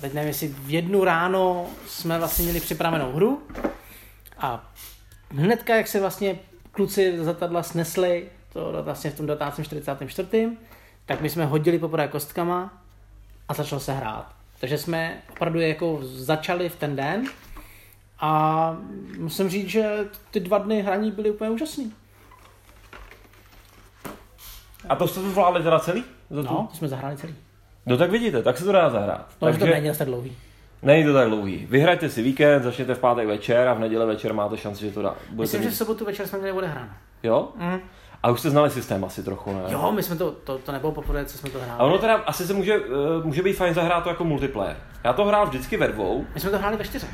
[0.00, 3.42] teď nevím, jestli v jednu ráno jsme vlastně měli připravenou hru
[4.38, 4.72] a
[5.30, 6.38] hnedka, jak se vlastně
[6.70, 9.26] kluci zatadla snesli, to vlastně v tom
[9.62, 10.56] 44.
[11.06, 12.82] tak my jsme hodili poprvé kostkama
[13.48, 14.37] a začalo se hrát.
[14.60, 17.24] Takže jsme opravdu jako začali v ten den
[18.20, 18.76] a
[19.18, 21.92] musím říct, že ty dva dny hraní byly úplně úžasný.
[24.88, 26.04] A to jste to zvládli teda celý?
[26.30, 26.48] Za tu?
[26.48, 27.34] No, to jsme zahráli celý.
[27.86, 29.28] no tak vidíte, tak se to dá zahrát.
[29.42, 29.58] No, Takže...
[29.58, 30.36] to není tak dlouhý.
[30.82, 31.66] Není to tak dlouhý.
[31.70, 35.02] Vyhrajte si víkend, začněte v pátek večer a v neděli večer máte šanci, že to
[35.02, 35.16] dá.
[35.30, 36.90] Budete Myslím, že mít- v sobotu večer jsme měli odehráno.
[37.22, 37.48] Jo?
[37.56, 37.80] Mm.
[38.22, 39.60] A už jste znali systém asi trochu, ne?
[39.68, 41.80] Jo, my jsme to, to, to nebylo poprvé, co jsme to A hráli.
[41.82, 44.76] ono teda asi se může, uh, může být fajn zahrát to jako multiplayer.
[45.04, 47.10] Já to hrál vždycky ve dvou, My jsme to hráli ve čtyřech.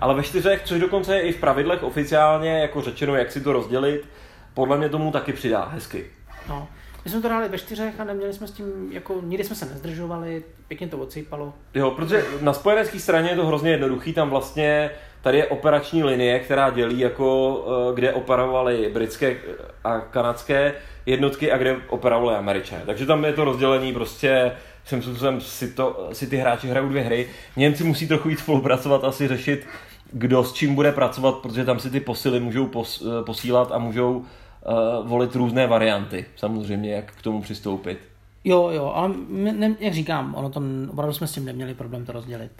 [0.00, 3.52] ale ve čtyřech, což dokonce je i v pravidlech oficiálně jako řečeno, jak si to
[3.52, 4.08] rozdělit,
[4.54, 6.06] podle mě tomu taky přidá hezky.
[6.48, 6.68] No.
[7.04, 9.64] My jsme to hráli ve čtyřech a neměli jsme s tím, jako nikdy jsme se
[9.66, 11.52] nezdržovali, pěkně to odsejpalo.
[11.74, 14.90] Jo, protože na spojenecké straně je to hrozně jednoduchý, tam vlastně
[15.22, 19.36] tady je operační linie, která dělí jako, eh, kde operovaly britské
[19.84, 20.74] a kanadské
[21.06, 22.82] jednotky a kde operovali američané.
[22.86, 24.52] Takže tam je to rozdělení prostě
[24.84, 27.28] způsobem si, to, si ty hráči hrajou dvě hry.
[27.56, 29.66] Němci musí trochu víc spolupracovat, asi řešit,
[30.12, 33.78] kdo s čím bude pracovat, protože tam si ty posily můžou pos, eh, posílat a
[33.78, 37.98] můžou uh, volit různé varianty, samozřejmě, jak k tomu přistoupit.
[38.44, 42.04] Jo, jo, ale my, ne, jak říkám, ono to, opravdu jsme s tím neměli problém
[42.04, 42.52] to rozdělit.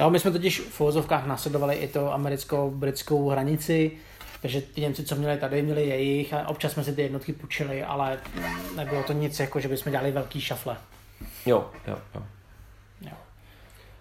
[0.00, 3.92] Jo, my jsme totiž v uvozovkách nasledovali i to americko-britskou hranici,
[4.42, 7.84] takže ty Němci, co měli tady, měli jejich a občas jsme si ty jednotky půjčili,
[7.84, 8.18] ale
[8.76, 10.76] nebylo to nic jako, že bychom dělali velký šafle.
[11.46, 12.22] Jo, jo, jo.
[13.00, 13.16] Jo.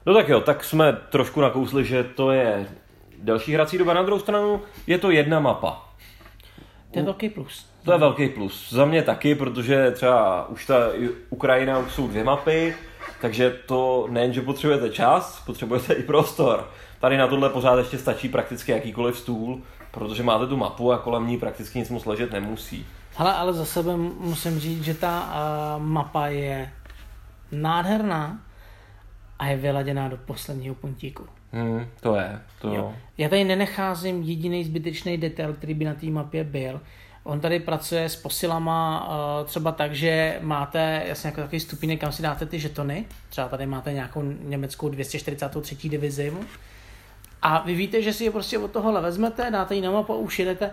[0.05, 2.67] No tak jo, tak jsme trošku nakousli, že to je
[3.17, 3.93] další hrací doba.
[3.93, 5.89] Na druhou stranu je to jedna mapa.
[6.91, 7.65] To je velký plus.
[7.85, 8.73] To je velký plus.
[8.73, 10.75] Za mě taky, protože třeba už ta
[11.29, 12.75] Ukrajina už jsou dvě mapy,
[13.23, 16.69] takže to nejen, že potřebujete čas, potřebujete i prostor.
[16.99, 21.27] Tady na tohle pořád ještě stačí prakticky jakýkoliv stůl, protože máte tu mapu a kolem
[21.27, 22.85] ní prakticky nic moc ležet nemusí.
[23.15, 25.33] Hele, ale za sebe musím říct, že ta
[25.77, 26.71] uh, mapa je
[27.51, 28.39] nádherná
[29.39, 31.23] a je vyladěná do posledního puntíku.
[31.51, 32.75] Hmm, to je, to jo.
[32.75, 32.93] Jo.
[33.17, 36.81] Já tady nenecházím jediný zbytečný detail, který by na té mapě byl.
[37.23, 42.11] On tady pracuje s posilama uh, třeba tak, že máte jasně jako takový stupínek, kam
[42.11, 43.05] si dáte ty žetony.
[43.29, 45.89] Třeba tady máte nějakou německou 243.
[45.89, 46.33] divizi.
[47.41, 50.17] A vy víte, že si je prostě od tohohle vezmete, dáte ji na mapu a
[50.17, 50.71] už jedete.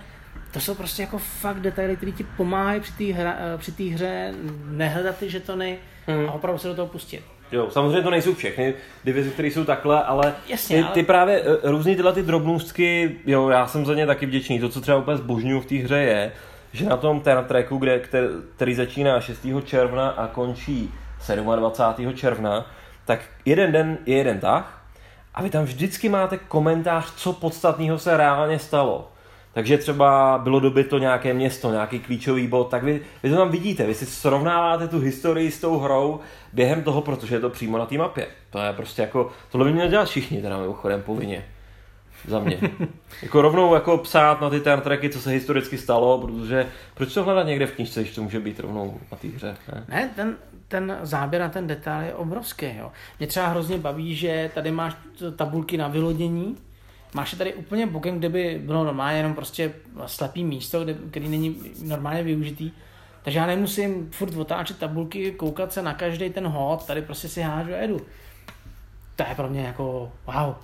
[0.52, 4.34] To jsou prostě jako fakt detaily, které ti pomáhají při té eh, při té hře
[4.70, 6.28] nehledat ty žetony Hmm.
[6.28, 7.24] a opravdu se do toho pustit.
[7.52, 8.74] Jo, samozřejmě to nejsou všechny
[9.04, 13.16] divize, které jsou takhle, ale Jasně, ty, ale- ty právě eh, různý tyhle ty drobnůstky,
[13.26, 14.60] jo, já jsem za ně taky vděčný.
[14.60, 16.32] To, co třeba úplně zbožňuju v té hře je,
[16.72, 19.46] že na tom ten tracku, kde, který, který začíná 6.
[19.64, 20.94] června a končí
[21.56, 22.14] 27.
[22.14, 22.66] června,
[23.04, 24.82] tak jeden den je jeden tah
[25.34, 29.09] a vy tam vždycky máte komentář, co podstatného se reálně stalo.
[29.52, 33.86] Takže třeba bylo dobyto nějaké město, nějaký klíčový bod, tak vy, vy to tam vidíte,
[33.86, 36.20] vy si srovnáváte tu historii s tou hrou
[36.52, 38.26] během toho, protože je to přímo na té mapě.
[38.50, 41.44] To je prostě jako, tohle by měli dělat všichni, teda mimochodem povinně.
[42.26, 42.60] Za mě.
[43.22, 47.46] jako rovnou jako psát na ty tracky, co se historicky stalo, protože proč to hledat
[47.46, 49.84] někde v knižce, když to může být rovnou na té hře, ne?
[49.88, 50.36] Ne, ten,
[50.68, 52.66] ten záběr na ten detail je obrovský.
[52.78, 52.92] Jo.
[53.18, 54.96] Mě třeba hrozně baví, že tady máš
[55.36, 56.56] tabulky na vylodění,
[57.14, 59.72] máš tady úplně bokem, kde by bylo normálně jenom prostě
[60.06, 62.70] slepý místo, kde, který není normálně využitý.
[63.22, 67.42] Takže já nemusím furt otáčet tabulky, koukat se na každý ten hod, tady prostě si
[67.42, 68.00] hážu a jedu.
[69.16, 70.54] To je pro mě jako wow.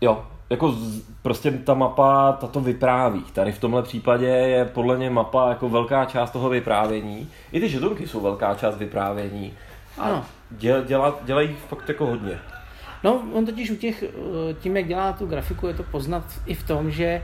[0.00, 3.22] Jo, jako z, prostě ta mapa, ta to vypráví.
[3.32, 7.30] Tady v tomhle případě je podle mě mapa jako velká část toho vyprávění.
[7.52, 9.52] I ty žetonky jsou velká část vyprávění.
[9.98, 10.24] Ano.
[10.50, 12.38] Děl, děla, dělají fakt jako hodně.
[13.04, 16.54] No, on totiž u těch, eh, tím, jak dělá tu grafiku, je to poznat i
[16.54, 17.22] v tom, že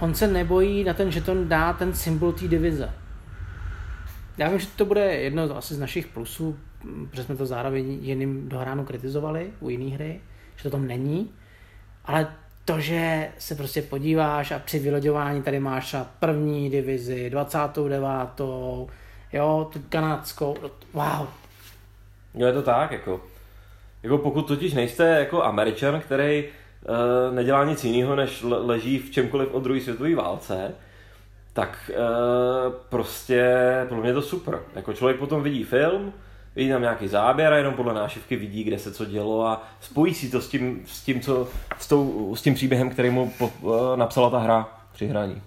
[0.00, 2.92] on se nebojí na ten žeton dá ten symbol té divize.
[4.38, 7.98] Já vím, že to bude jedno asi z našich plusů, m, protože jsme to zároveň
[8.02, 10.20] jiným dohránu kritizovali u jiné hry,
[10.56, 11.30] že to tam není,
[12.04, 12.26] ale
[12.64, 18.00] to, že se prostě podíváš a při vyloďování tady máš třeba první divizi, 29.
[19.32, 20.56] jo, tu kanadskou,
[20.92, 21.26] wow,
[22.34, 23.20] Jo, je to tak, jako.
[24.02, 29.10] Jako pokud totiž nejste jako američan, který uh, nedělá nic jiného, než le- leží v
[29.10, 30.74] čemkoliv od druhé světové válce,
[31.52, 33.56] tak uh, prostě
[33.88, 34.60] podle mě to super.
[34.74, 36.12] Jako člověk potom vidí film,
[36.56, 40.14] vidí tam nějaký záběr a jenom podle nášivky vidí, kde se co dělo a spojí
[40.14, 41.48] si to s tím, s tím, co,
[41.78, 45.42] s, tou, s tím příběhem, který mu po, uh, napsala ta hra při hraní.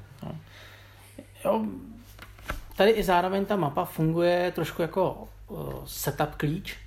[1.46, 1.66] Jo,
[2.78, 6.78] tady i zároveň ta mapa funguje trošku jako uh, setup klíč,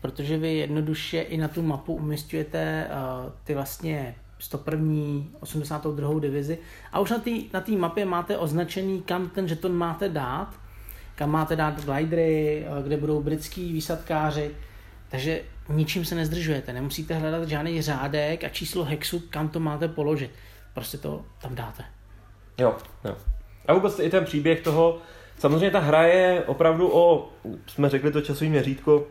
[0.00, 5.24] protože vy jednoduše i na tu mapu umistujete uh, ty vlastně 101.
[5.40, 6.20] 82.
[6.20, 6.58] divizi
[6.92, 10.54] a už na té na té mapě máte označený, kam ten žeton máte dát,
[11.14, 14.50] kam máte dát glidery, uh, kde budou britský výsadkáři,
[15.08, 20.30] takže ničím se nezdržujete, nemusíte hledat žádný řádek a číslo hexu, kam to máte položit.
[20.74, 21.84] Prostě to tam dáte.
[22.58, 23.16] Jo, jo.
[23.66, 24.98] A vůbec i ten příběh toho,
[25.38, 27.28] samozřejmě ta hra je opravdu o,
[27.66, 29.06] jsme řekli to časový měřítko,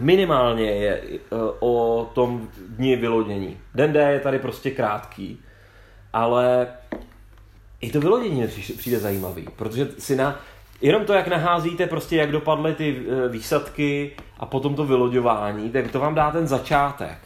[0.00, 1.18] minimálně je eh,
[1.60, 3.56] o tom dni vylodění.
[3.74, 5.40] Den D je tady prostě krátký,
[6.12, 6.66] ale
[7.80, 8.46] i to vylodění
[8.76, 10.40] přijde, zajímavý, protože si na,
[10.80, 15.90] jenom to, jak naházíte prostě, jak dopadly ty eh, výsadky a potom to vyloďování, tak
[15.90, 17.18] to vám dá ten začátek.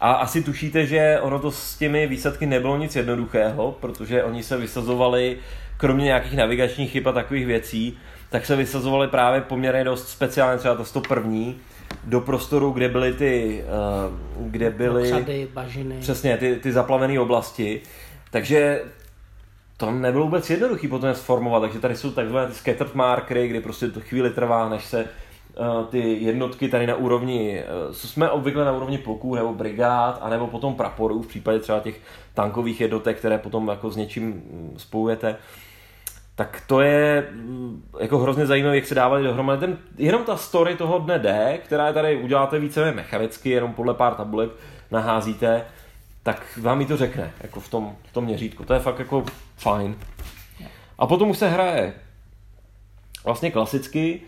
[0.00, 4.56] A asi tušíte, že ono to s těmi výsadky nebylo nic jednoduchého, protože oni se
[4.56, 5.38] vysazovali,
[5.76, 7.98] kromě nějakých navigačních chyb a takových věcí,
[8.30, 11.54] tak se vysazovali právě poměrně dost speciálně, třeba to 101.
[12.04, 15.02] do prostoru, kde byly ty, eh, kde byly...
[15.02, 15.96] Přady, bažiny.
[16.00, 17.80] Přesně, ty, ty zaplavené oblasti.
[18.30, 18.82] Takže
[19.76, 23.60] to nebylo vůbec jednoduché potom je sformovat, takže tady jsou takzvané ty scattered markery, kdy
[23.60, 28.64] prostě to chvíli trvá, než se uh, ty jednotky tady na úrovni, uh, jsme obvykle
[28.64, 32.00] na úrovni pluků nebo brigád, anebo potom praporů v případě třeba těch
[32.34, 35.36] tankových jednotek, které potom jako s něčím mm, spojujete.
[36.42, 39.60] Tak to je mm, jako hrozně zajímavé, jak se dávali dohromady.
[39.60, 43.94] Ten, jenom ta story toho dne D, která je tady uděláte více mechanicky, jenom podle
[43.94, 44.50] pár tabulek
[44.90, 45.64] naházíte,
[46.22, 48.64] tak vám ji to řekne, jako v tom, v tom měřítku.
[48.64, 49.24] To je fakt jako
[49.56, 49.96] fajn.
[50.98, 51.94] A potom už se hraje
[53.24, 54.20] vlastně klasicky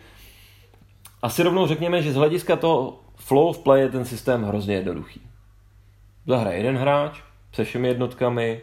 [1.23, 5.21] asi rovnou řekněme, že z hlediska toho flow of play je ten systém hrozně jednoduchý.
[6.27, 7.21] Zahraje jeden hráč
[7.53, 8.61] se všemi jednotkami,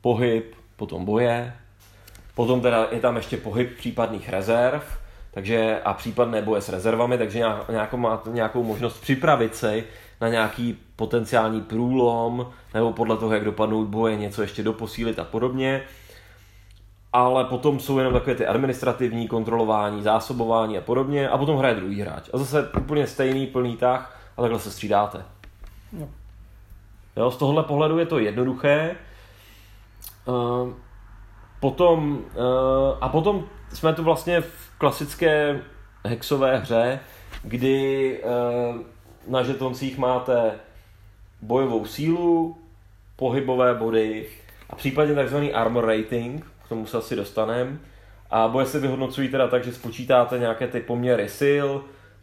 [0.00, 1.52] pohyb, potom boje,
[2.36, 4.82] potom teda je tam ještě pohyb případných rezerv,
[5.30, 9.82] takže a případné boje s rezervami, takže nějakou, máte nějakou možnost připravit se
[10.20, 15.82] na nějaký potenciální průlom, nebo podle toho, jak dopadnou boje, něco ještě doposílit a podobně.
[17.12, 22.00] Ale potom jsou jenom takové ty administrativní kontrolování, zásobování a podobně, a potom hraje druhý
[22.00, 22.30] hráč.
[22.32, 25.24] A zase úplně stejný plný tah a takhle se střídáte.
[25.92, 26.08] No.
[27.16, 28.96] Jo, z tohohle pohledu je to jednoduché.
[30.24, 30.72] Uh,
[31.60, 35.60] potom, uh, a potom jsme tu vlastně v klasické
[36.04, 37.00] hexové hře,
[37.42, 38.80] kdy uh,
[39.28, 40.52] na žetoncích máte
[41.42, 42.56] bojovou sílu,
[43.16, 44.26] pohybové body
[44.70, 47.78] a případně takzvaný armor rating, k tomu se asi dostaneme.
[48.30, 51.68] A boje se vyhodnocují teda tak, že spočítáte nějaké ty poměry sil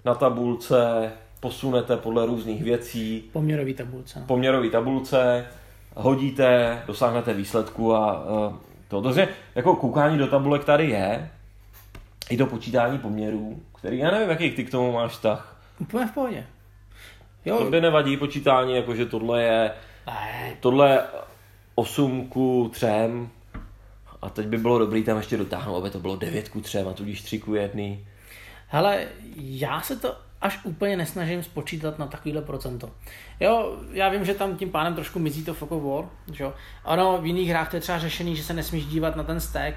[0.05, 3.29] na tabulce, posunete podle různých věcí.
[3.33, 4.23] Poměrový tabulce.
[4.27, 5.47] Poměrový tabulce,
[5.95, 8.53] hodíte, dosáhnete výsledku a uh,
[8.87, 9.01] to.
[9.01, 11.29] Takže jako koukání do tabulek tady je,
[12.29, 15.55] i to počítání poměrů, který já nevím, jaký ty k tomu máš tak.
[15.79, 16.45] Úplně v pohodě.
[17.45, 17.57] Jo.
[17.57, 19.71] To by nevadí počítání, jakože tohle je
[20.07, 20.55] ne.
[20.59, 21.03] tohle
[21.75, 22.87] 8 ku 3
[24.21, 26.93] a teď by bylo dobrý tam ještě dotáhnout, aby to bylo 9 ku 3 a
[26.93, 27.83] tudíž 3 ku 1.
[28.67, 29.05] Hele,
[29.35, 32.89] já se to až úplně nesnažím spočítat na takovýhle procento.
[33.39, 36.53] Jo, já vím, že tam tím pádem trošku mizí to Focus War, že jo.
[36.85, 39.75] Ano, v jiných hrách to je třeba řešený, že se nesmíš dívat na ten stack,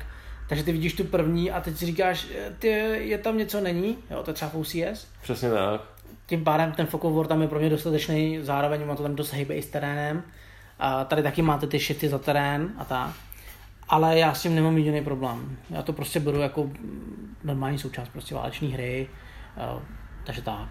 [0.49, 2.27] takže ty vidíš tu první a teď si říkáš,
[2.59, 2.69] ty,
[2.99, 5.07] je tam něco není, jo, to je třeba v OCS.
[5.23, 5.81] Přesně tak.
[6.27, 9.33] Tím pádem ten Focus War tam je pro mě dostatečný, zároveň má to tam dost
[9.33, 10.23] hejbe i s terénem.
[10.79, 13.11] A tady taky máte ty shifty za terén a tak.
[13.89, 15.57] Ale já s tím nemám jediný problém.
[15.71, 16.71] Já to prostě beru jako
[17.45, 19.09] normální součást prostě váleční hry.
[20.27, 20.69] Takže tak.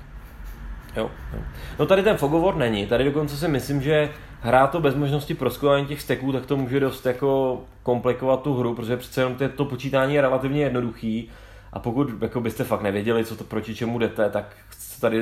[0.97, 1.39] Jo, jo.
[1.79, 4.09] No tady ten fogovor není, tady dokonce si myslím, že
[4.41, 8.75] hrá to bez možnosti proskování těch steků, tak to může dost jako komplikovat tu hru,
[8.75, 11.29] protože přece jenom to, to počítání je relativně jednoduchý
[11.73, 15.21] a pokud jako byste fakt nevěděli, co to proti čemu jdete, tak se tady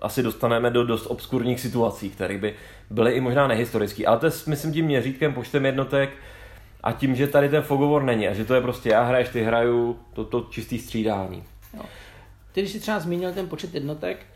[0.00, 2.54] asi dostaneme do dost obskurních situací, které by
[2.90, 4.06] byly i možná nehistorické.
[4.06, 6.10] Ale to je, myslím, tím měřítkem počtem jednotek
[6.82, 9.42] a tím, že tady ten fogovor není a že to je prostě já hraješ, ty
[9.42, 11.42] hraju, to, to čistý střídání.
[11.74, 11.82] Jo.
[12.52, 14.26] Ty, když jsi třeba zmínil ten počet jednotek,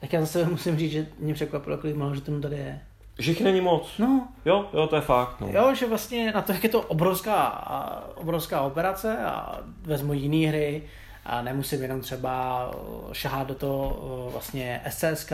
[0.00, 2.80] tak já zase musím říct, že mě překvapilo, kolik málo tomu tady je.
[3.18, 3.98] Že jich není moc.
[3.98, 4.28] No.
[4.44, 5.40] Jo, jo, to je fakt.
[5.40, 5.48] No.
[5.52, 7.64] Jo, že vlastně na to, jak je to obrovská,
[8.14, 10.82] obrovská operace a vezmu jiné hry
[11.24, 12.70] a nemusím jenom třeba
[13.12, 15.32] šahat do toho vlastně SCSK,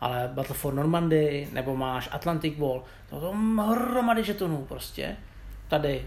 [0.00, 5.16] ale Battle for Normandy, nebo máš Atlantic Wall, to jsou hromady žetonů prostě.
[5.68, 6.06] Tady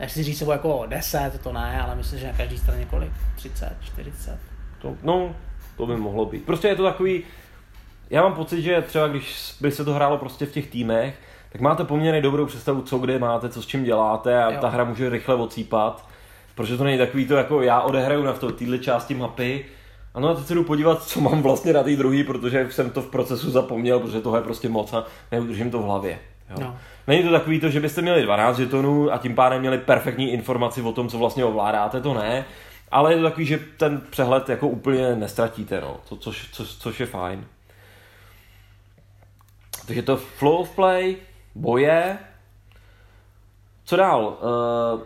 [0.00, 3.12] Nechci říct jako 10, to ne, ale myslím, že na každý straně kolik?
[3.36, 4.49] 30, 40.
[4.82, 5.34] To, no,
[5.76, 6.44] to by mohlo být.
[6.44, 7.22] Prostě je to takový,
[8.10, 11.18] já mám pocit, že třeba když by se to hrálo prostě v těch týmech,
[11.52, 14.58] tak máte poměrně dobrou představu, co kde máte, co s čím děláte a jo.
[14.60, 16.08] ta hra může rychle ocípat.
[16.54, 19.64] Protože to není takový to, jako já odehraju na téhle části mapy,
[20.14, 23.02] ano, a teď se jdu podívat, co mám vlastně na té druhé, protože jsem to
[23.02, 26.18] v procesu zapomněl, protože toho je prostě moc a neudržím to v hlavě.
[26.50, 26.56] Jo.
[26.60, 26.76] No.
[27.06, 30.82] Není to takový to, že byste měli 12 žetonů a tím pádem měli perfektní informaci
[30.82, 32.44] o tom, co vlastně ovládáte, to ne.
[32.90, 37.00] Ale je to takový, že ten přehled jako úplně nestratíte, no, to, což, co, což
[37.00, 37.46] je fajn.
[39.86, 41.16] Takže to flow of play,
[41.54, 42.18] boje.
[43.84, 44.38] Co dál?
[44.94, 45.02] Uh,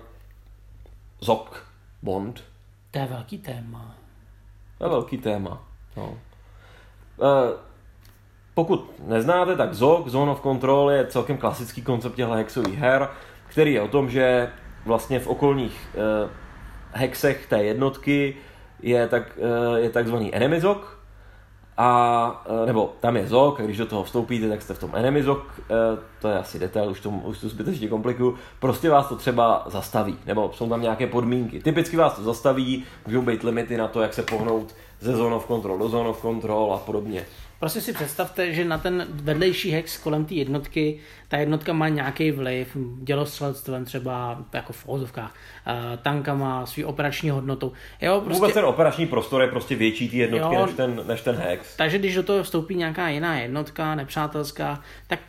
[1.20, 1.66] Zok,
[2.02, 2.44] Bond.
[2.90, 3.94] To je velký téma.
[4.78, 5.62] To je velký téma.
[5.97, 6.05] No.
[6.06, 6.19] Uh,
[8.55, 13.09] pokud neznáte, tak ZOG, Zone of Control, je celkem klasický koncept těchto hexových her,
[13.47, 14.52] který je o tom, že
[14.86, 16.31] vlastně v okolních uh,
[16.99, 18.37] hexech té jednotky
[18.83, 20.99] je, tak, uh, je takzvaný enemy ZOG,
[21.77, 24.91] a, uh, nebo tam je ZOG, a když do toho vstoupíte, tak jste v tom
[24.95, 25.66] enemy ZOG, uh,
[26.21, 30.19] to je asi detail, už to, už to zbytečně komplikuju, prostě vás to třeba zastaví,
[30.27, 31.61] nebo jsou tam nějaké podmínky.
[31.61, 35.47] Typicky vás to zastaví, můžou být limity na to, jak se pohnout ze zone of
[35.47, 37.25] control do zone of control a podobně.
[37.60, 42.31] Prostě si představte, že na ten vedlejší hex kolem té jednotky, ta jednotka má nějaký
[42.31, 45.35] vliv, dělostřelectvem třeba jako v vozovkách,
[45.66, 47.72] uh, tankama, svý operační hodnotou.
[48.02, 48.40] Jo, prostě...
[48.40, 51.76] Vůbec ten operační prostor je prostě větší ty jednotky jo, než, ten, než ten hex.
[51.76, 55.20] Takže když do toho vstoupí nějaká jiná jednotka, nepřátelská, tak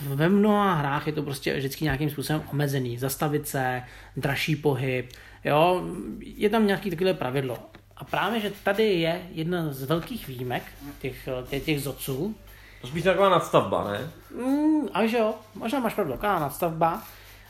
[0.00, 2.98] ve mnoha hrách je to prostě vždycky nějakým způsobem omezený.
[2.98, 3.82] Zastavit se,
[4.16, 5.12] dražší pohyb,
[5.44, 5.82] jo,
[6.20, 7.58] je tam nějaký takové pravidlo.
[8.02, 10.62] A právě, že tady je jedna z velkých výjimek
[10.98, 12.34] těch, těch, těch zoců.
[12.80, 14.10] To spíš taková nadstavba, ne?
[14.44, 17.02] Mm, až jo, možná máš pravdu, taková nadstavba.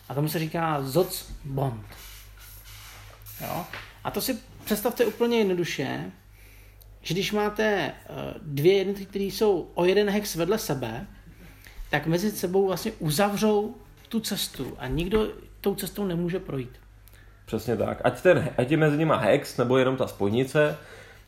[0.08, 1.86] A tomu se říká zoc bond.
[3.40, 3.66] Jo?
[4.04, 6.12] A to si představte úplně jednoduše,
[7.02, 7.94] že když máte eh,
[8.42, 11.06] dvě jednotky, které jsou o jeden hex vedle sebe,
[11.90, 13.76] tak mezi sebou vlastně uzavřou
[14.08, 15.28] tu cestu a nikdo
[15.60, 16.82] tou cestou nemůže projít.
[17.46, 18.00] Přesně tak.
[18.04, 20.76] Ať, ten, ať je mezi nimi hex nebo jenom ta spojnice,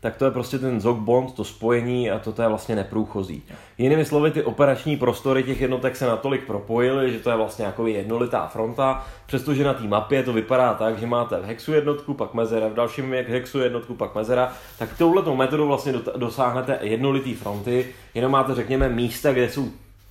[0.05, 3.43] tak to je prostě ten zog bond, to spojení a to, to je vlastně neprůchozí.
[3.79, 7.87] Jinými slovy, ty operační prostory těch jednotek se natolik propojily, že to je vlastně jako
[7.87, 12.35] jednolitá fronta, přestože na té mapě to vypadá tak, že máte v hexu jednotku, pak
[12.35, 18.33] mezera, v dalším hexu jednotku, pak mezera, tak touhletou metodou vlastně dosáhnete jednolitý fronty, jenom
[18.33, 19.69] máte, řekněme, místa, kde jsou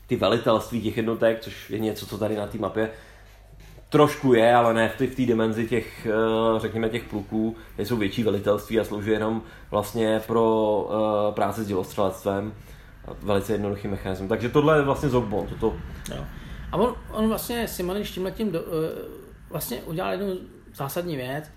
[0.07, 2.89] ty velitelství těch jednotek, což je něco, co tady na té mapě
[3.93, 7.97] trošku je, ale ne v té v dimenzi těch, eh, řekněme, těch pluků, kde jsou
[7.97, 9.41] větší velitelství a slouží jenom
[9.71, 10.45] vlastně pro
[10.81, 12.53] uh, práci s dělostřelectvem.
[13.21, 14.29] Velice jednoduchý mechanismus.
[14.29, 15.47] Takže tohle je vlastně Zogbon.
[15.47, 15.75] Toto...
[16.15, 16.25] Jo.
[16.71, 18.67] A on, on vlastně Simoniš tímhle tím do, uh,
[19.49, 20.37] vlastně udělal jednu
[20.75, 21.51] zásadní věc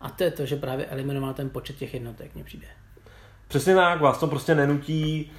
[0.00, 2.66] a to je to, že právě eliminoval ten počet těch jednotek, mně přijde.
[3.48, 5.32] Přesně tak, vás to prostě nenutí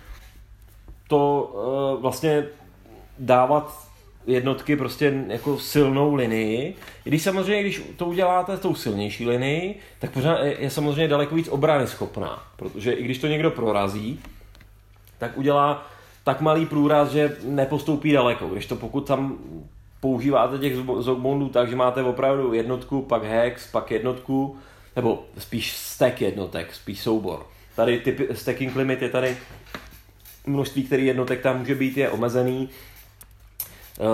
[1.08, 2.46] to vlastně
[3.20, 3.89] dávat
[4.30, 6.76] jednotky prostě jako silnou linii.
[7.06, 11.48] I když samozřejmě, když to uděláte tou silnější linii, tak pořád je samozřejmě daleko víc
[11.48, 12.44] obrany schopná.
[12.56, 14.20] Protože i když to někdo prorazí,
[15.18, 15.88] tak udělá
[16.24, 18.48] tak malý průraz, že nepostoupí daleko.
[18.48, 19.38] Když to pokud tam
[20.00, 24.58] používáte těch zogbondů tak, že máte opravdu jednotku, pak hex, pak jednotku,
[24.96, 27.46] nebo spíš stack jednotek, spíš soubor.
[27.76, 29.38] Tady typ, stacking limit je tady
[30.46, 32.70] množství, který jednotek tam může být, je omezený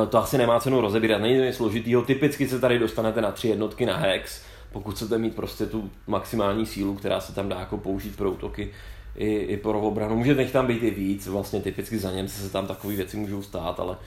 [0.09, 2.01] to asi nemá cenu rozebírat, není to nic složitýho.
[2.01, 4.41] Typicky se tady dostanete na tři jednotky na hex,
[4.71, 8.71] pokud chcete mít prostě tu maximální sílu, která se tam dá jako použít pro útoky
[9.15, 10.15] i, i pro obranu.
[10.15, 13.41] Může jich tam být i víc, vlastně typicky za Němce se tam takové věci můžou
[13.41, 13.97] stát, ale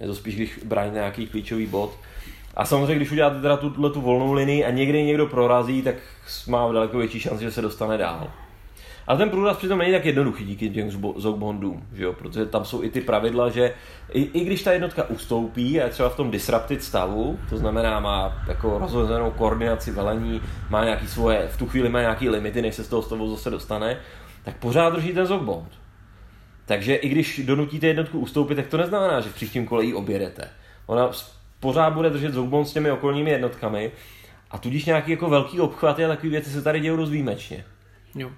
[0.00, 1.92] je to spíš, když bráníte nějaký klíčový bod.
[2.54, 5.94] A samozřejmě, když uděláte teda tuhle tu volnou linii a někdy někdo prorazí, tak
[6.48, 8.30] má daleko větší šanci, že se dostane dál.
[9.06, 12.12] Ale ten průraz přitom není tak jednoduchý díky těm zogbondům, že jo?
[12.12, 13.74] protože tam jsou i ty pravidla, že
[14.12, 18.00] i, i když ta jednotka ustoupí a je třeba v tom disrupted stavu, to znamená
[18.00, 20.40] má jako rozhozenou koordinaci velení,
[20.70, 23.50] má nějaký svoje, v tu chvíli má nějaký limity, než se z toho stavu zase
[23.50, 23.96] dostane,
[24.44, 25.68] tak pořád drží ten zogbond.
[26.66, 30.48] Takže i když donutíte jednotku ustoupit, tak to neznamená, že v příštím kole ji objedete.
[30.86, 31.10] Ona
[31.60, 33.90] pořád bude držet zogbond s těmi okolními jednotkami
[34.50, 37.12] a tudíž nějaký jako velký obchvat a takové věci se tady dějou dost.
[38.14, 38.30] Jo.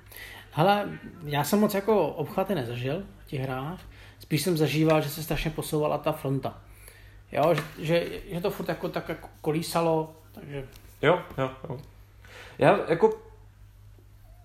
[0.54, 0.88] Hele,
[1.24, 3.80] já jsem moc jako obchvaty nezažil v těch hrách.
[4.18, 6.58] Spíš jsem zažíval, že se strašně posouvala ta fronta.
[7.32, 10.68] Jo, že, že, že to furt jako tak jako kolísalo, takže...
[11.02, 11.78] Jo, jo, jo.
[12.58, 13.10] Já jako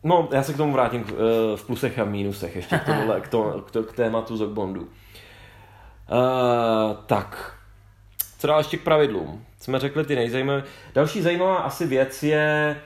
[0.04, 3.22] No, já se k tomu vrátím v, eh, v plusech a mínusech ještě k, tomuhle,
[3.22, 4.82] k, to, k, to, k tématu Zogbondu.
[4.82, 4.88] Uh,
[7.06, 7.56] tak,
[8.40, 9.46] co dál ještě k pravidlům?
[9.60, 10.64] Jsme řekli ty nejzajímavé.
[10.94, 12.82] Další zajímavá asi věc je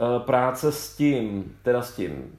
[0.00, 2.38] uh, práce s tím, teda s tím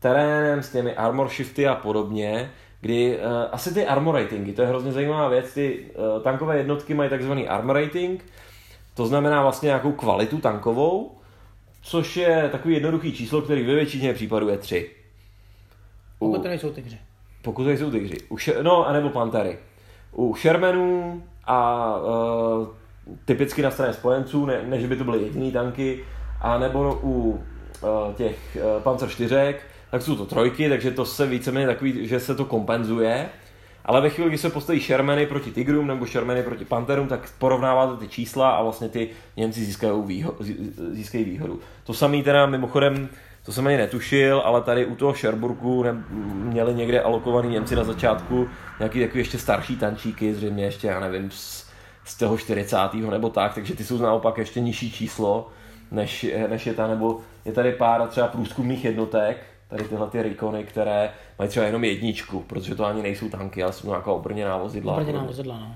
[0.00, 2.50] terénem, s těmi armor shifty a podobně,
[2.80, 5.78] kdy uh, asi ty armor ratingy, to je hrozně zajímavá věc, ty
[6.16, 8.24] uh, tankové jednotky mají takzvaný armor rating,
[8.94, 11.16] to znamená vlastně nějakou kvalitu tankovou,
[11.82, 14.90] což je takový jednoduchý číslo, který ve většině případů je 3.
[16.18, 16.98] U, pokud to nejsou tygři.
[17.42, 18.16] Pokud to nejsou tygři.
[18.28, 19.58] U še- no, anebo pantery.
[20.12, 22.66] U Shermanů a uh,
[23.24, 26.04] typicky na straně spojenců, ne, než by to byly jediný tanky,
[26.40, 29.54] a nebo u uh, těch uh, Panzer 4,
[29.96, 33.28] tak jsou to trojky, takže to se víceméně takový, že se to kompenzuje.
[33.84, 37.96] Ale ve chvíli, kdy se postaví Shermany proti Tigrům nebo Shermany proti Pantherům, tak porovnáváte
[37.96, 40.34] ty čísla a vlastně ty Němci získají, výho-
[40.92, 41.60] získají výhodu.
[41.84, 43.08] To samý teda mimochodem,
[43.44, 46.04] to jsem ani netušil, ale tady u toho Sherburgu ne,
[46.34, 48.48] měli někde alokovaný Němci na začátku
[48.78, 51.66] nějaký takový ještě starší tančíky, zřejmě ještě, já nevím, z,
[52.04, 52.76] z toho 40.
[52.94, 55.48] nebo tak, takže ty jsou naopak ještě nižší číslo,
[55.90, 60.64] než, než je ta, nebo je tady pár třeba průzkumných jednotek, tady tyhle ty Rikony,
[60.64, 64.92] které mají třeba jenom jedničku, protože to ani nejsou tanky, ale jsou nějaká obrněná vozidla.
[64.92, 65.74] Obrněná vozidla, no.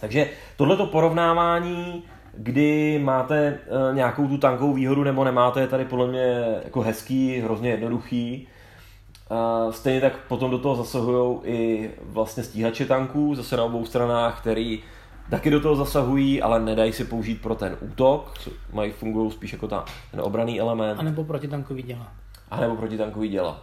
[0.00, 2.02] Takže tohleto porovnávání,
[2.34, 3.58] kdy máte
[3.90, 8.48] uh, nějakou tu tankovou výhodu nebo nemáte, je tady podle mě jako hezký, hrozně jednoduchý.
[9.30, 14.40] Uh, stejně tak potom do toho zasahují i vlastně stíhače tanků, zase na obou stranách,
[14.40, 14.82] který
[15.30, 18.34] taky do toho zasahují, ale nedají se použít pro ten útok,
[18.72, 21.00] mají fungují spíš jako ta, ten obraný element.
[21.00, 22.12] A nebo protitankový děla.
[22.52, 23.62] A nebo protitankový děla.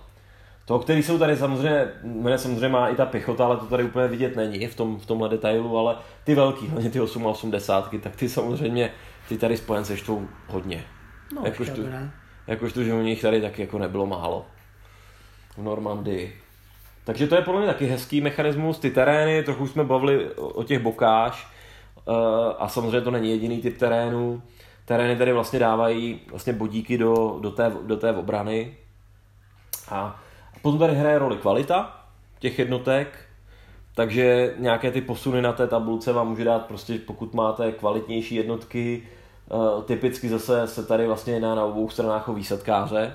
[0.65, 4.07] To, který jsou tady samozřejmě, mě samozřejmě má i ta pěchota, ale to tady úplně
[4.07, 7.91] vidět není v, tom, v tomhle detailu, ale ty velký, hlavně ty 8 a 80,
[8.01, 8.91] tak ty samozřejmě,
[9.29, 10.83] ty tady spojence štvou hodně.
[11.35, 11.81] No, jakož, tu,
[12.47, 14.45] jakož tu, že u nich tady taky jako nebylo málo.
[15.57, 16.41] V Normandii.
[17.03, 18.79] Takže to je podle mě taky hezký mechanismus.
[18.79, 21.47] Ty terény, trochu jsme bavili o, těch bokáž,
[22.07, 22.15] uh,
[22.59, 24.41] a samozřejmě to není jediný typ terénu.
[24.89, 28.77] Terény tady vlastně dávají vlastně bodíky do, do, té, do té obrany,
[29.89, 30.21] A
[30.61, 32.05] potom tady hraje roli kvalita
[32.39, 33.19] těch jednotek,
[33.95, 39.03] takže nějaké ty posuny na té tabulce vám může dát prostě, pokud máte kvalitnější jednotky,
[39.49, 43.13] uh, typicky zase se tady vlastně jedná na obou stranách o výsadkáře,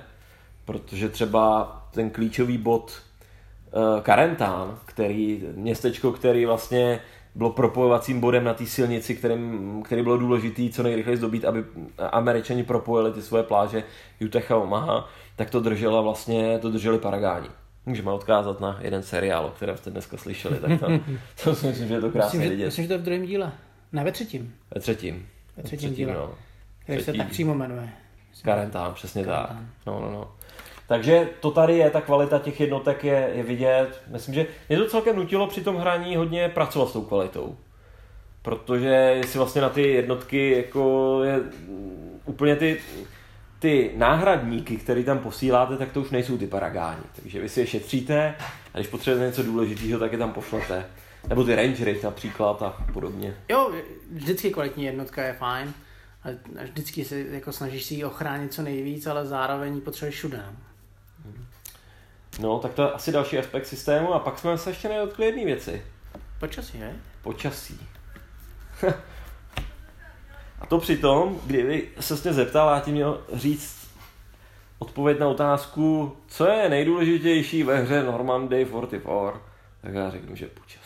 [0.65, 7.01] protože třeba ten klíčový bod uh, Karentán, který, městečko, který vlastně
[7.35, 11.63] bylo propojovacím bodem na té silnici, kterým, který bylo důležitý co nejrychleji zdobít, aby
[12.11, 13.83] američani propojili ty svoje pláže
[14.25, 17.47] Utah a Omaha, tak to držela vlastně, to drželi Paragáni.
[17.85, 20.87] Můžeme odkázat na jeden seriál, o kterém jste dneska slyšeli, tak to,
[21.43, 22.65] to si myslím, že je to krásně myslím, vidět.
[22.65, 23.51] Myslím, že to je v druhém díle.
[23.91, 24.55] Ne, ve třetím.
[24.75, 25.27] Ve třetím.
[25.57, 26.13] Ve třetím, díle.
[26.13, 26.33] No.
[26.83, 27.89] Který se tak přímo jmenuje.
[28.43, 29.57] Karentán, přesně Karentán.
[29.57, 29.65] tak.
[29.87, 30.31] No, no, no.
[30.87, 34.01] Takže to tady je, ta kvalita těch jednotek je, je vidět.
[34.07, 37.57] Myslím, že mě to celkem nutilo při tom hraní hodně pracovat s tou kvalitou.
[38.41, 41.39] Protože jestli vlastně na ty jednotky jako je
[42.25, 42.77] úplně ty,
[43.59, 47.03] ty náhradníky, které tam posíláte, tak to už nejsou ty paragáni.
[47.15, 48.35] Takže vy si je šetříte
[48.73, 50.85] a když potřebujete něco důležitého, tak je tam pošlete.
[51.27, 53.35] Nebo ty rangery například a podobně.
[53.49, 53.71] Jo,
[54.11, 55.73] vždycky kvalitní jednotka je fajn.
[56.23, 56.29] A
[56.63, 60.43] vždycky se jako snažíš si ji ochránit co nejvíc, ale zároveň potřebuješ všude.
[62.39, 62.59] No.
[62.59, 65.85] Tak to je asi další aspekt systému a pak jsme se ještě nedotkli jedné věci.
[66.39, 66.95] Počasí, je?
[67.21, 67.79] Počasí.
[70.59, 73.87] a to přitom, kdyby se mě zeptal, já ti měl říct
[74.79, 79.01] odpověď na otázku, co je nejdůležitější ve hře Normandy 44,
[79.81, 80.85] tak já řeknu, že počasí.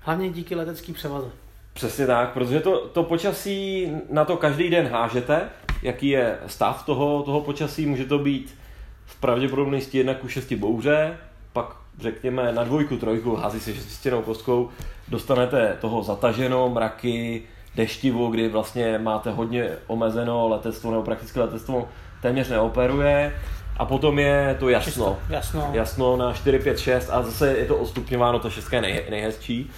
[0.00, 1.30] Hlavně díky letecký převaze.
[1.72, 5.50] Přesně tak, protože to, to počasí na to každý den hážete,
[5.84, 7.86] jaký je stav toho, toho počasí.
[7.86, 8.58] Může to být
[9.06, 11.16] v pravděpodobnosti 1 ku 6 bouře,
[11.52, 14.68] pak řekněme na dvojku, trojku, hází se šestistěnou kostkou,
[15.08, 17.42] dostanete toho zataženo, mraky,
[17.74, 21.88] deštivo, kdy vlastně máte hodně omezeno letectvo, nebo prakticky letectvo
[22.22, 23.40] téměř neoperuje.
[23.76, 25.18] A potom je to jasno.
[25.28, 25.70] jasno.
[25.72, 29.70] Jasno na 4, 5, 6 a zase je to ostupňováno, to šestka je nej, nejhezčí.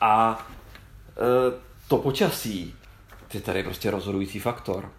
[0.00, 0.46] A
[1.16, 2.74] e, to počasí
[3.34, 4.92] je tady prostě rozhodující faktor.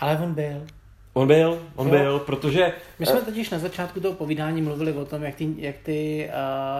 [0.00, 0.66] Ale on byl.
[1.12, 1.92] On byl, on jo.
[1.92, 2.72] byl, protože...
[2.98, 6.30] My jsme totiž na začátku toho povídání mluvili o tom, jak ty, jak ty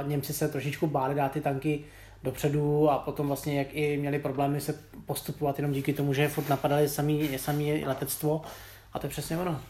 [0.03, 1.85] uh, Němci se trošičku báli dát ty tanky
[2.23, 6.49] dopředu a potom vlastně jak i měli problémy se postupovat jenom díky tomu, že furt
[6.49, 8.43] napadali samý, samý letectvo
[8.93, 9.61] a to je přesně ono.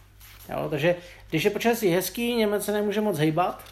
[0.48, 0.97] Jo, takže
[1.31, 3.64] když je počasí hezký, Němec se nemůže moc hejbat,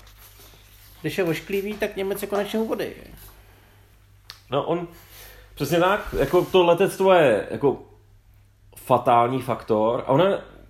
[1.00, 2.92] když je ošklivý, tak Němec je konečně u vody.
[4.50, 4.88] No on,
[5.60, 7.76] přesně tak, jako to letectvo je jako
[8.76, 10.24] fatální faktor a ono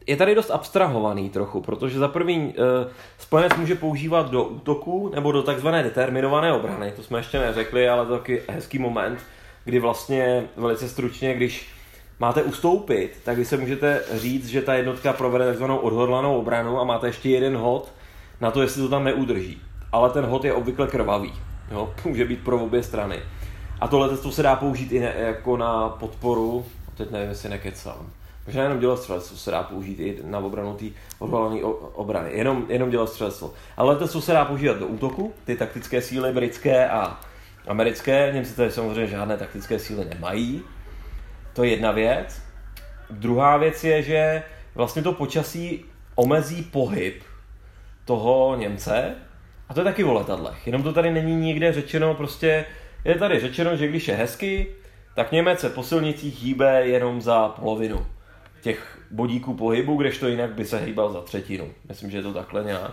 [0.07, 5.33] je tady dost abstrahovaný trochu, protože za první eh, spojenec může používat do útoku nebo
[5.33, 9.19] do takzvané determinované obrany, to jsme ještě neřekli, ale to je taky hezký moment,
[9.65, 11.69] kdy vlastně velice stručně, když
[12.19, 16.85] máte ustoupit, tak vy se můžete říct, že ta jednotka provede takzvanou odhodlanou obranu a
[16.85, 17.93] máte ještě jeden hod
[18.41, 19.61] na to, jestli to tam neudrží.
[19.93, 21.33] Ale ten hod je obvykle krvavý.
[21.71, 21.95] Jo?
[22.05, 23.23] Může být pro obě strany.
[23.81, 28.07] A to letectvo se dá použít i ne, jako na podporu, teď nevím, jestli nekecám.
[28.47, 30.85] Možná jenom dělostřelectvo se dá použít i na obranu té
[31.19, 31.62] odvolané
[31.93, 32.31] obrany.
[32.32, 33.52] Jenom, jenom dělostřelectvo.
[33.77, 37.20] Ale letectvo se dá používat do útoku, ty taktické síly britské a
[37.66, 38.31] americké.
[38.35, 40.62] Němci tady samozřejmě žádné taktické síly nemají.
[41.52, 42.43] To je jedna věc.
[43.11, 44.43] Druhá věc je, že
[44.74, 45.85] vlastně to počasí
[46.15, 47.23] omezí pohyb
[48.05, 49.15] toho Němce.
[49.69, 50.66] A to je taky o letadlech.
[50.66, 52.65] Jenom to tady není nikde řečeno, prostě
[53.05, 54.66] je tady řečeno, že když je hezky,
[55.14, 58.06] tak Němec se po silnicích hýbe jenom za polovinu
[58.60, 61.70] těch bodíků pohybu, kdežto jinak by se hýbal za třetinu.
[61.89, 62.93] Myslím, že je to takhle nějak.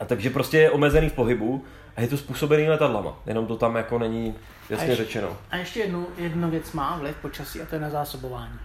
[0.00, 1.64] A takže prostě je omezený v pohybu
[1.96, 3.18] a je to způsobený letadlama.
[3.26, 4.34] Jenom to tam jako není
[4.70, 5.36] jasně a ještě, řečeno.
[5.50, 8.58] A ještě jednu, jednu věc má vliv počasí a to je na zásobování.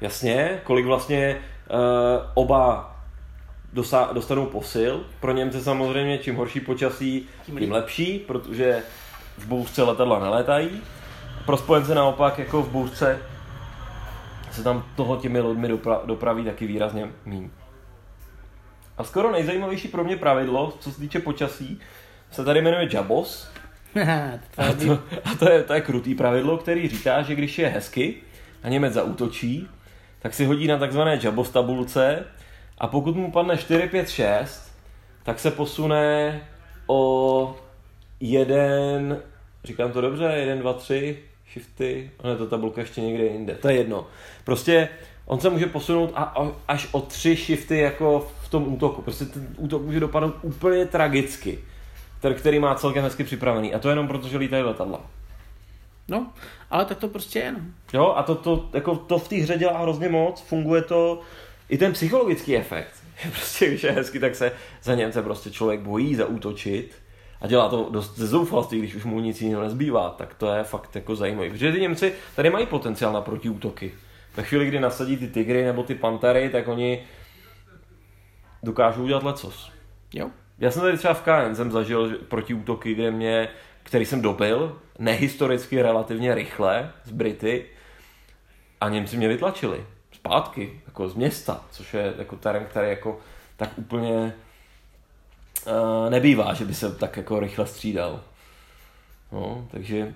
[0.00, 1.36] Jasně, kolik vlastně
[1.70, 1.78] uh,
[2.34, 2.93] oba
[3.74, 5.06] dosa- dostanou posil.
[5.20, 8.82] Pro Němce samozřejmě čím horší počasí, tím, tím lepší, protože
[9.38, 10.82] v bouřce letadla nelétají.
[11.46, 13.18] Pro spojence naopak jako v bouřce
[14.52, 17.50] se tam toho těmi lidmi dopra- dopraví taky výrazně méně.
[18.98, 21.80] A skoro nejzajímavější pro mě pravidlo, co se týče počasí,
[22.30, 23.50] se tady jmenuje Jabos.
[24.58, 28.14] a, to, a to, je, to je krutý pravidlo, který říká, že když je hezky
[28.62, 29.68] a Němec zautočí,
[30.18, 32.24] tak si hodí na takzvané Jabos tabulce
[32.78, 34.72] a pokud mu padne 4, 5, 6,
[35.22, 36.40] tak se posune
[36.86, 37.56] o
[38.20, 39.22] jeden,
[39.64, 41.18] říkám to dobře, 1, 2, 3,
[41.52, 44.06] shifty, je to tabulka ještě někde jinde, to je jedno.
[44.44, 44.88] Prostě
[45.26, 49.02] on se může posunout a, a, až o tři shifty jako v tom útoku.
[49.02, 51.58] Prostě ten útok může dopadnout úplně tragicky.
[52.20, 53.74] Ten, který má celkem hezky připravený.
[53.74, 55.00] A to jenom proto, že lítají letadla.
[56.08, 56.32] No,
[56.70, 57.58] ale tak to prostě je, no.
[57.92, 61.20] Jo, a to, to, jako to v té hře dělá hrozně moc, funguje to
[61.68, 62.94] i ten psychologický efekt.
[63.32, 66.94] Prostě, když je hezky, tak se za něm se prostě člověk bojí zaútočit
[67.40, 70.64] a dělá to dost ze zoufalství, když už mu nic jiného nezbývá, tak to je
[70.64, 71.50] fakt jako zajímavé.
[71.50, 73.94] Protože ty Němci tady mají potenciál na protiútoky.
[74.36, 77.04] Ve chvíli, kdy nasadí ty tygry nebo ty pantery, tak oni
[78.62, 79.72] dokážou udělat lecos.
[80.14, 80.30] Jo.
[80.58, 83.48] Já jsem tady třeba v KN jsem zažil že- protiútoky, kde mě,
[83.82, 87.64] který jsem dobil, nehistoricky relativně rychle z Brity
[88.80, 89.84] a Němci mě vytlačili
[90.24, 93.20] zpátky, jako z města, což je jako terén, který jako
[93.56, 94.34] tak úplně
[95.66, 98.20] uh, nebývá, že by se tak jako rychle střídal.
[99.32, 100.14] No, takže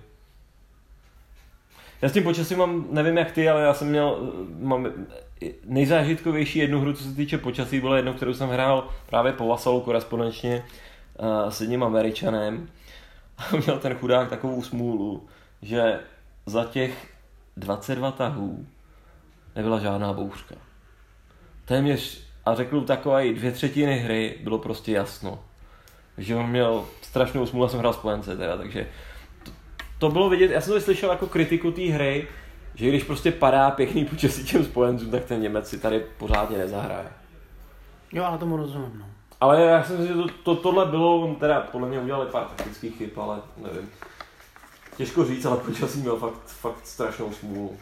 [2.03, 4.89] já s tím počasím mám, nevím jak ty, ale já jsem měl, eh, mám
[5.65, 9.81] nejzážitkovější jednu hru, co se týče počasí, byla jednou, kterou jsem hrál právě po Vasalu
[9.81, 10.65] korespondenčně
[11.19, 12.69] uh, s jedním Američanem.
[13.39, 15.27] A měl ten chudák takovou smůlu,
[15.63, 16.01] že
[16.47, 17.15] za těch
[17.57, 18.67] 22 tahů
[19.59, 20.55] nebyla žádná bouřka.
[21.65, 25.39] Téměř, a řeknu takové dvě třetiny hry, bylo prostě jasno.
[26.19, 28.87] Že on měl strašnou smůlu, jsem hrál spojence teda, takže
[29.45, 29.51] to,
[29.99, 32.29] to bylo vidět, já jsem to slyšel jako kritiku té hry,
[32.75, 37.09] že když prostě padá pěkný počasí těm spojencům, tak ten Němec si tady pořádně nezahraje.
[38.13, 39.05] Jo, ale tomu rozumím, no.
[39.41, 42.45] Ale já jsem si, že to, to, tohle bylo, on teda podle mě udělali pár
[42.45, 43.91] taktických chyb, ale nevím.
[44.97, 47.77] Těžko říct, ale počasí měl fakt, fakt strašnou smůlu.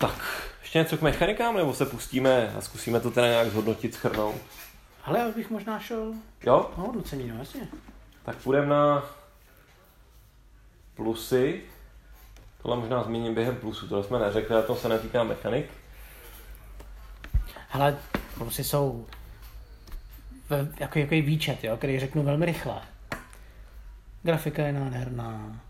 [0.00, 4.40] Tak, ještě něco k mechanikám, nebo se pustíme a zkusíme to teda nějak zhodnotit, schrnout?
[5.04, 6.12] Ale já bych možná šel
[6.46, 6.70] Jo?
[6.76, 7.68] na hodnocení, no jasně.
[8.24, 9.04] Tak půjdeme na
[10.94, 11.62] plusy.
[12.62, 15.70] Tohle možná zmíním během plusu, to jsme neřekli, a to se netýká mechanik.
[17.68, 17.98] Hele,
[18.34, 19.06] prostě jsou
[20.80, 22.82] jako, jako výčet, jo, který řeknu velmi rychle.
[24.22, 25.60] Grafika je nádherná,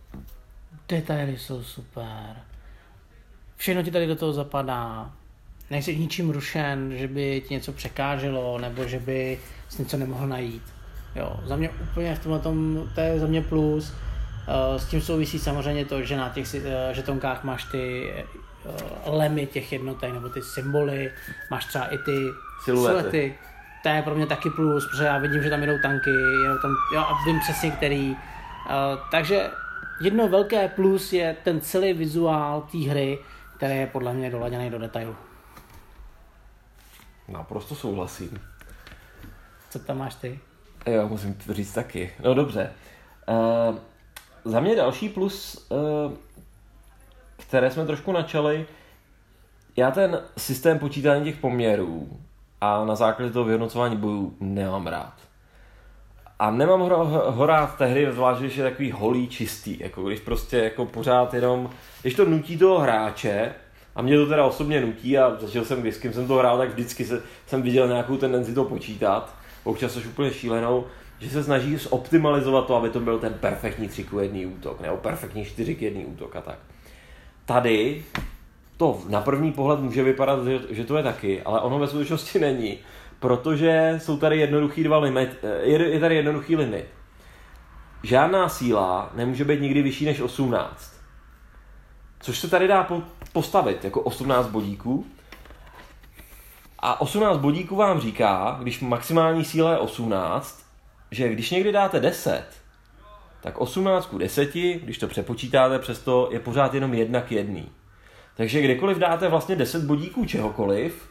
[0.89, 2.37] detaily jsou super,
[3.61, 5.11] všechno ti tady do toho zapadá,
[5.71, 9.39] nejsi ničím rušen, že by ti něco překáželo, nebo že by
[9.69, 10.63] jsi něco nemohl najít.
[11.17, 13.93] Jo, za mě úplně v tomhle tom, to je za mě plus.
[14.49, 18.73] Eh, S tím souvisí samozřejmě to, že na těch eh, žetonkách máš ty eh,
[19.07, 21.11] lemy těch jednotek, nebo ty symboly,
[21.51, 22.17] máš třeba i ty
[22.65, 22.97] Siluety.
[22.99, 23.35] siluety.
[23.83, 26.71] To je pro mě taky plus, protože já vidím, že tam jedou tanky, jedou tam,
[26.95, 28.17] jo, a vím přesně který.
[29.11, 29.51] Takže
[30.01, 33.19] jedno velké plus je ten celý vizuál té hry,
[33.61, 35.17] který je podle mě doladěný do detailu.
[37.29, 38.41] Naprosto souhlasím.
[39.71, 40.41] Co tam máš ty?
[40.87, 42.13] Jo, musím to říct taky.
[42.25, 42.73] No dobře.
[43.29, 43.79] Uh,
[44.45, 46.13] za mě další plus, uh,
[47.37, 48.67] které jsme trošku načali,
[49.77, 52.21] já ten systém počítání těch poměrů
[52.61, 55.15] a na základě toho vyhodnocování bojů nemám rád.
[56.41, 60.21] A nemám ho, ho, rád té hry, zvlášť když je takový holý, čistý, jako když
[60.21, 61.71] prostě jako pořád jenom,
[62.03, 63.55] když to nutí toho hráče,
[63.97, 67.05] a mě to teda osobně nutí a začal jsem, když jsem to hrál, tak vždycky
[67.05, 69.35] se, jsem viděl nějakou tendenci to počítat,
[69.65, 70.85] občas už úplně šílenou,
[71.19, 74.97] že se snaží zoptimalizovat to, aby to byl ten perfektní 3 k 1 útok, nebo
[74.97, 76.59] perfektní 4 k 1 útok a tak.
[77.45, 78.05] Tady
[78.77, 80.39] to na první pohled může vypadat,
[80.71, 82.79] že to je taky, ale ono ve skutečnosti není,
[83.21, 86.85] protože jsou tady jednoduchý dva limit, eh, je, tady jednoduchý limit.
[88.03, 90.95] Žádná síla nemůže být nikdy vyšší než 18.
[92.21, 93.03] Což se tady dá po,
[93.33, 95.07] postavit jako 18 bodíků.
[96.79, 100.67] A 18 bodíků vám říká, když maximální síla je 18,
[101.11, 102.45] že když někdy dáte 10,
[103.41, 107.63] tak 18 ku 10, když to přepočítáte přesto, je pořád jenom 1 k 1.
[108.37, 111.10] Takže kdykoliv dáte vlastně 10 bodíků čehokoliv,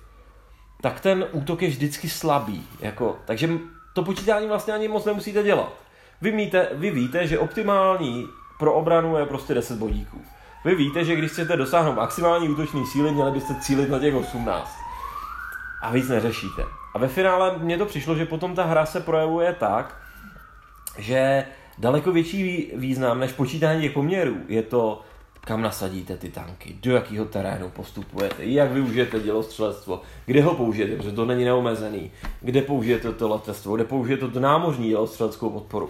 [0.81, 2.67] tak ten útok je vždycky slabý.
[2.79, 3.49] Jako, takže
[3.93, 5.73] to počítání vlastně ani moc nemusíte dělat.
[6.21, 8.27] Vy, míte, vy víte, že optimální
[8.59, 10.21] pro obranu je prostě 10 bodíků.
[10.65, 14.77] Vy víte, že když chcete dosáhnout maximální útoční síly, měli byste cílit na těch 18.
[15.81, 16.63] A víc neřešíte.
[16.93, 19.97] A ve finále mně to přišlo, že potom ta hra se projevuje tak,
[20.97, 21.45] že
[21.77, 25.01] daleko větší vý- význam než počítání těch poměrů je to,
[25.41, 31.11] kam nasadíte ty tanky, do jakého terénu postupujete, jak využijete dělostřelectvo, kde ho použijete, protože
[31.11, 32.11] to není neomezený,
[32.41, 35.89] kde použijete to letectvo, kde použijete to námořní dělostřeleckou podporu.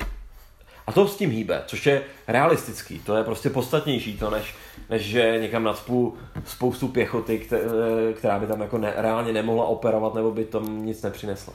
[0.87, 4.55] A to s tím hýbe, což je realistický, to je prostě podstatnější to, než,
[4.89, 10.15] než že někam nacpu spoustu pěchoty, kte- která by tam jako ne, reálně nemohla operovat,
[10.15, 11.53] nebo by tam nic nepřinesla.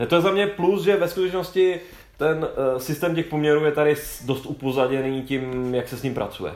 [0.00, 1.80] Ne, To je za mě plus, že ve skutečnosti
[2.16, 6.52] ten uh, systém těch poměrů je tady dost upozaděný tím, jak se s ním pracuje.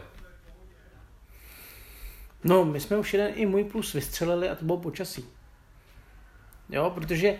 [2.44, 5.24] No, my jsme už jeden i můj plus vystřelili a to bylo počasí.
[6.70, 7.34] Jo, protože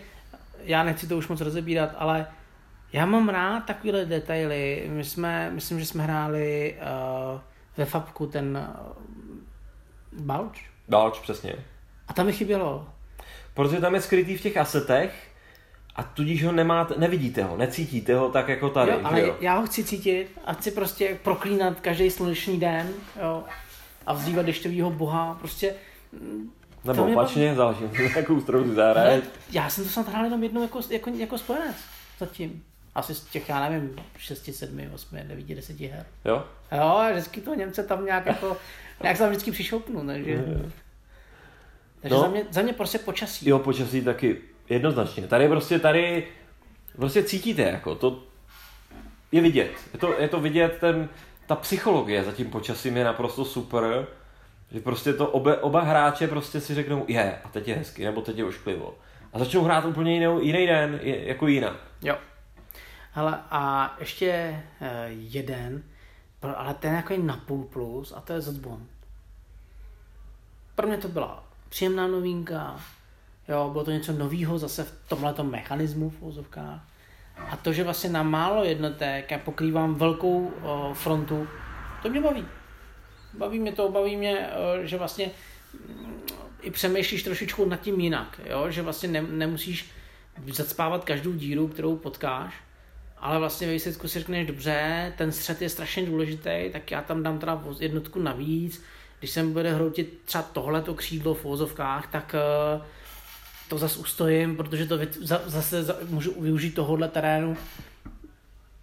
[0.63, 2.27] já nechci to už moc rozebírat, ale
[2.93, 4.89] Já mám rád takovéhle detaily.
[4.93, 6.77] My jsme, myslím, že jsme hráli
[7.35, 7.41] uh,
[7.77, 8.69] ve Fabku ten
[10.13, 10.65] uh, Balč.
[10.89, 11.55] Balč, přesně.
[12.09, 12.89] A tam mi chybělo.
[13.55, 15.31] Protože tam je skrytý v těch asetech
[15.97, 18.91] a tudíž ho nemáte, nevidíte ho, necítíte ho tak jako tady.
[18.91, 19.37] Jo, ale jo?
[19.41, 22.89] já ho chci cítit a chci prostě proklínat každý sluneční den
[23.23, 23.45] jo,
[24.07, 25.37] a vzývat dešťovýho boha.
[25.41, 25.75] Prostě
[26.85, 27.81] Nebo to mě opačně, záleží,
[28.17, 29.25] jakou stranu zahraješ.
[29.51, 31.77] já jsem to snad hrál jenom jednou jako, jako, jako spojenec
[32.19, 32.65] zatím.
[32.95, 36.07] Asi z těch, já nevím, 6, 7, 8, 9, 10 her.
[36.25, 36.45] Jo?
[36.73, 38.57] Jo, a vždycky to Němce tam nějak jako,
[39.03, 40.45] nějak se tam vždycky přišoupnu, takže...
[42.01, 42.21] Takže No.
[42.21, 43.49] za, mě, za mě prostě počasí.
[43.49, 44.37] Jo, počasí taky
[44.69, 45.27] jednoznačně.
[45.27, 46.29] Tady prostě, tady
[46.97, 48.23] prostě cítíte, jako to
[49.33, 49.71] je vidět.
[49.93, 51.09] Je to, je to vidět, ten,
[51.51, 54.07] ta psychologie za tím počasím je naprosto super,
[54.71, 58.21] že prostě to oba, oba hráče prostě si řeknou, je, a teď je hezky, nebo
[58.21, 58.95] teď je ošklivo.
[59.33, 61.77] A začnou hrát úplně jiný, jiný den, jako jinak.
[62.03, 62.19] Jo.
[63.13, 65.83] Hele, a ještě uh, jeden,
[66.57, 68.87] ale ten jako je na půl plus, a to je Zodbon.
[70.75, 72.81] Pro mě to byla příjemná novinka,
[73.49, 76.90] jo, bylo to něco nového zase v tomhle mechanismu v úzovkách.
[77.37, 80.53] A to, že vlastně na málo jednotek já pokrývám velkou
[80.93, 81.49] frontu,
[82.03, 82.45] to mě baví.
[83.39, 84.49] Baví mě to, baví mě,
[84.83, 85.31] že vlastně
[85.89, 86.21] mm,
[86.63, 88.71] i přemýšlíš trošičku nad tím jinak, jo?
[88.71, 89.91] že vlastně ne, nemusíš
[90.47, 92.55] zacpávat každou díru, kterou potkáš,
[93.19, 97.23] ale vlastně ve výsledku si řekneš, dobře, ten střed je strašně důležitý, tak já tam
[97.23, 98.83] dám teda jednotku navíc,
[99.19, 102.83] když jsem bude hroutit třeba tohleto křídlo v vozovkách, tak eh,
[103.71, 104.99] to zase ustojím, protože to
[105.47, 107.57] zase za- můžu využít tohohle terénu.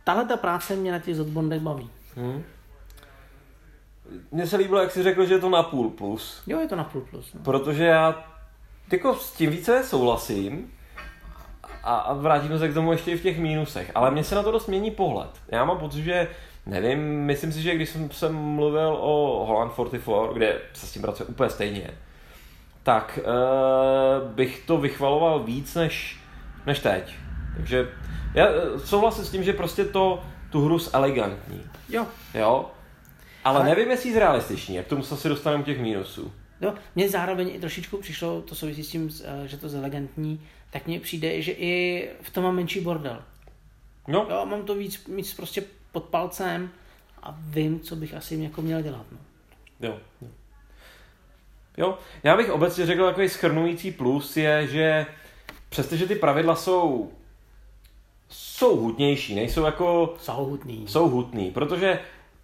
[0.03, 1.89] Tahle ta práce mě na těch zodbondech baví.
[2.15, 2.43] Hm?
[4.31, 6.41] Mně se líbilo, jak jsi řekl, že je to na půl plus.
[6.47, 7.33] Jo, je to na půl plus.
[7.33, 7.41] No.
[7.43, 8.33] Protože já
[8.91, 10.71] jako s tím více souhlasím
[11.83, 13.91] a, a vrátím se k tomu ještě i v těch mínusech.
[13.95, 15.29] Ale mně se na to dost mění pohled.
[15.47, 16.27] Já mám pocit, že
[16.65, 21.01] nevím, myslím si, že když jsem, jsem mluvil o Holland 44, kde se s tím
[21.01, 21.91] pracuje úplně stejně,
[22.87, 26.19] tak uh, bych to vychvaloval víc než,
[26.65, 27.15] než teď.
[27.55, 27.89] Takže
[28.33, 31.63] já eh, souhlasím s tím, že prostě to tu hru elegantní.
[31.89, 32.71] Jo, Jo?
[33.43, 36.31] Ale Ale- nevím, jestli je realističní, jak k tomu se asi dostaneme těch mínusů.
[36.61, 40.41] No, mně zároveň i trošičku přišlo, to souvisí s tím, eh, že to je elegantní,
[40.69, 43.23] tak mně přijde, že i v tom mám menší bordel.
[44.07, 46.69] No, Jo, mám to víc, víc prostě pod palcem
[47.23, 49.05] a vím, co bych asi jako měl dělat.
[49.11, 49.17] No.
[49.79, 49.99] Jo.
[50.21, 50.27] jo.
[51.77, 55.05] Jo, já bych obecně řekl takový schrnující plus je, že
[55.69, 57.11] přestože ty pravidla jsou
[58.29, 60.87] jsou hutnější, nejsou jako Jsou hutný.
[60.87, 61.99] jsou hutný, protože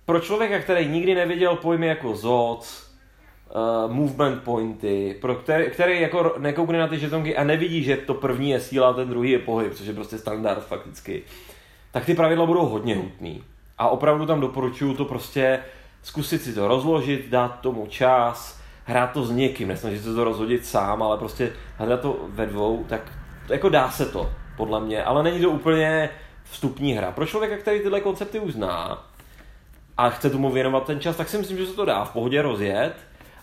[0.05, 2.91] pro člověka, který nikdy neviděl pojmy jako ZOC,
[3.85, 8.14] uh, movement pointy, pro který, který jako nekoukne na ty žetonky a nevidí, že to
[8.14, 11.23] první je síla a ten druhý je pohyb, což je prostě standard fakticky,
[11.91, 13.43] tak ty pravidla budou hodně hutný.
[13.77, 15.60] A opravdu tam doporučuju to prostě
[16.03, 20.65] zkusit si to rozložit, dát tomu čas, hrát to s někým, nesnažit se to rozhodit
[20.65, 23.01] sám, ale prostě hrát to ve dvou, tak
[23.49, 26.10] jako dá se to, podle mě, ale není to úplně
[26.43, 27.11] vstupní hra.
[27.11, 29.03] Pro člověka, který tyhle koncepty už zná
[29.97, 32.41] a chce tomu věnovat ten čas, tak si myslím, že se to dá v pohodě
[32.41, 32.93] rozjet,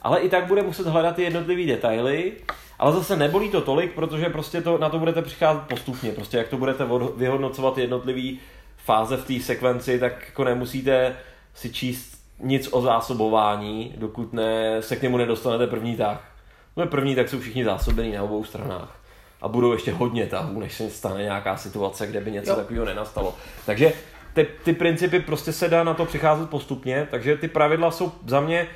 [0.03, 2.33] ale i tak bude muset hledat ty jednotlivé detaily,
[2.79, 6.49] ale zase nebolí to tolik, protože prostě to, na to budete přicházet postupně, prostě jak
[6.49, 8.39] to budete od- vyhodnocovat jednotlivé
[8.77, 11.17] fáze v té sekvenci, tak jako nemusíte
[11.55, 16.25] si číst nic o zásobování, dokud ne, se k němu nedostanete první tah.
[16.77, 19.01] No první, tak jsou všichni zásobení na obou stranách.
[19.43, 22.57] A budou ještě hodně tahů, než se stane nějaká situace, kde by něco Jo.
[22.57, 23.35] takového nenastalo.
[23.67, 23.93] Takže
[24.33, 28.41] ty, ty principy prostě se dá na to přicházet postupně, takže ty pravidla jsou za
[28.41, 28.67] mě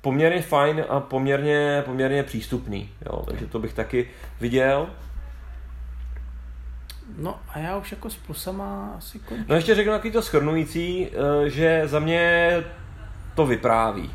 [0.00, 2.90] poměrně fajn a poměrně, poměrně přístupný.
[3.06, 4.08] Jo, takže to bych taky
[4.40, 4.86] viděl.
[7.18, 9.46] No a já už jako s plusama asi končím.
[9.48, 11.08] No ještě řeknu takový to schrnující,
[11.44, 12.50] eh, že za mě
[13.34, 14.10] to vypráví.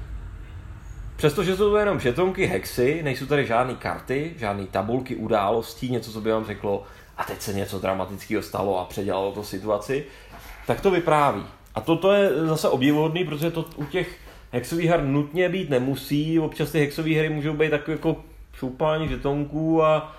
[1.16, 6.22] Přestože jsou to jenom žetonky, hexy, nejsou tady žádné karty, žádné tabulky událostí, něco, co
[6.22, 6.84] by vám řeklo,
[7.18, 10.06] a teď se něco dramatického stalo a předělalo to situaci,
[10.68, 11.44] tak to vypráví.
[11.76, 14.18] A toto je zase obdivuhodný, protože to u těch
[14.52, 18.16] hexových her nutně být nemusí, občas ty hexové hry můžou být takové jako
[18.54, 20.16] šoupání žetonků a,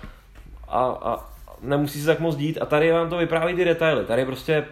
[0.67, 1.29] a, a
[1.61, 4.05] nemusí se tak moc dít a tady vám to vypráví ty detaily.
[4.05, 4.65] Tady prostě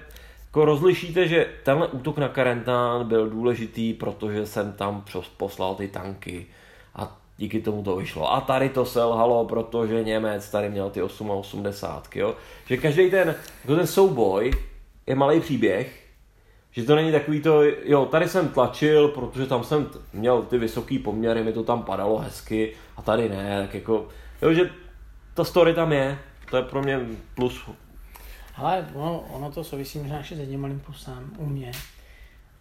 [0.49, 5.03] jako rozlišíte, že tenhle útok na Karentán byl důležitý, protože jsem tam
[5.37, 6.45] poslal ty tanky
[6.95, 8.33] a díky tomu to vyšlo.
[8.33, 12.35] A tady to selhalo, protože Němec tady měl ty 8 a 80, jo.
[12.65, 14.51] Že každý ten, jako ten souboj
[15.07, 16.05] je malý příběh,
[16.71, 20.57] že to není takový to, jo, tady jsem tlačil, protože tam jsem t- měl ty
[20.57, 24.07] vysoký poměry, mi to tam padalo hezky a tady ne, tak jako,
[24.41, 24.69] jo, že
[25.33, 26.19] ta story tam je,
[26.49, 26.99] to je pro mě
[27.35, 27.69] plus.
[28.59, 31.71] Ale ono, ono to souvisí možná ještě s jedním malým plusem u mě.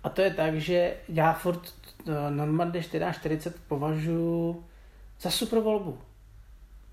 [0.05, 1.75] A to je tak, že já furt
[2.09, 4.65] eh, Normandy 40 považuji
[5.21, 5.99] za super volbu.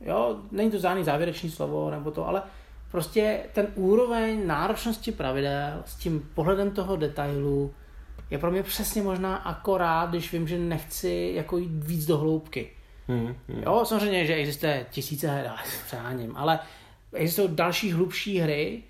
[0.01, 2.41] Jo, není to žádný závěrečný slovo nebo to, ale
[2.91, 7.73] prostě ten úroveň náročnosti pravidel s tím pohledem toho detailu
[8.29, 12.69] je pro mě přesně možná akorát, když vím, že nechci jako jít víc do hloubky.
[13.07, 13.63] Hmm, hmm.
[13.63, 15.51] Jo, samozřejmě, že existuje tisíce her,
[15.85, 16.59] přáním, ale
[17.13, 18.83] existují další hlubší hry,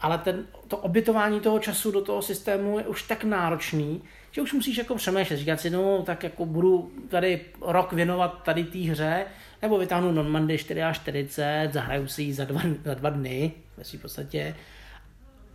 [0.00, 4.52] ale ten, to obětování toho času do toho systému je už tak náročný, že už
[4.52, 9.26] musíš jako přemýšlet, říkat si, no tak jako budu tady rok věnovat tady té hře,
[9.62, 13.84] nebo vytáhnu Normandy 4 až 40, zahraju si ji za dva, za dva dny, ve
[13.84, 14.54] v podstatě.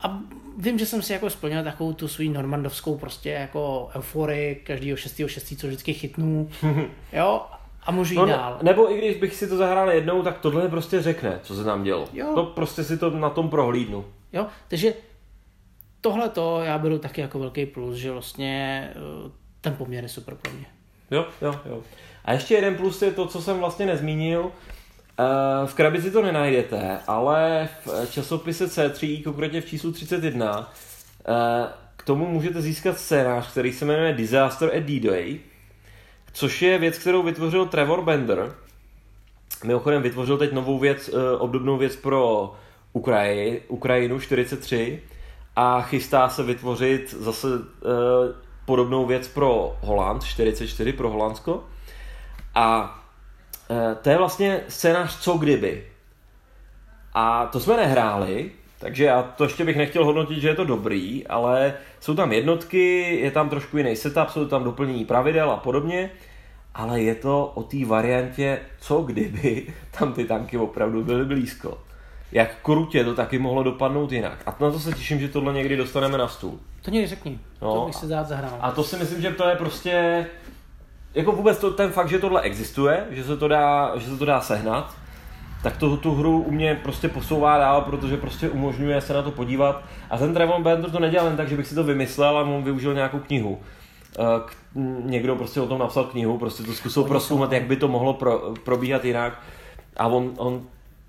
[0.01, 0.19] A
[0.57, 5.21] vím, že jsem si jako splnil takovou tu svou normandovskou prostě jako euforii každýho 6.
[5.27, 5.53] 6.
[5.57, 6.49] co vždycky chytnu.
[7.13, 7.41] jo,
[7.85, 8.59] a můžu jít no, dál.
[8.61, 11.83] Nebo i když bych si to zahrál jednou, tak tohle prostě řekne, co se nám
[11.83, 12.07] dělo.
[12.13, 12.31] Jo.
[12.35, 14.05] To prostě si to na tom prohlídnu.
[14.33, 14.93] Jo, takže
[16.01, 19.31] tohle to já beru taky jako velký plus, že vlastně eh,
[19.61, 20.65] ten poměr je super pro mě.
[21.11, 21.83] Jo, jo, jo.
[22.25, 24.51] A ještě jeden plus je to, co jsem vlastně nezmínil.
[25.19, 30.73] Eh, v krabici to nenajdete, ale v časopise C3, konkrétně v číslu 31,
[31.27, 35.39] eh, k tomu můžete získat scénář, který se jmenuje Disaster at D-Day,
[36.33, 38.55] což je věc, kterou vytvořil Trevor Bender.
[39.63, 42.55] Mimochodem vytvořil teď novou věc, obdobnou věc pro
[42.93, 44.99] Ukraji, Ukrajinu 43
[45.55, 47.59] a chystá se vytvořit zase e,
[48.65, 51.63] podobnou věc pro Holand 44 pro Holandsko.
[52.55, 52.99] A
[53.69, 55.87] e, to je vlastně scénář co kdyby.
[57.13, 61.27] A to jsme nehráli, takže já to ještě bych nechtěl hodnotit, že je to dobrý,
[61.27, 66.09] ale jsou tam jednotky, je tam trošku jiný setup, jsou tam doplnění pravidel a podobně,
[66.73, 71.77] ale je to o té variantě, co kdyby tam ty tanky opravdu byly blízko
[72.33, 74.43] jak krutě to taky mohlo dopadnout jinak.
[74.45, 76.59] A na to se těším, že tohle někdy dostaneme na stůl.
[76.81, 78.57] To někdy řekni, no, to bych se rád zahrál.
[78.61, 80.25] A to si myslím, že to je prostě,
[81.15, 84.25] jako vůbec to, ten fakt, že tohle existuje, že se to dá, že se to
[84.25, 84.95] dá sehnat,
[85.63, 89.31] tak to tu hru u mě prostě posouvá dál, protože prostě umožňuje se na to
[89.31, 89.83] podívat.
[90.09, 92.63] A ten Trevor Bender to nedělal jen tak, že bych si to vymyslel a on
[92.63, 93.59] využil nějakou knihu.
[94.19, 94.55] Eh, k,
[95.03, 98.53] někdo prostě o tom napsal knihu, prostě to zkusil proskoumat, jak by to mohlo pro,
[98.63, 99.41] probíhat jinak.
[99.97, 100.61] A on, on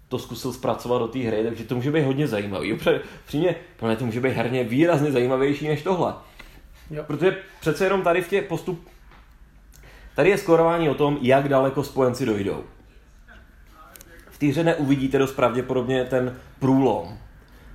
[0.09, 2.79] to zkusil zpracovat do té hry, takže to může být hodně zajímavý.
[3.27, 6.15] Přímě, pro mě to může být herně výrazně zajímavější než tohle.
[6.91, 7.05] Jo.
[7.07, 8.89] Protože přece jenom tady v těch postup...
[10.15, 12.65] Tady je skorování o tom, jak daleko spojenci dojdou.
[14.31, 17.19] V té hře neuvidíte dost pravděpodobně ten průlom.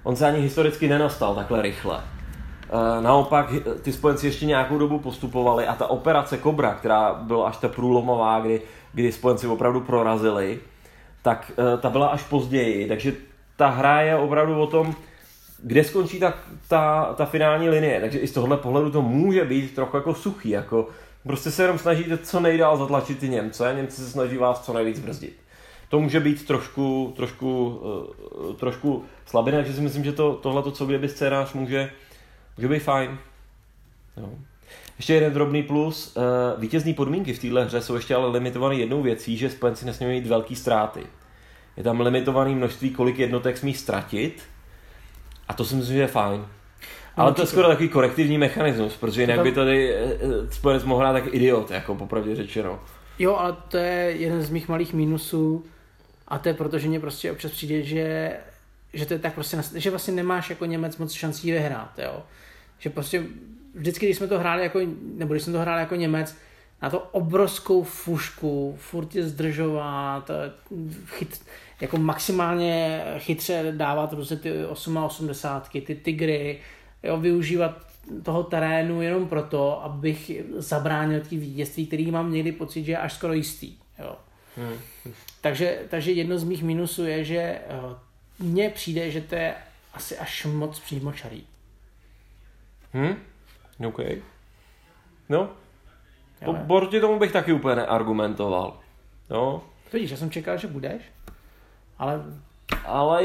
[0.03, 1.99] On se ani historicky nenastal takhle rychle.
[1.99, 7.57] E, naopak ty spojenci ještě nějakou dobu postupovali a ta operace Cobra, která byla až
[7.57, 8.61] ta průlomová, kdy,
[8.93, 10.59] kdy spojenci opravdu prorazili,
[11.21, 13.13] tak uh, ta byla až později, takže
[13.55, 14.95] ta hra je opravdu o tom,
[15.63, 16.33] kde skončí ta,
[16.67, 20.49] ta, ta finální linie, takže i z tohohle pohledu to může být trochu jako suchý,
[20.49, 20.87] jako
[21.23, 24.99] prostě se jenom snažíte co nejdál zatlačit ty Němce, Němci se snaží vás co nejvíc
[24.99, 25.37] brzdit.
[25.89, 30.85] To může být trošku, trošku, uh, trošku slabý, takže si myslím, že to, tohle, co
[30.85, 31.91] kdyby scénář může,
[32.57, 33.17] může být fajn.
[34.17, 34.29] Jo.
[34.99, 36.15] Ještě jeden drobný plus.
[36.15, 36.23] Uh,
[36.61, 40.29] vítězní podmínky v téhle hře jsou ještě ale limitované jednou věcí, že spojenci nesmějí mít
[40.29, 41.03] velké ztráty.
[41.77, 44.43] Je tam limitované množství, kolik jednotek smí ztratit.
[45.47, 46.45] A to si myslím, že je fajn.
[47.15, 50.83] Ale no, to je skoro takový korektivní mechanismus, protože jinak by tady eh, eh, spojenec
[50.83, 52.79] mohl hrát tak idiot, jako popravdě řečeno.
[53.19, 55.65] Jo, ale to je jeden z mých malých mínusů
[56.27, 58.37] a to je proto, že mě prostě občas přijde, že,
[58.93, 62.23] že to je tak prostě, že vlastně nemáš jako Němec moc šancí vyhrát, jo.
[62.79, 63.23] Že prostě
[63.79, 64.79] vždycky, když jsme to hráli jako,
[65.15, 66.35] nebo když jsem to hrál jako Němec,
[66.81, 70.31] na to obrovskou fušku, furt je zdržovat,
[71.05, 71.41] chyt,
[71.81, 76.59] jako maximálně chytře dávat různě ty 80, ty tygry,
[77.03, 77.87] jo, využívat
[78.23, 83.13] toho terénu jenom proto, abych zabránil ty vítězství, který mám někdy pocit, že je až
[83.13, 83.75] skoro jistý.
[83.99, 84.15] Jo.
[84.57, 84.73] Hmm.
[85.41, 87.61] Takže, takže jedno z mých minusů je, že eh,
[88.39, 89.55] mně přijde, že to je
[89.93, 91.43] asi až moc přímočarý.
[92.93, 93.15] Hmm?
[93.87, 93.99] OK.
[95.29, 95.49] No.
[96.45, 98.79] Po, proti tomu bych taky úplně neargumentoval.
[99.29, 99.63] No.
[99.93, 101.01] Vidíš, já jsem čekal, že budeš,
[101.97, 102.23] ale...
[102.85, 103.21] Ale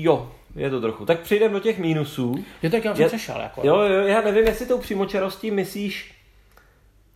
[0.00, 1.06] jo, je to trochu.
[1.06, 2.44] Tak přejdeme do těch mínusů.
[2.62, 3.40] Jo, tak já jsem přešel.
[3.40, 6.14] Jako, jo, jo, já nevím, jestli tou přímočarostí myslíš,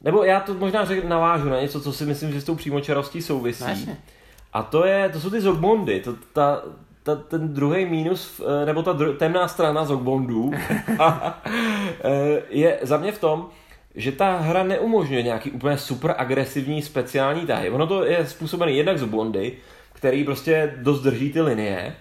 [0.00, 3.22] nebo já to možná řek, navážu na něco, co si myslím, že s tou přímočarostí
[3.22, 3.86] souvisí.
[3.86, 3.96] No,
[4.52, 6.62] a to je, to jsou ty Zogmondy, to, ta,
[7.02, 10.50] ta, ten druhý mínus, eh, nebo ta dru, temná strana Zogbondů
[10.88, 13.48] eh, je za mě v tom,
[13.94, 17.70] že ta hra neumožňuje nějaký úplně super agresivní speciální tahy.
[17.70, 19.52] Ono to je způsobené jednak z bondy,
[19.92, 21.96] který prostě dost drží ty linie,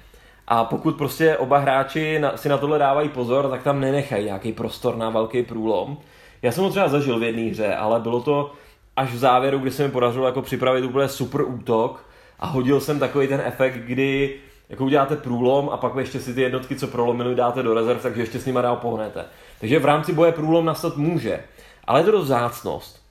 [0.47, 4.51] A pokud prostě oba hráči na, si na tohle dávají pozor, tak tam nenechají nějaký
[4.51, 5.97] prostor na velký průlom.
[6.41, 8.51] Já jsem ho třeba zažil v jedné hře, ale bylo to
[8.95, 12.05] až v závěru, kdy se mi podařilo jako připravit úplně super útok
[12.39, 14.39] a hodil jsem takový ten efekt, kdy
[14.71, 18.21] jako uděláte průlom a pak ještě si ty jednotky, co prolomili, dáte do rezerv, takže
[18.21, 19.25] ještě s nima dál pohnete.
[19.59, 21.39] Takže v rámci boje průlom nastat může,
[21.87, 23.01] ale je to dost zácnost.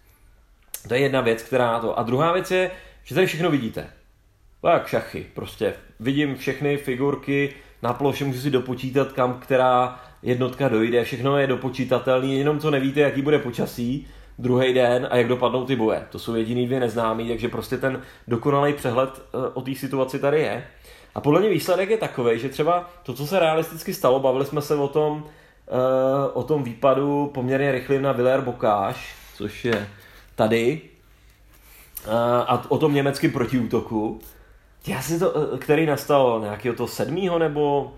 [0.89, 1.99] To je jedna věc, která to.
[1.99, 2.71] A druhá věc je,
[3.05, 3.87] že tady všechno vidíte.
[4.63, 11.05] Tak šachy, prostě vidím všechny figurky na ploše, můžu si dopočítat, kam která jednotka dojde,
[11.05, 14.07] všechno je dopočítatelné, jenom co nevíte, jaký bude počasí,
[14.39, 16.07] druhý den a jak dopadnou ty boje.
[16.11, 20.41] To jsou jediný dvě neznámý, takže prostě ten dokonalý přehled eh, o té situaci tady
[20.41, 20.65] je.
[21.15, 24.63] A podle mě výsledek je takový, že třeba to, co se realisticky stalo, bavili jsme
[24.63, 25.23] se o tom, uh,
[26.33, 29.89] o tom výpadu poměrně rychlým na Villar Bokáš, což je
[30.35, 30.81] tady,
[32.07, 32.13] uh,
[32.47, 34.21] a o tom německém protiútoku.
[34.87, 37.93] Já si to, uh, který nastal nějakého to sedmýho nebo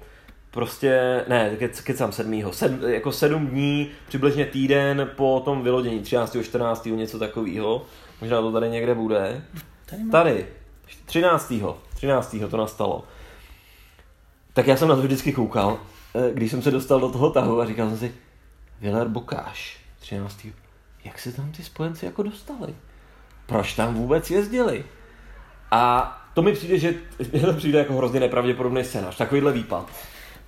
[0.52, 1.56] prostě, ne,
[1.94, 6.36] jsem sedmýho, sed, jako sedm dní, přibližně týden po tom vylodění, 13.
[6.42, 6.84] 14.
[6.86, 7.86] něco takového.
[8.20, 9.44] Možná to tady někde bude.
[9.86, 10.46] Tady, tady
[11.06, 11.52] 13.
[12.02, 12.36] 13.
[12.50, 13.04] to nastalo.
[14.52, 15.78] Tak já jsem na to vždycky koukal,
[16.14, 18.14] eh, když jsem se dostal do toho tahu a říkal jsem si,
[18.80, 20.46] Vilar Bokáš, 13.
[21.04, 22.74] Jak se tam ty spojenci jako dostali?
[23.46, 24.84] Proč tam vůbec jezdili?
[25.70, 26.94] A to mi přijde, že
[27.32, 29.90] mě to přijde jako hrozně nepravděpodobný scénář, takovýhle výpad.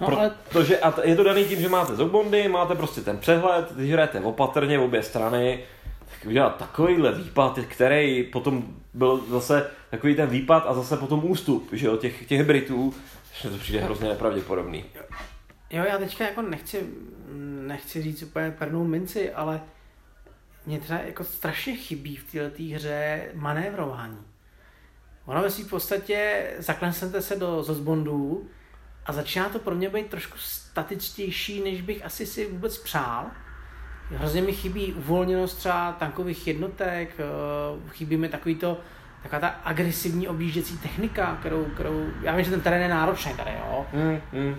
[0.00, 0.30] No, ale...
[0.48, 4.20] Protože a je to daný tím, že máte zoubondy, máte prostě ten přehled, když hrajete
[4.20, 5.64] opatrně v obě strany,
[6.26, 11.86] udělat takovýhle výpad, který potom byl zase takový ten výpad a zase potom ústup, že
[11.86, 12.94] jo, těch, těch Britů,
[13.42, 14.84] že to přijde hrozně nepravděpodobný.
[15.70, 16.86] Jo, já teďka jako nechci,
[17.66, 19.60] nechci říct úplně pernou minci, ale
[20.66, 24.18] mě třeba jako strašně chybí v této hře manévrování.
[25.26, 28.48] Ono ve v podstatě zakleснete se do zozbondů
[29.06, 33.30] a začíná to pro mě být trošku statičtější, než bych asi si vůbec přál.
[34.10, 38.80] Hrozně mi chybí uvolněnost třeba tankových jednotek, eh, chybí mi takový to,
[39.22, 43.50] taková ta agresivní objížděcí technika, kterou, kterou, já vím, že ten terén je náročný tady,
[43.50, 43.86] jo.
[43.92, 44.56] Mm, mm.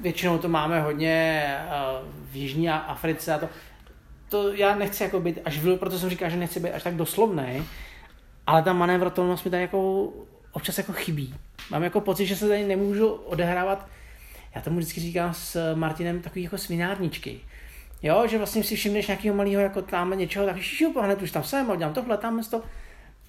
[0.00, 3.48] Většinou to máme hodně uh, v Jižní Africe a to,
[4.28, 6.94] to já nechci jako být, až v, proto jsem říkal, že nechci být až tak
[6.94, 7.64] doslovný,
[8.46, 10.08] ale ta manévrotelnost mi tady jako
[10.52, 11.34] občas jako chybí.
[11.70, 13.88] Mám jako pocit, že se tady nemůžu odehrávat,
[14.54, 17.40] já tomu vždycky říkám s Martinem, takový jako svinárničky.
[18.04, 21.42] Jo, že vlastně si všimneš nějakého malého jako tam něčeho, tak šup, hned už tam
[21.42, 22.62] jsem, udělám tohle, tam to.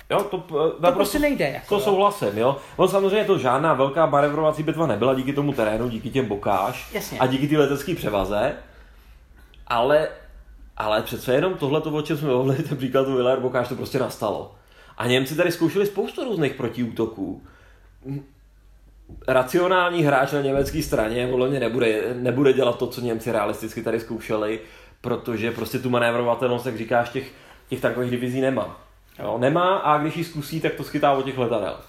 [0.10, 0.38] Jo, to,
[0.82, 1.50] to prostě nejde.
[1.50, 2.58] Jako, to souhlasím, jo.
[2.76, 7.20] On samozřejmě to žádná velká manevrovací bitva nebyla díky tomu terénu, díky těm bokáž Jasně.
[7.20, 8.54] a díky té letecké převaze,
[9.68, 10.10] ale,
[10.78, 14.00] ale přece jenom tohle, o čem jsme mluvili, ten příklad u Villar Bokáš, to prostě
[14.00, 14.56] nastalo.
[14.98, 17.42] A Němci tady zkoušeli spoustu různých protiútoků.
[19.28, 24.00] Racionální hráč na německé straně podle mě nebude, nebude dělat to, co Němci realisticky tady
[24.00, 24.60] zkoušeli,
[25.02, 27.32] protože prostě tu manévrovatelnost, jak říkáš, těch,
[27.70, 28.82] těch takových divizí nemá.
[29.20, 31.80] Jo, nemá a když ji zkusí, tak to schytá o těch letadel.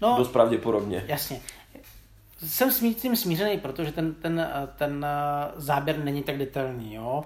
[0.00, 1.04] No, Dost pravděpodobně.
[1.06, 1.40] Jasně.
[2.46, 7.24] Jsem s tím smířený, protože ten, ten, ten eh, záběr není tak detailní, jo.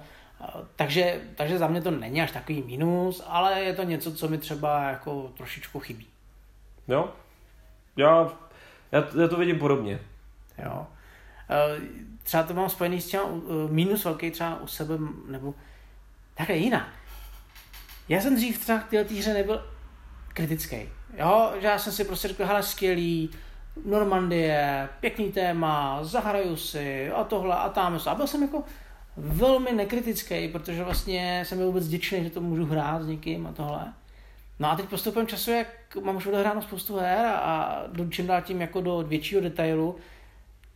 [0.76, 4.38] Takže, takže za mě to není až takový mínus, ale je to něco, co mi
[4.38, 6.06] třeba jako trošičku chybí.
[6.88, 7.08] Jo,
[7.96, 8.32] já,
[8.92, 10.00] já, já to vidím podobně.
[10.64, 10.86] Jo.
[11.50, 11.80] E,
[12.22, 14.94] třeba to mám spojený s těma e, mínus velký třeba u sebe,
[15.28, 15.54] nebo
[16.34, 16.88] takhle jinak.
[18.08, 19.64] Já jsem dřív třeba k této hře nebyl
[20.28, 20.88] kritický.
[21.16, 23.30] Jo, že já jsem si prostě řekl, hele, skvělý,
[23.84, 28.00] Normandie, pěkný téma, zahraju si a tohle a tam.
[28.06, 28.64] A byl jsem jako,
[29.16, 33.92] velmi nekritický, protože vlastně jsem vůbec vděčný, že to můžu hrát s někým a tohle.
[34.58, 38.26] No a teď postupem času, jak mám už odehráno spoustu her a, a do čím
[38.26, 39.96] dál tím jako do většího detailu,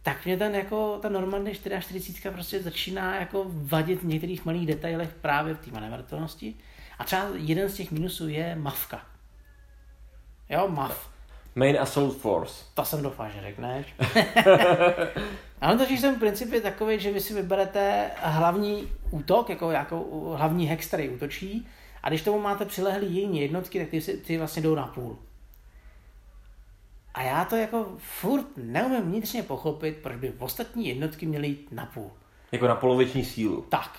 [0.02, 5.14] tak mě ten jako ta Normandy 44 prostě začíná jako vadit v některých malých detailech
[5.20, 6.54] právě v té manévratelnosti.
[6.98, 9.00] A třeba jeden z těch minusů je mavka.
[10.50, 11.12] Jo, mav.
[11.54, 12.64] Main Assault Force.
[12.74, 13.94] To jsem doufal, že řekneš.
[15.60, 19.96] Ale totiž ten princip je takový, že vy si vyberete hlavní útok, jako, jako
[20.36, 21.68] hlavní hex, který útočí,
[22.02, 25.18] a když tomu máte přilehlý jiné jednotky, tak ty, si, ty vlastně jdou na půl.
[27.14, 31.86] A já to jako furt neumím vnitřně pochopit, proč by ostatní jednotky měly jít na
[31.86, 32.10] půl.
[32.52, 33.66] Jako na poloviční sílu.
[33.68, 33.98] Tak.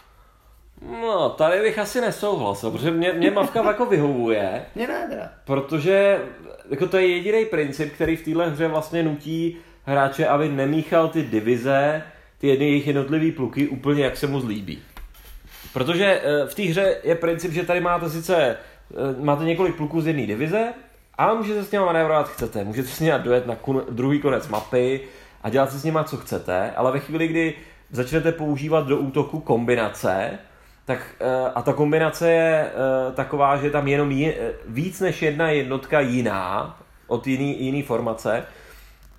[0.81, 4.65] No, tady bych asi nesouhlasil, protože mě, mě mavka jako vyhovuje.
[4.75, 5.29] Mě ne teda.
[5.45, 6.21] Protože
[6.69, 11.23] jako to je jediný princip, který v téhle hře vlastně nutí hráče, aby nemíchal ty
[11.23, 12.03] divize,
[12.37, 14.81] ty jedny jejich jednotlivý pluky úplně jak se mu zlíbí.
[15.73, 18.55] Protože eh, v té hře je princip, že tady máte sice eh,
[19.19, 20.73] máte několik pluků z jedné divize,
[21.17, 22.63] ale můžete s nimi manévrovat chcete.
[22.63, 25.01] Můžete s nimi dojet na kun, druhý konec mapy
[25.43, 27.53] a dělat si s nima, co chcete, ale ve chvíli, kdy
[27.91, 30.39] začnete používat do útoku kombinace,
[30.85, 32.71] tak eh, a ta kombinace je
[33.15, 36.77] taková, že tam jenom je, víc než jedna jednotka jiná
[37.07, 38.45] od jiný, jiný formace,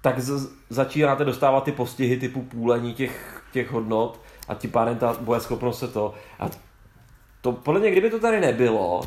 [0.00, 5.16] tak z, začínáte dostávat ty postihy typu půlení těch, těch hodnot a tím pádem ta
[5.20, 6.14] bojeschopnost se to.
[6.38, 6.50] A
[7.40, 9.00] to podle mě, kdyby to tady nebylo,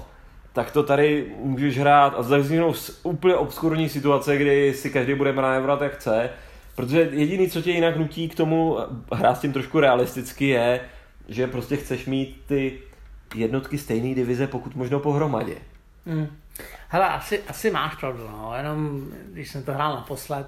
[0.53, 2.73] tak to tady můžeš hrát a vzniknou
[3.03, 6.30] úplně obskurní situace, kdy si každý bude manévrovat jak chce,
[6.76, 8.77] protože jediný, co tě jinak nutí k tomu
[9.14, 10.81] hrát s tím trošku realisticky je,
[11.27, 12.80] že prostě chceš mít ty
[13.35, 15.55] jednotky stejné divize pokud možno pohromadě.
[16.05, 16.27] Hmm.
[16.89, 18.53] Hele, asi, asi máš pravdu, no.
[18.57, 20.47] jenom když jsem to hrál naposled,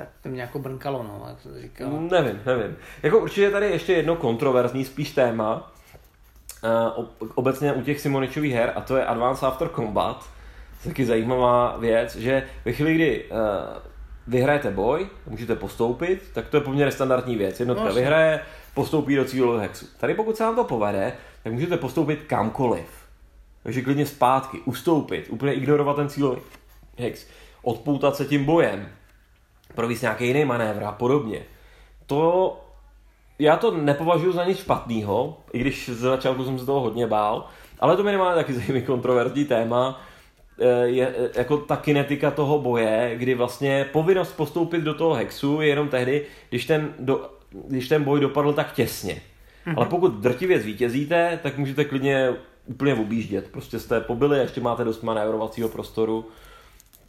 [0.00, 1.88] tak to mě jako brnkalo, no, jak jsem říkal.
[1.90, 2.76] Nevím, nevím.
[3.02, 5.72] Jako určitě tady ještě jedno kontroverzní spíš téma,
[6.96, 10.30] uh, obecně u těch Simoničových her, a to je Advanced After Combat,
[10.84, 13.36] taky zajímavá věc, že ve chvíli, kdy uh,
[14.26, 17.60] vyhrajete boj, můžete postoupit, tak to je poměrně standardní věc.
[17.60, 18.40] Jednotka no, vyhraje,
[18.74, 19.86] postoupí do cílového hexu.
[19.98, 21.12] Tady pokud se vám to povede,
[21.42, 22.86] tak můžete postoupit kamkoliv.
[23.62, 26.40] Takže klidně zpátky, ustoupit, úplně ignorovat ten cílový
[26.98, 27.26] hex,
[27.62, 28.88] odpoutat se tím bojem,
[29.80, 31.42] provést nějaký jiný manévr a podobně.
[32.06, 32.60] To
[33.38, 37.46] já to nepovažuji za nic špatného, i když z začátku jsem se toho hodně bál,
[37.78, 40.00] ale to minimálně taky zajímavý kontroverzní téma,
[40.60, 45.60] eh, je eh, jako ta kinetika toho boje, kdy vlastně povinnost postoupit do toho hexu
[45.60, 47.30] je jenom tehdy, když ten, do,
[47.68, 49.14] když ten boj dopadl tak těsně.
[49.14, 49.74] Mm-hmm.
[49.76, 52.34] Ale pokud drtivě zvítězíte, tak můžete klidně
[52.66, 53.50] úplně objíždět.
[53.50, 56.24] Prostě jste pobili a ještě máte dost manévrovacího prostoru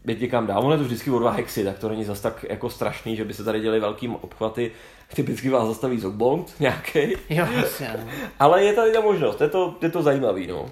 [0.08, 0.64] jít někam dál.
[0.64, 3.26] Ono je to vždycky o dva hexy, tak to není zas tak jako strašný, že
[3.26, 4.72] by se tady děli velkým obchvaty.
[5.16, 7.00] Typicky vás zastaví zogbond nějaký.
[7.30, 8.08] Jo, jasně.
[8.40, 10.72] Ale je tady ta možnost, je to, je to zajímavý, no.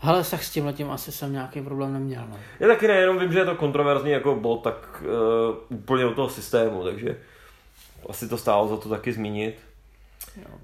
[0.00, 2.24] Ale tak s tím letím asi jsem nějaký problém neměl.
[2.28, 2.36] No.
[2.60, 6.14] Já taky ne, jenom vím, že je to kontroverzní jako bod, tak uh, úplně od
[6.14, 7.20] toho systému, takže
[8.08, 9.58] asi to stálo za to taky zmínit.
[10.36, 10.54] Jo.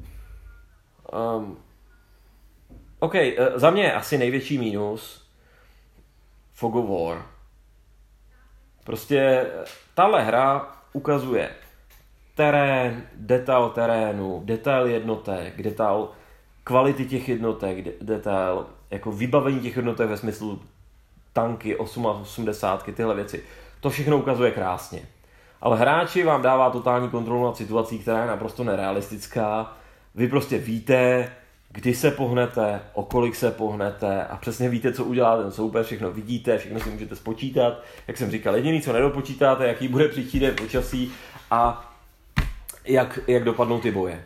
[1.39, 1.57] Um,
[2.99, 3.21] OK, uh,
[3.55, 5.20] za mě asi největší mínus
[6.61, 7.23] Fog of War.
[8.85, 9.47] Prostě
[9.95, 11.51] tahle hra ukazuje
[12.35, 16.09] terén, detail terénu, detail jednotek, detail
[16.65, 20.63] kvality těch jednotek, detail jako vybavení těch jednotek ve smyslu
[21.33, 23.45] tanky, 80, tyhle věci.
[23.81, 25.03] To všechno ukazuje krásně.
[25.61, 29.77] Ale hráči vám dává totální kontrolu nad situací, která je naprosto nerealistická.
[30.15, 31.33] Vy prostě víte,
[31.73, 36.13] kdy se pohnete, o kolik se pohnete a přesně víte, co udělá ten soupeř, všechno
[36.13, 37.83] vidíte, všechno si můžete spočítat.
[38.09, 41.13] Jak jsem říkal, jediný, co nedopočítáte, jaký bude příští den počasí
[41.51, 41.93] a
[42.85, 44.25] jak, jak dopadnou ty boje.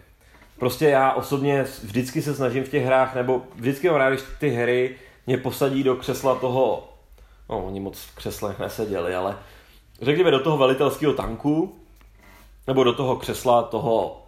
[0.58, 4.48] Prostě já osobně vždycky se snažím v těch hrách, nebo vždycky mám rád, když ty
[4.48, 4.96] hry
[5.26, 6.92] mě posadí do křesla toho,
[7.50, 9.38] no oni moc v křeslech neseděli, ale
[10.02, 11.76] řekněme do toho velitelského tanku,
[12.66, 14.22] nebo do toho křesla toho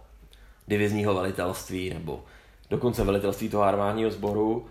[0.67, 2.23] divizního velitelství, nebo
[2.69, 4.65] dokonce velitelství toho armádního sboru.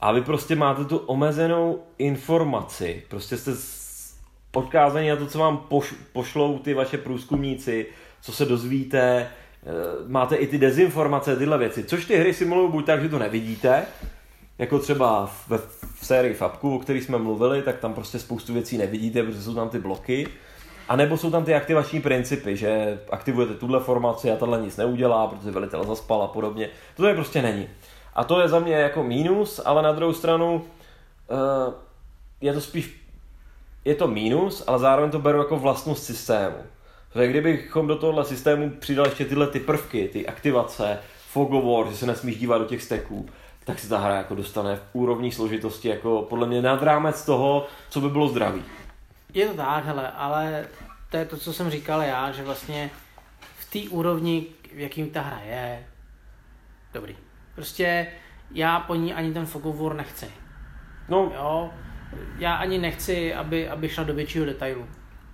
[0.00, 3.02] A vy prostě máte tu omezenou informaci.
[3.08, 3.52] Prostě jste
[4.54, 7.86] odkázaní na to, co vám poš- pošlou ty vaše průzkumníci,
[8.20, 9.28] co se dozvíte, e,
[10.06, 13.86] máte i ty dezinformace, tyhle věci, což ty hry simulují buď tak, že to nevidíte,
[14.58, 15.50] jako třeba v,
[16.00, 19.54] v sérii Fabku, o který jsme mluvili, tak tam prostě spoustu věcí nevidíte, protože jsou
[19.54, 20.28] tam ty bloky,
[20.90, 25.26] a nebo jsou tam ty aktivační principy, že aktivujete tuhle formaci a tohle nic neudělá,
[25.26, 26.68] protože velitel zaspal a podobně.
[26.96, 27.68] To je prostě není.
[28.14, 31.74] A to je za mě jako mínus, ale na druhou stranu uh,
[32.40, 33.00] je to spíš
[33.84, 36.56] je to mínus, ale zároveň to beru jako vlastnost systému.
[37.12, 40.98] Takže kdybychom do tohohle systému přidali ještě tyhle ty prvky, ty aktivace,
[41.28, 43.26] fog of war, že se nesmíš dívat do těch steků,
[43.64, 47.66] tak se ta hra jako dostane v úrovní složitosti jako podle mě nad rámec toho,
[47.90, 48.62] co by bylo zdravý.
[49.34, 50.66] Je to tak, hele, ale
[51.10, 52.90] to je to, co jsem říkal já, že vlastně
[53.58, 55.86] v té úrovni, v jakým ta hra je,
[56.94, 57.16] dobrý.
[57.54, 58.06] Prostě
[58.50, 60.26] já po ní ani ten Fogovor nechci.
[61.08, 61.32] No.
[61.34, 61.70] Jo,
[62.38, 64.86] já ani nechci, aby, aby šla do většího detailu.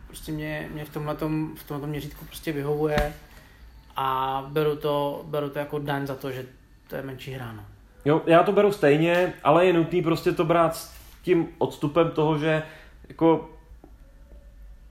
[0.07, 1.15] Prostě mě, mě v tomhle
[1.55, 3.13] v tomhle měřítku prostě vyhovuje
[3.97, 6.47] a beru to, beru to jako daň za to, že
[6.87, 7.53] to je menší hra.
[7.53, 7.65] No.
[8.05, 12.39] Jo, já to beru stejně, ale je nutný prostě to brát s tím odstupem toho,
[12.39, 12.63] že
[13.09, 13.56] jako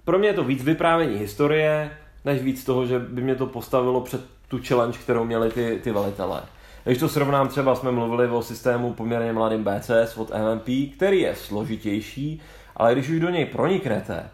[0.06, 1.92] pro mě je to víc vyprávění historie,
[2.26, 5.92] než víc toho, že by mě to postavilo před tu challenge, kterou měli ty, ty
[5.92, 6.42] velitelé.
[6.84, 11.36] Když to srovnám, třeba jsme mluvili o systému poměrně mladým BCS od MMP, který je
[11.36, 12.42] složitější,
[12.76, 14.30] ale když už do něj proniknete,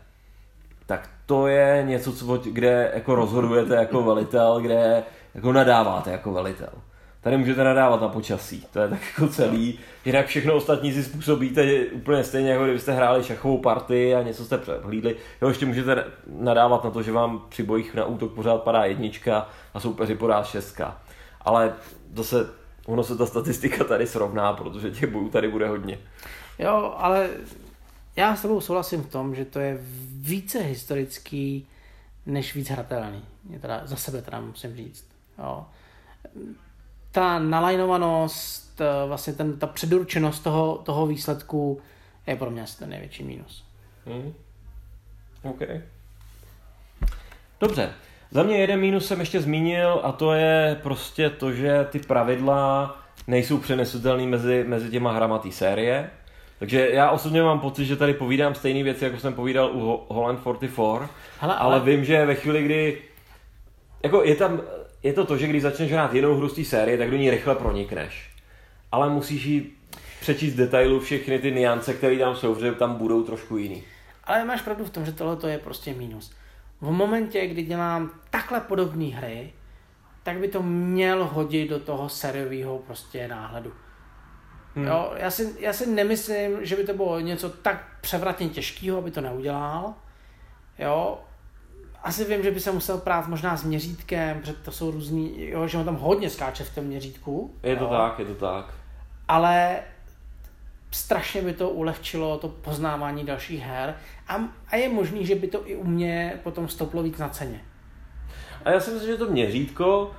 [0.85, 5.03] tak to je něco, co, kde jako rozhodujete jako velitel, kde
[5.35, 6.69] jako nadáváte jako velitel.
[7.21, 9.79] Tady můžete nadávat na počasí, to je tak jako celý.
[10.05, 14.57] Jinak všechno ostatní si způsobíte úplně stejně, jako kdybyste hráli šachovou partii a něco jste
[14.57, 15.15] přehlídli.
[15.41, 19.49] Jo, ještě můžete nadávat na to, že vám při bojích na útok pořád padá jednička
[19.73, 21.01] a soupeři podá šestka.
[21.41, 21.73] Ale
[22.13, 22.49] zase
[22.85, 25.99] ono se ta statistika tady srovná, protože těch bojů tady bude hodně.
[26.59, 27.29] Jo, ale
[28.15, 29.79] já s tebou souhlasím v tom, že to je
[30.21, 31.67] více historický,
[32.25, 33.25] než víc hratelný.
[33.49, 35.05] Je teda, za sebe teda musím říct.
[35.37, 35.65] Jo.
[37.11, 41.81] Ta nalajnovanost, eh, vlastně ten, ta předurčenost toho, toho výsledku
[42.27, 43.65] je pro mě asi ten největší mínus.
[44.05, 44.33] Hmm.
[45.43, 45.61] OK.
[47.59, 47.93] Dobře.
[48.31, 52.97] Za mě jeden mínus jsem ještě zmínil a to je prostě to, že ty pravidla
[53.27, 56.09] nejsou přenesutelné mezi, mezi těma hrama té série.
[56.59, 60.39] Takže já osobně mám pocit, že tady povídám stejné věci, jako jsem povídal u Holland
[60.39, 61.07] 44, Hele,
[61.39, 61.55] ale...
[61.55, 63.01] ale vím, že ve chvíli, kdy
[64.03, 64.61] jako je tam,
[65.03, 67.29] je to to, že když začneš hrát jinou hru z té série, tak do ní
[67.29, 68.31] rychle pronikneš.
[68.91, 69.71] Ale musíš jí
[70.21, 73.83] přečíst detailu všechny ty niance, které tam jsou, že tam budou trošku jiný.
[74.23, 76.31] Ale máš pravdu v tom, že tohle je prostě mínus.
[76.81, 79.53] V momentě, kdy dělám takhle podobné hry,
[80.23, 83.73] tak by to měl hodit do toho sériového prostě náhledu.
[84.75, 84.87] Hmm.
[84.87, 89.11] Jo, já, si, já si nemyslím, že by to bylo něco tak převratně těžkého, aby
[89.11, 89.93] to neudělal.
[90.79, 91.19] Jo,
[92.03, 95.67] asi vím, že by se musel prát možná s měřítkem, protože to jsou různý, jo,
[95.67, 97.53] že on tam hodně skáče v tom měřítku.
[97.63, 97.89] Je to jo.
[97.89, 98.73] tak, je to tak.
[99.27, 99.79] Ale
[100.91, 103.95] strašně by to ulehčilo to poznávání dalších her
[104.27, 107.61] a, a je možný, že by to i u mě potom stoplo víc na ceně.
[108.65, 110.11] A já si myslím, že to měřítko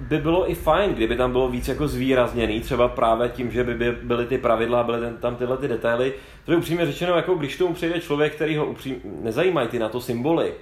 [0.00, 3.92] by bylo i fajn, kdyby tam bylo víc jako zvýrazněný, třeba právě tím, že by
[3.92, 6.14] byly ty pravidla, byly tam tyhle ty detaily.
[6.44, 10.00] Protože upřímně řečeno, jako když tomu přijde člověk, který ho upřím, nezajímají ty na to
[10.00, 10.54] symboly,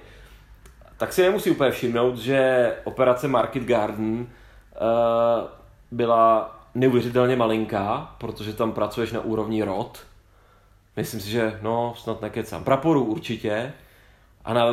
[0.97, 4.27] tak si nemusí úplně všimnout, že operace Market Garden uh,
[5.91, 10.05] byla neuvěřitelně malinká, protože tam pracuješ na úrovni rod.
[10.97, 12.63] Myslím si, že no, snad nekecám.
[12.63, 13.73] Praporu určitě.
[14.45, 14.65] A na,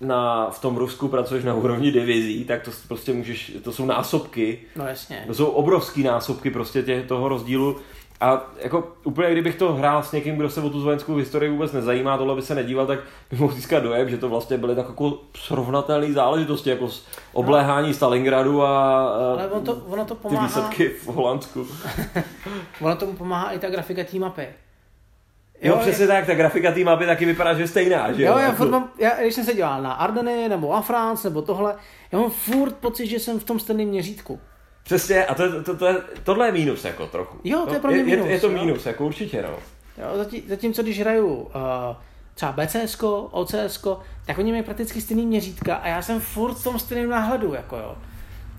[0.00, 4.58] na, v tom Rusku pracuješ na úrovni divizí, tak to prostě můžeš, to jsou násobky.
[4.76, 5.24] No jasně.
[5.26, 7.76] To jsou obrovský násobky prostě tě, toho rozdílu.
[8.20, 11.72] A jako úplně kdybych to hrál s někým, kdo se o tu vojenskou historii vůbec
[11.72, 12.98] nezajímá, tohle by se nedíval, tak
[13.30, 16.88] by mohl získat dojem, že to vlastně byly tak jako srovnatelné záležitosti, jako
[17.32, 19.02] obléhání Stalingradu a,
[19.32, 20.40] Ale on to, ono to pomáhá...
[20.40, 21.66] ty výsledky v Holandsku.
[22.80, 24.46] ono tomu pomáhá i ta grafika té mapy.
[25.62, 26.08] Jo, jo přesně je...
[26.08, 28.32] tak, ta grafika té mapy taky vypadá, že je stejná, že jo?
[28.32, 28.64] Jo, já, jako...
[28.64, 31.76] mám, já, když jsem se dělal na Ardeny nebo na France nebo tohle,
[32.12, 34.40] já mám furt pocit, že jsem v tom stejném měřítku.
[34.82, 37.38] Přesně, a to, to, to, je, tohle je mínus jako trochu.
[37.44, 38.26] Jo, to je pro mě mínus.
[38.26, 39.58] Je, je to mínus, jako určitě, no.
[40.02, 41.50] Jo, zatím, zatímco když hraju uh,
[42.34, 43.86] třeba BCS, OCS,
[44.26, 47.76] tak oni mají prakticky stejný měřítka a já jsem furt v tom stejném náhledu, jako
[47.76, 47.96] jo.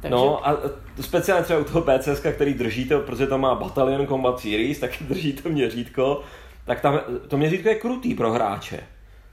[0.02, 0.16] Takže...
[0.16, 0.58] No a
[1.02, 5.34] speciálně třeba u toho BCS, který držíte, protože tam má Battalion Combat Series, tak drží
[5.34, 6.22] to měřítko,
[6.68, 8.80] tak tam to měřítko je krutý pro hráče.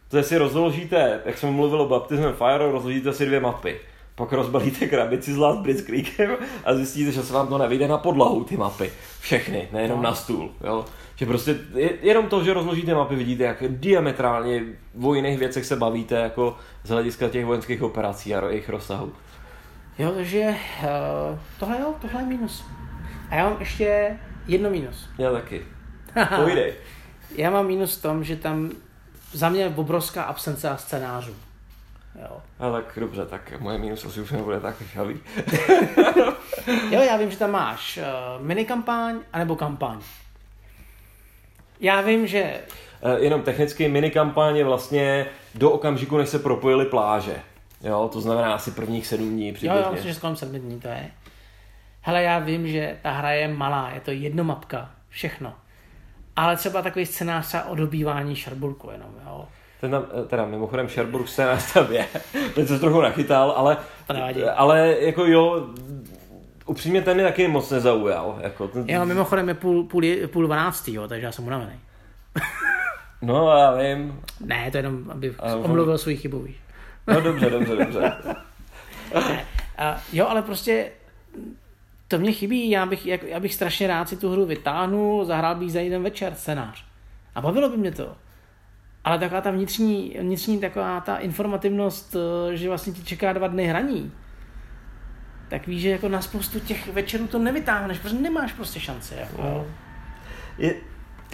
[0.08, 3.80] To si rozložíte, jak jsem mluvil o Baptism Fire, rozložíte si dvě mapy
[4.14, 8.44] pak rozbalíte krabici s Last Blitzkriegem a zjistíte, že se vám to nevyjde na podlahu,
[8.44, 8.92] ty mapy.
[9.20, 10.50] Všechny, nejenom na stůl.
[10.64, 10.84] Jo?
[11.16, 11.56] Že prostě
[12.02, 14.62] jenom to, že rozložíte mapy, vidíte, jak diametrálně
[15.02, 19.12] o jiných věcech se bavíte jako z hlediska těch vojenských operací a jejich rozsahu.
[19.98, 22.64] Jo, takže uh, tohle jo, tohle je minus.
[23.30, 25.08] A já mám ještě jedno minus.
[25.18, 25.62] Já taky.
[26.42, 26.72] Pojdej.
[27.34, 28.70] Já mám minus v tom, že tam
[29.32, 31.34] za mě je obrovská absence scénářů.
[32.22, 32.42] Jo.
[32.58, 35.20] A tak dobře, tak moje minus asi už nebude tak žavý.
[36.90, 40.00] jo, já vím, že tam máš uh, minikampaň anebo kampaň.
[41.80, 42.60] Já vím, že...
[43.00, 47.40] Uh, jenom technicky minikampaň je vlastně do okamžiku, než se propojily pláže.
[47.80, 49.80] Jo, to znamená asi prvních sedm dní přibližně.
[49.80, 51.10] Jo, jo, myslím, že kolem sedmi dní to je.
[52.00, 55.54] Hele, já vím, že ta hra je malá, je to jedno mapka, všechno.
[56.36, 59.48] Ale třeba takový scénář třeba o dobývání šarburku jenom, jo
[59.84, 62.06] ten tam, eh, teda mimochodem Sherbrooke se na tam je,
[62.54, 63.76] teď se trochu nachytal, ale,
[64.54, 65.68] ale jako jo,
[66.66, 68.38] upřímně ten mě taky moc nezaujal.
[68.40, 68.84] Jako ten...
[68.88, 71.72] Jo, mimochodem je půl, půl, půl dvanáctý, jo, takže já jsem unavený.
[73.22, 74.20] no, já vím.
[74.40, 76.56] Ne, to jenom, aby ale omluvil svůj chybu, víš.
[77.06, 78.12] no dobře, dobře, dobře.
[79.14, 79.44] ne,
[79.78, 80.90] a, jo, ale prostě
[82.08, 85.54] to mě chybí, já bych, jak, já bych strašně rád si tu hru vytáhnul, zahrál
[85.54, 86.84] bych za jeden večer scénář.
[87.34, 88.16] A bavilo by mě to.
[89.04, 93.66] Ale taková ta vnitřní, vnitřní taková ta informativnost, eh, že vlastně ti čeká dva dny
[93.66, 94.12] hraní,
[95.48, 99.14] tak víš, že jako na spoustu těch večerů to nevytáhneš, protože nemáš prostě šance.
[99.14, 99.42] Jako.
[99.42, 99.66] No.
[100.58, 100.74] Je,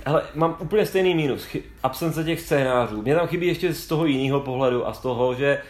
[0.06, 1.56] ale mám úplně stejný mínus.
[1.82, 3.02] Absence těch scénářů.
[3.02, 5.62] Mě tam chybí ještě z toho jiného pohledu a z toho, že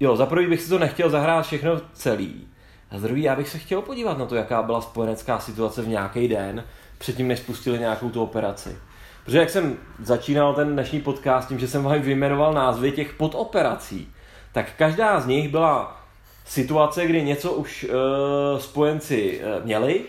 [0.00, 2.48] jo, za prvý bych si to nechtěl zahrát všechno celý.
[2.90, 6.28] A druhý, já bych se chtěl podívat na to, jaká byla spojenecká situace v nějaký
[6.28, 6.64] den,
[6.98, 8.76] předtím, než spustili nějakou tu operaci.
[9.24, 14.12] Protože jak jsem začínal ten dnešní podcast tím, že jsem vám vyjmenoval názvy těch podoperací,
[14.52, 16.00] tak každá z nich byla
[16.46, 20.04] situace, kdy něco už uh, spojenci uh, měli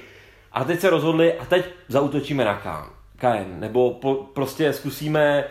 [0.52, 5.44] a teď se rozhodli a teď zautočíme na Kán, Kajen, nebo po, prostě zkusíme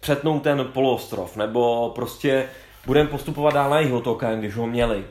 [0.00, 2.46] přetnout ten poloostrov, nebo prostě
[2.86, 5.04] budeme postupovat dál na jeho to Kajen, když ho měli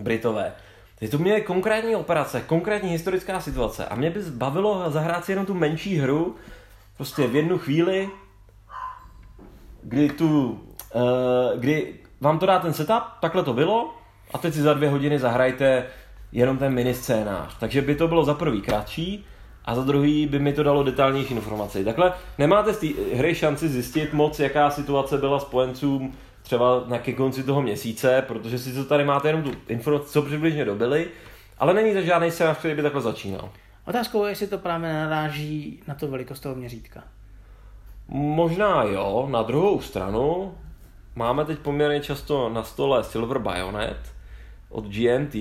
[0.00, 0.52] Britové.
[0.98, 5.46] Teď to měly konkrétní operace, konkrétní historická situace a mě by bavilo zahrát si jenom
[5.46, 6.36] tu menší hru,
[6.96, 8.10] prostě v jednu chvíli,
[9.82, 10.60] kdy tu,
[10.94, 13.94] uh, kdy vám to dá ten setup, takhle to bylo,
[14.34, 15.86] a teď si za dvě hodiny zahrajte
[16.32, 17.56] jenom ten mini scénář.
[17.60, 19.26] Takže by to bylo za prvý kratší,
[19.64, 21.84] a za druhý by mi to dalo detailnější informace.
[21.84, 22.86] Takhle nemáte z té
[23.16, 28.58] hry šanci zjistit moc, jaká situace byla spojencům třeba na ke konci toho měsíce, protože
[28.58, 31.08] si to tady máte jenom tu informaci, co přibližně dobili,
[31.58, 33.50] ale není to žádný scénář, který by takhle začínal.
[33.86, 37.04] Otázkou je, jestli to právě naráží na to velikost toho měřítka.
[38.08, 40.54] Možná jo, na druhou stranu
[41.14, 43.98] máme teď poměrně často na stole Silver Bayonet
[44.68, 45.36] od GMT,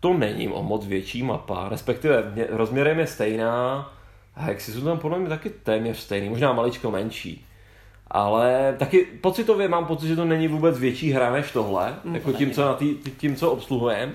[0.00, 3.92] to není o moc větší mapa, respektive rozměrem je stejná,
[4.34, 7.46] a jak si jsou tam podle mě taky téměř stejný, možná maličko menší.
[8.10, 12.32] Ale taky pocitově mám pocit, že to není vůbec větší hra než tohle, mm, jako
[12.32, 14.12] tím, co, na tý, tím, co obsluhujeme.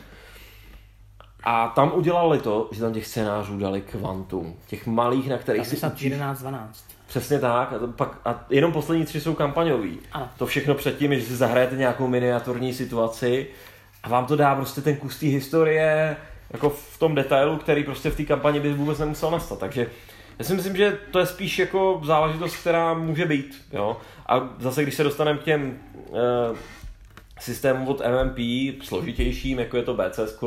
[1.43, 4.55] A tam udělali to, že tam těch scénářů dali kvantum.
[4.67, 6.13] Těch malých, na kterých si učíš.
[6.13, 6.57] 11-12.
[7.07, 7.73] Přesně tak.
[7.73, 9.99] A, to pak, a jenom poslední tři jsou kampaňový.
[10.11, 10.29] Ano.
[10.37, 13.47] To všechno předtím, že si zahrajete nějakou miniaturní situaci
[14.03, 16.17] a vám to dá prostě ten kus té historie
[16.49, 19.59] jako v tom detailu, který prostě v té kampani by vůbec nemusel nastat.
[19.59, 19.87] Takže
[20.39, 23.65] já si myslím, že to je spíš jako záležitost, která může být.
[23.73, 23.97] Jo?
[24.25, 26.17] A zase, když se dostaneme k těm uh,
[27.39, 28.37] systémům od MMP,
[28.83, 30.43] složitějším, jako je to BCS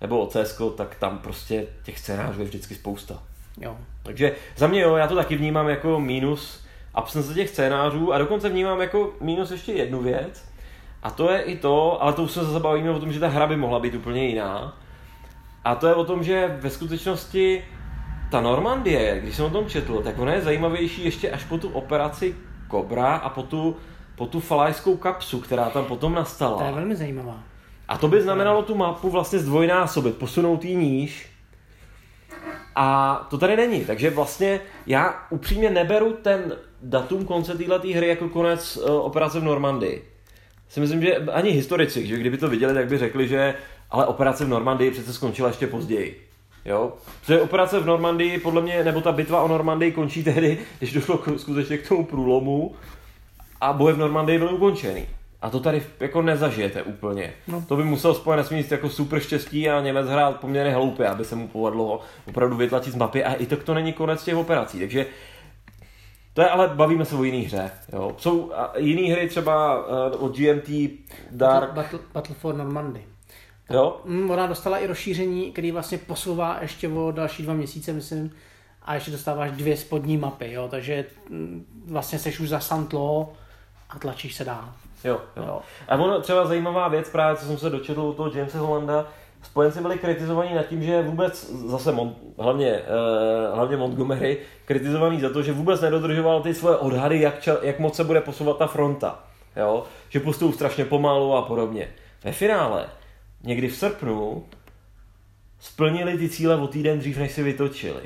[0.00, 3.22] nebo OCS, tak tam prostě těch scénářů je vždycky spousta.
[3.60, 3.76] Jo.
[4.02, 6.64] Takže za mě jo, já to taky vnímám jako mínus
[6.94, 10.48] absence těch scénářů a dokonce vnímám jako mínus ještě jednu věc,
[11.02, 13.28] a to je i to, ale to už se zase bavíme o tom, že ta
[13.28, 14.76] hra by mohla být úplně jiná.
[15.64, 17.64] A to je o tom, že ve skutečnosti
[18.30, 21.68] ta Normandie, když jsem o tom četl, tak ona je zajímavější ještě až po tu
[21.68, 22.34] operaci
[22.70, 23.76] Cobra a po tu,
[24.16, 26.58] po tu falajskou kapsu, která tam potom nastala.
[26.58, 27.42] To je velmi zajímavá.
[27.88, 31.30] A to by znamenalo tu mapu vlastně zdvojnásobit, posunout ji níž.
[32.74, 38.28] A to tady není, takže vlastně já upřímně neberu ten datum konce této hry jako
[38.28, 40.18] konec uh, operace v Normandii
[40.68, 43.54] si myslím, že ani historici, že kdyby to viděli, tak by řekli, že
[43.90, 46.27] ale operace v Normandii přece skončila ještě později.
[46.68, 46.92] Jo?
[47.20, 51.18] Protože operace v Normandii, podle mě, nebo ta bitva o Normandii končí tehdy, když došlo
[51.18, 52.74] k, skutečně k tomu průlomu
[53.60, 55.06] a boje v Normandii byly ukončený.
[55.42, 57.32] A to tady jako nezažijete úplně.
[57.48, 57.64] No.
[57.68, 61.36] To by musel spojenec mít jako super štěstí a Němec hrát poměrně hloupě, aby se
[61.36, 64.78] mu povedlo opravdu vytlačit z mapy a i tak to není konec těch operací.
[64.78, 65.06] Takže
[66.34, 67.70] to je ale, bavíme se o jiný hře.
[67.92, 68.14] Jo.
[68.18, 70.68] Jsou jiné hry třeba uh, od GMT
[71.30, 71.72] Dark.
[71.72, 73.04] Battle, Battle for Normandy.
[73.70, 74.00] Jo?
[74.04, 78.30] Mm, ona dostala i rozšíření, který vlastně posouvá ještě o další dva měsíce, myslím,
[78.82, 83.32] a ještě dostáváš dvě spodní mapy, jo, takže mm, vlastně seš už za Santlo
[83.90, 84.72] a tlačíš se dál.
[85.04, 85.44] Jo, jo.
[85.46, 85.60] jo.
[85.88, 89.06] A ono třeba zajímavá věc, právě co jsem se dočetl u toho Jamesa Hollanda,
[89.42, 95.30] spojenci byli kritizovaní nad tím, že vůbec, zase Mon, hlavně, uh, hlavně Montgomery, kritizovaný za
[95.30, 98.66] to, že vůbec nedodržoval ty svoje odhady, jak, ča, jak moc se bude posouvat ta
[98.66, 99.24] fronta.
[99.56, 99.84] Jo?
[100.08, 101.88] Že postupují strašně pomalu a podobně.
[102.24, 102.86] Ve finále,
[103.42, 104.44] někdy v srpnu,
[105.58, 108.02] splnili ty cíle o týden dřív, než si vytočili.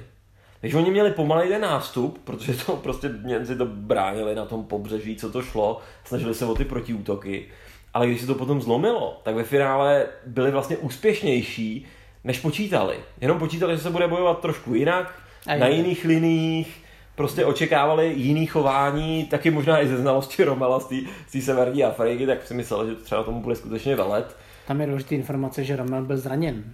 [0.61, 5.17] Takže oni měli pomalej ten nástup, protože to prostě Němci to bránili na tom pobřeží,
[5.17, 7.47] co to šlo, snažili se o ty protiútoky
[7.95, 11.87] ale když se to potom zlomilo, tak ve finále byli vlastně úspěšnější,
[12.25, 12.97] než počítali.
[13.21, 15.15] Jenom počítali, že se bude bojovat trošku jinak,
[15.47, 16.85] a na jiných liniích,
[17.15, 20.89] prostě očekávali jiný chování, taky možná i ze znalosti Romela z
[21.33, 24.37] té severní Afriky, tak si myslel, že třeba tomu bude skutečně velet.
[24.67, 26.65] Tam je důležitý informace, že Romel byl zraněn.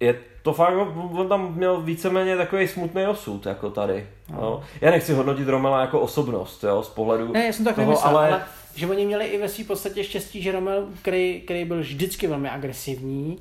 [0.00, 0.74] Je to fakt,
[1.12, 4.06] on tam měl víceméně takový smutný osud, jako tady.
[4.32, 4.40] No.
[4.40, 4.62] No.
[4.80, 7.86] Já nechci hodnotit Romela jako osobnost, jo, z pohledu ne, já jsem to tak toho,
[7.86, 8.30] nemyslel, ale...
[8.30, 8.42] ale
[8.74, 12.50] že oni měli i ve své podstatě štěstí, že Romel, který, který byl vždycky velmi
[12.50, 13.38] agresivní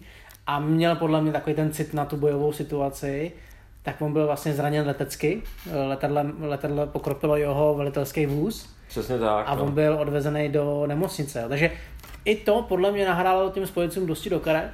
[0.47, 3.31] a měl podle mě takový ten cit na tu bojovou situaci,
[3.83, 5.41] tak on byl vlastně zraněn letecky.
[5.87, 8.69] Letadle, letadle pokropilo jeho velitelský vůz.
[8.87, 9.45] Přesně tak.
[9.47, 9.63] A no.
[9.63, 11.45] on byl odvezený do nemocnice.
[11.49, 11.71] Takže
[12.25, 14.71] i to podle mě nahrálo těm spojencům dosti do karet.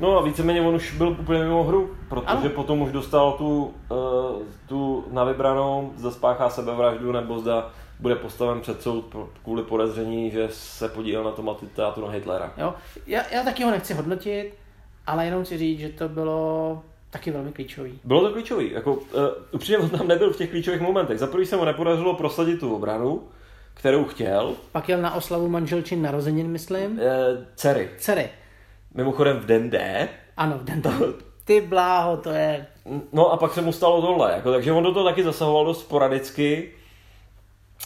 [0.00, 2.50] No a víceméně on už byl úplně mimo hru, protože ano.
[2.50, 8.60] potom už dostal tu, uh, tu na vybranou, zda spáchá sebevraždu nebo zda bude postaven
[8.60, 12.52] před soud kvůli podezření, že se podílel na tom atentátu na Hitlera.
[12.56, 12.74] Jo?
[13.06, 14.52] Já, já taky ho nechci hodnotit,
[15.06, 17.98] ale jenom chci říct, že to bylo taky velmi klíčový.
[18.04, 19.00] Bylo to klíčový, jako uh,
[19.52, 21.18] upřímně on tam nebyl v těch klíčových momentech.
[21.18, 23.22] Za prvý se mu nepodařilo prosadit tu obranu,
[23.76, 26.92] kterou chtěl, Pak jel na oslavu manželčin narozenin, myslím.
[26.92, 26.98] uh,
[27.54, 27.90] dcery.
[27.98, 28.28] Dcery.
[28.94, 30.82] Mimochodem v den D, Ano, v den
[31.44, 32.66] Ty bláho, to je...
[33.12, 35.80] No a pak se mu stalo tohle, jako, takže on do toho taky zasahoval dost
[35.80, 36.72] sporadicky.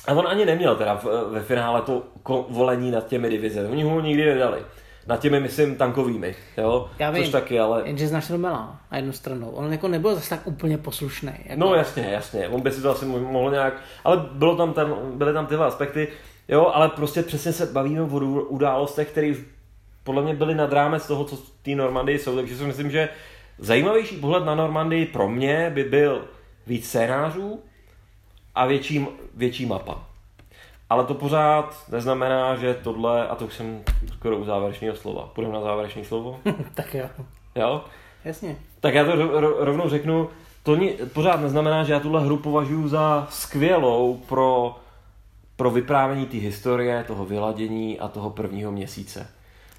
[0.07, 2.03] A on ani neměl teda v, ve finále to
[2.49, 3.69] volení nad těmi divizemi.
[3.69, 4.63] Oni ho nikdy nedali.
[5.11, 6.91] Nad těmi, myslím, tankovými, jo?
[6.99, 7.23] Já vím.
[7.23, 7.83] Což taky, ale...
[7.85, 9.51] Jenže znáš Romela na jednu stranu.
[9.51, 11.33] On jako nebyl zase tak úplně poslušný.
[11.45, 11.61] Jako...
[11.61, 13.75] No jasně, jasně, on by si to asi mo- mohl nějak,
[14.05, 16.09] ale bylo tam ten, byly tam tyhle aspekty,
[16.49, 18.07] jo, ale prostě přesně se bavíme o
[18.43, 19.39] událostech, které už
[20.05, 23.09] podle mě byly nad rámec toho, co v té Normandii jsou, takže si myslím, že
[23.59, 26.25] zajímavější pohled na Normandii pro mě by byl
[26.67, 27.63] víc scénářů
[28.55, 30.10] a větší, větší mapa.
[30.91, 33.81] Ale to pořád neznamená, že tohle, a to už jsem
[34.13, 35.31] skoro u závěrečného slova.
[35.35, 36.41] Půjdeme na závěrečné slovo?
[36.75, 37.09] tak jo.
[37.55, 37.85] Jo?
[38.25, 38.57] Jasně.
[38.81, 40.29] Tak já to ro- ro- rovnou řeknu,
[40.63, 44.77] to ni- pořád neznamená, že já tuhle hru považuji za skvělou pro,
[45.57, 49.29] pro vyprávění té historie, toho vyladění a toho prvního měsíce.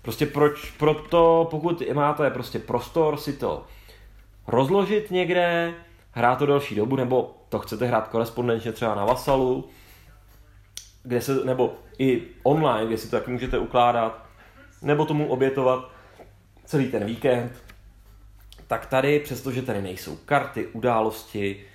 [0.02, 3.64] Prostě proč, proto, pokud máte prostě prostor si to
[4.48, 5.74] rozložit někde,
[6.12, 9.66] hrát to delší dobu, nebo to chcete hrát korespondenčně třeba na Vasalu,
[11.04, 14.26] kde se, nebo i online, kde si to taky můžete ukládat,
[14.82, 15.92] nebo tomu obětovat
[16.66, 17.52] celý ten víkend,
[18.68, 21.66] tak tady, přestože tady nejsou karty, události,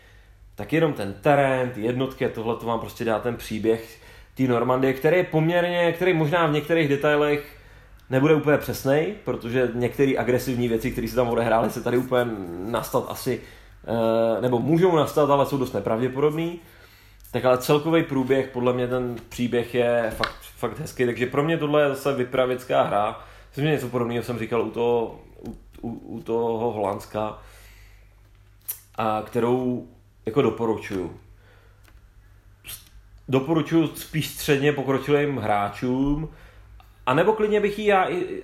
[0.54, 4.00] tak jenom ten terén, ty jednotky tohle to vám prostě dá ten příběh
[4.36, 7.56] té Normandie, který je poměrně, který možná v některých detailech
[8.10, 12.30] nebude úplně přesnej, protože některé agresivní věci, které se tam odehrály, se tady úplně
[12.64, 13.40] nastat asi,
[13.84, 16.58] eh, nebo můžou nastat, ale jsou dost nepravděpodobný.
[17.30, 21.58] Tak ale celkový průběh, podle mě ten příběh je fakt, fakt hezký, takže pro mě
[21.58, 23.20] tohle je zase vypravěcká hra.
[23.48, 27.38] Myslím, že něco podobného jsem říkal u toho, u, u, u toho Holandska,
[28.98, 29.88] a kterou
[30.26, 31.20] jako doporučuju.
[33.28, 36.28] Doporučuju spíš středně pokročilým hráčům,
[37.06, 38.42] a nebo klidně bych ji já i,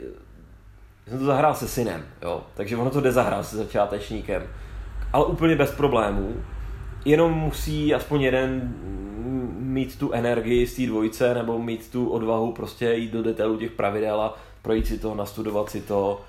[1.08, 4.42] jsem to zahrál se synem, jo, takže ono to jde zahrát se začátečníkem,
[5.12, 6.44] ale úplně bez problémů,
[7.04, 8.74] jenom musí aspoň jeden
[9.58, 13.70] mít tu energii z té dvojice, nebo mít tu odvahu prostě jít do detailu těch
[13.70, 16.20] pravidel a projít si to, nastudovat si to,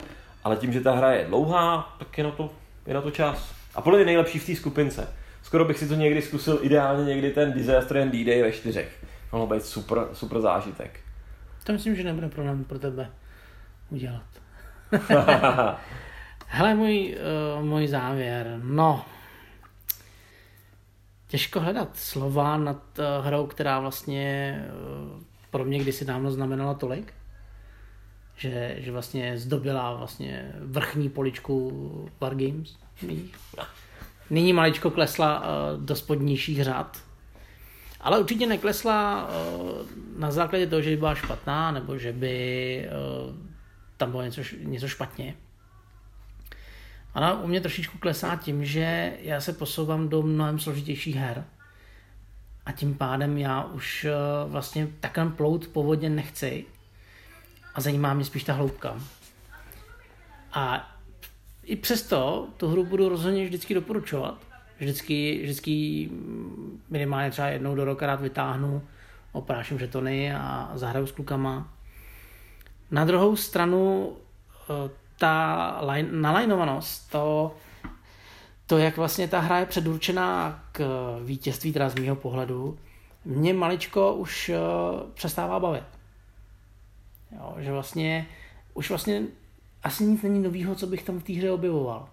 [0.44, 2.50] ale tím, že ta hra je dlouhá, tak je na to,
[2.88, 3.54] je na to čas.
[3.76, 5.14] A podle mě nejlepší v té skupince.
[5.44, 9.06] Skoro bych si to někdy zkusil, ideálně někdy ten Disaster and D-Day ve čtyřech.
[9.32, 11.00] Mohlo být super, super zážitek.
[11.64, 13.10] To myslím, že nebude problém pro tebe
[13.90, 14.24] udělat.
[16.48, 17.18] Hele, můj,
[17.58, 18.60] uh, můj závěr.
[18.64, 19.06] No,
[21.34, 24.58] těžko hledat slova nad uh, hrou, která vlastně
[25.16, 27.14] uh, pro mě kdysi dávno znamenala tolik,
[28.38, 31.72] že, že vlastně zdobila vlastně vrchní poličku
[32.22, 32.78] Wargames.
[33.02, 33.36] mých.
[34.30, 36.98] Nyní maličko klesla uh, do spodnějších řad,
[38.02, 39.30] ale určitě neklesla
[40.18, 42.90] na základě toho, že by byla špatná, nebo že by
[43.98, 45.36] tam bylo něco, něco špatně.
[47.16, 51.46] Ona u mě trošičku klesá tím, že já se posouvám do mnohem složitějších her.
[52.66, 56.66] A tím pádem já už uh, vlastně takhle plout po vodě nechci.
[57.76, 58.96] A zajímá mě spíš ta hloubka.
[60.54, 60.90] A
[61.64, 64.38] i přesto tu hru budu rozhodně vždycky doporučovat.
[64.80, 66.10] Vždycky, vždycky
[66.90, 68.82] minimálně třeba jednou do roka rád vytáhnu,
[69.32, 71.74] opráším žetony a zahraju s klukama.
[72.92, 74.14] Na druhou stranu
[74.70, 77.56] eh, ta line, nalajnovanost, to,
[78.68, 80.86] to, jak vlastně ta hra je předurčená k
[81.26, 82.78] vítězství, teda z mýho pohledu,
[83.26, 84.58] mě maličko už eh,
[85.14, 85.84] přestává bavit.
[87.32, 88.28] Jo, že vlastně
[88.74, 89.22] už vlastně
[89.84, 92.10] asi nic není novýho, co bych tam v té hře objevoval.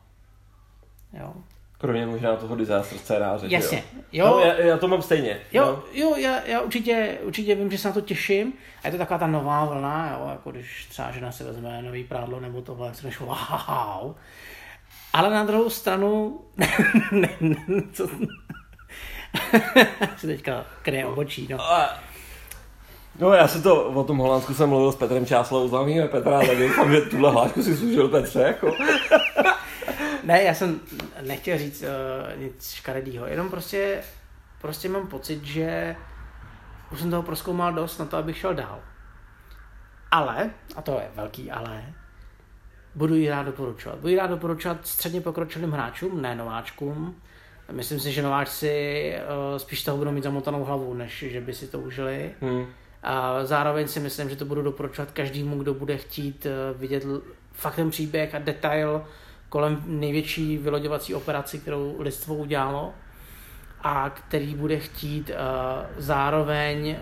[1.13, 1.35] Jo.
[1.81, 3.47] Kromě možná toho disaster scénáře.
[3.51, 3.85] Jasně.
[4.13, 4.27] Jo?
[4.27, 5.41] Jo, No, já, já, to mám stejně.
[5.53, 5.83] Jo, no.
[5.93, 8.53] jo já, já určitě, určitě vím, že se na to těším.
[8.83, 12.05] A je to taková ta nová vlna, jo, jako když třeba žena si vezme nový
[12.05, 14.15] prádlo nebo tohle, jak si než wow.
[15.13, 16.69] Ale na druhou stranu, ne,
[17.41, 17.57] ne,
[17.93, 18.09] co,
[20.17, 21.59] si teďka kryje obočí, no.
[23.19, 26.59] No já se to, o tom Holandsku jsem mluvil s Petrem Čáslou, zdravíme Petra, tak
[26.59, 28.71] doufám, že tuhle hlášku si služil Petře, jako.
[30.23, 30.81] Ne, já jsem
[31.21, 34.03] nechtěl říct uh, nic škaredýho, jenom prostě,
[34.61, 35.97] prostě mám pocit, že
[36.93, 38.81] už jsem toho proskoumal dost na to, abych šel dál.
[40.11, 41.85] Ale, a to je velký ale,
[42.95, 43.99] budu ji rád doporučovat.
[43.99, 47.21] Budu ji rád doporučovat středně pokročilým hráčům, ne nováčkům,
[47.73, 49.15] Myslím si, že nováčci
[49.53, 52.31] uh, spíš toho budou mít zamotanou hlavu, než že by si to užili.
[52.41, 52.67] Hmm.
[53.03, 57.07] A zároveň si myslím, že to budu doporučovat každému, kdo bude chtít uh, vidět
[57.53, 59.05] fakt ten příběh a detail
[59.51, 62.95] kolem největší vyloďovací operaci, kterou lidstvo udělalo
[63.81, 65.37] a který bude chtít uh,
[65.97, 66.97] zároveň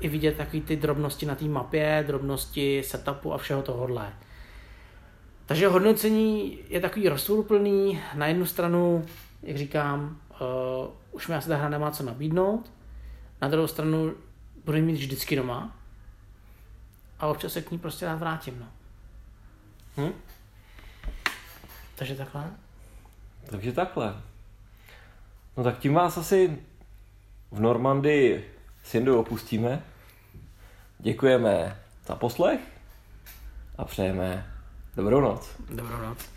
[0.00, 4.12] i vidět takový ty drobnosti na té mapě, drobnosti setupu a všeho tohohle.
[5.46, 8.00] Takže hodnocení je takový rozporuplný.
[8.14, 9.04] Na jednu stranu,
[9.42, 12.72] jak říkám, uh, už mi asi ta hra nemá co nabídnout.
[13.42, 14.12] Na druhou stranu
[14.64, 15.76] budu mít vždycky doma.
[17.20, 18.58] A občas se k ní prostě rád vrátím.
[18.58, 18.66] No.
[19.96, 20.12] Hm?
[21.96, 22.50] Takže takhle.
[23.50, 24.22] Takže takhle.
[25.56, 26.58] No tak tím vás asi
[27.50, 28.54] v Normandii
[28.84, 29.82] s Jindou opustíme.
[30.98, 32.60] Děkujeme za poslech
[33.78, 34.46] a přejeme
[34.96, 35.48] dobrou noc.
[35.70, 36.31] Dobrou noc.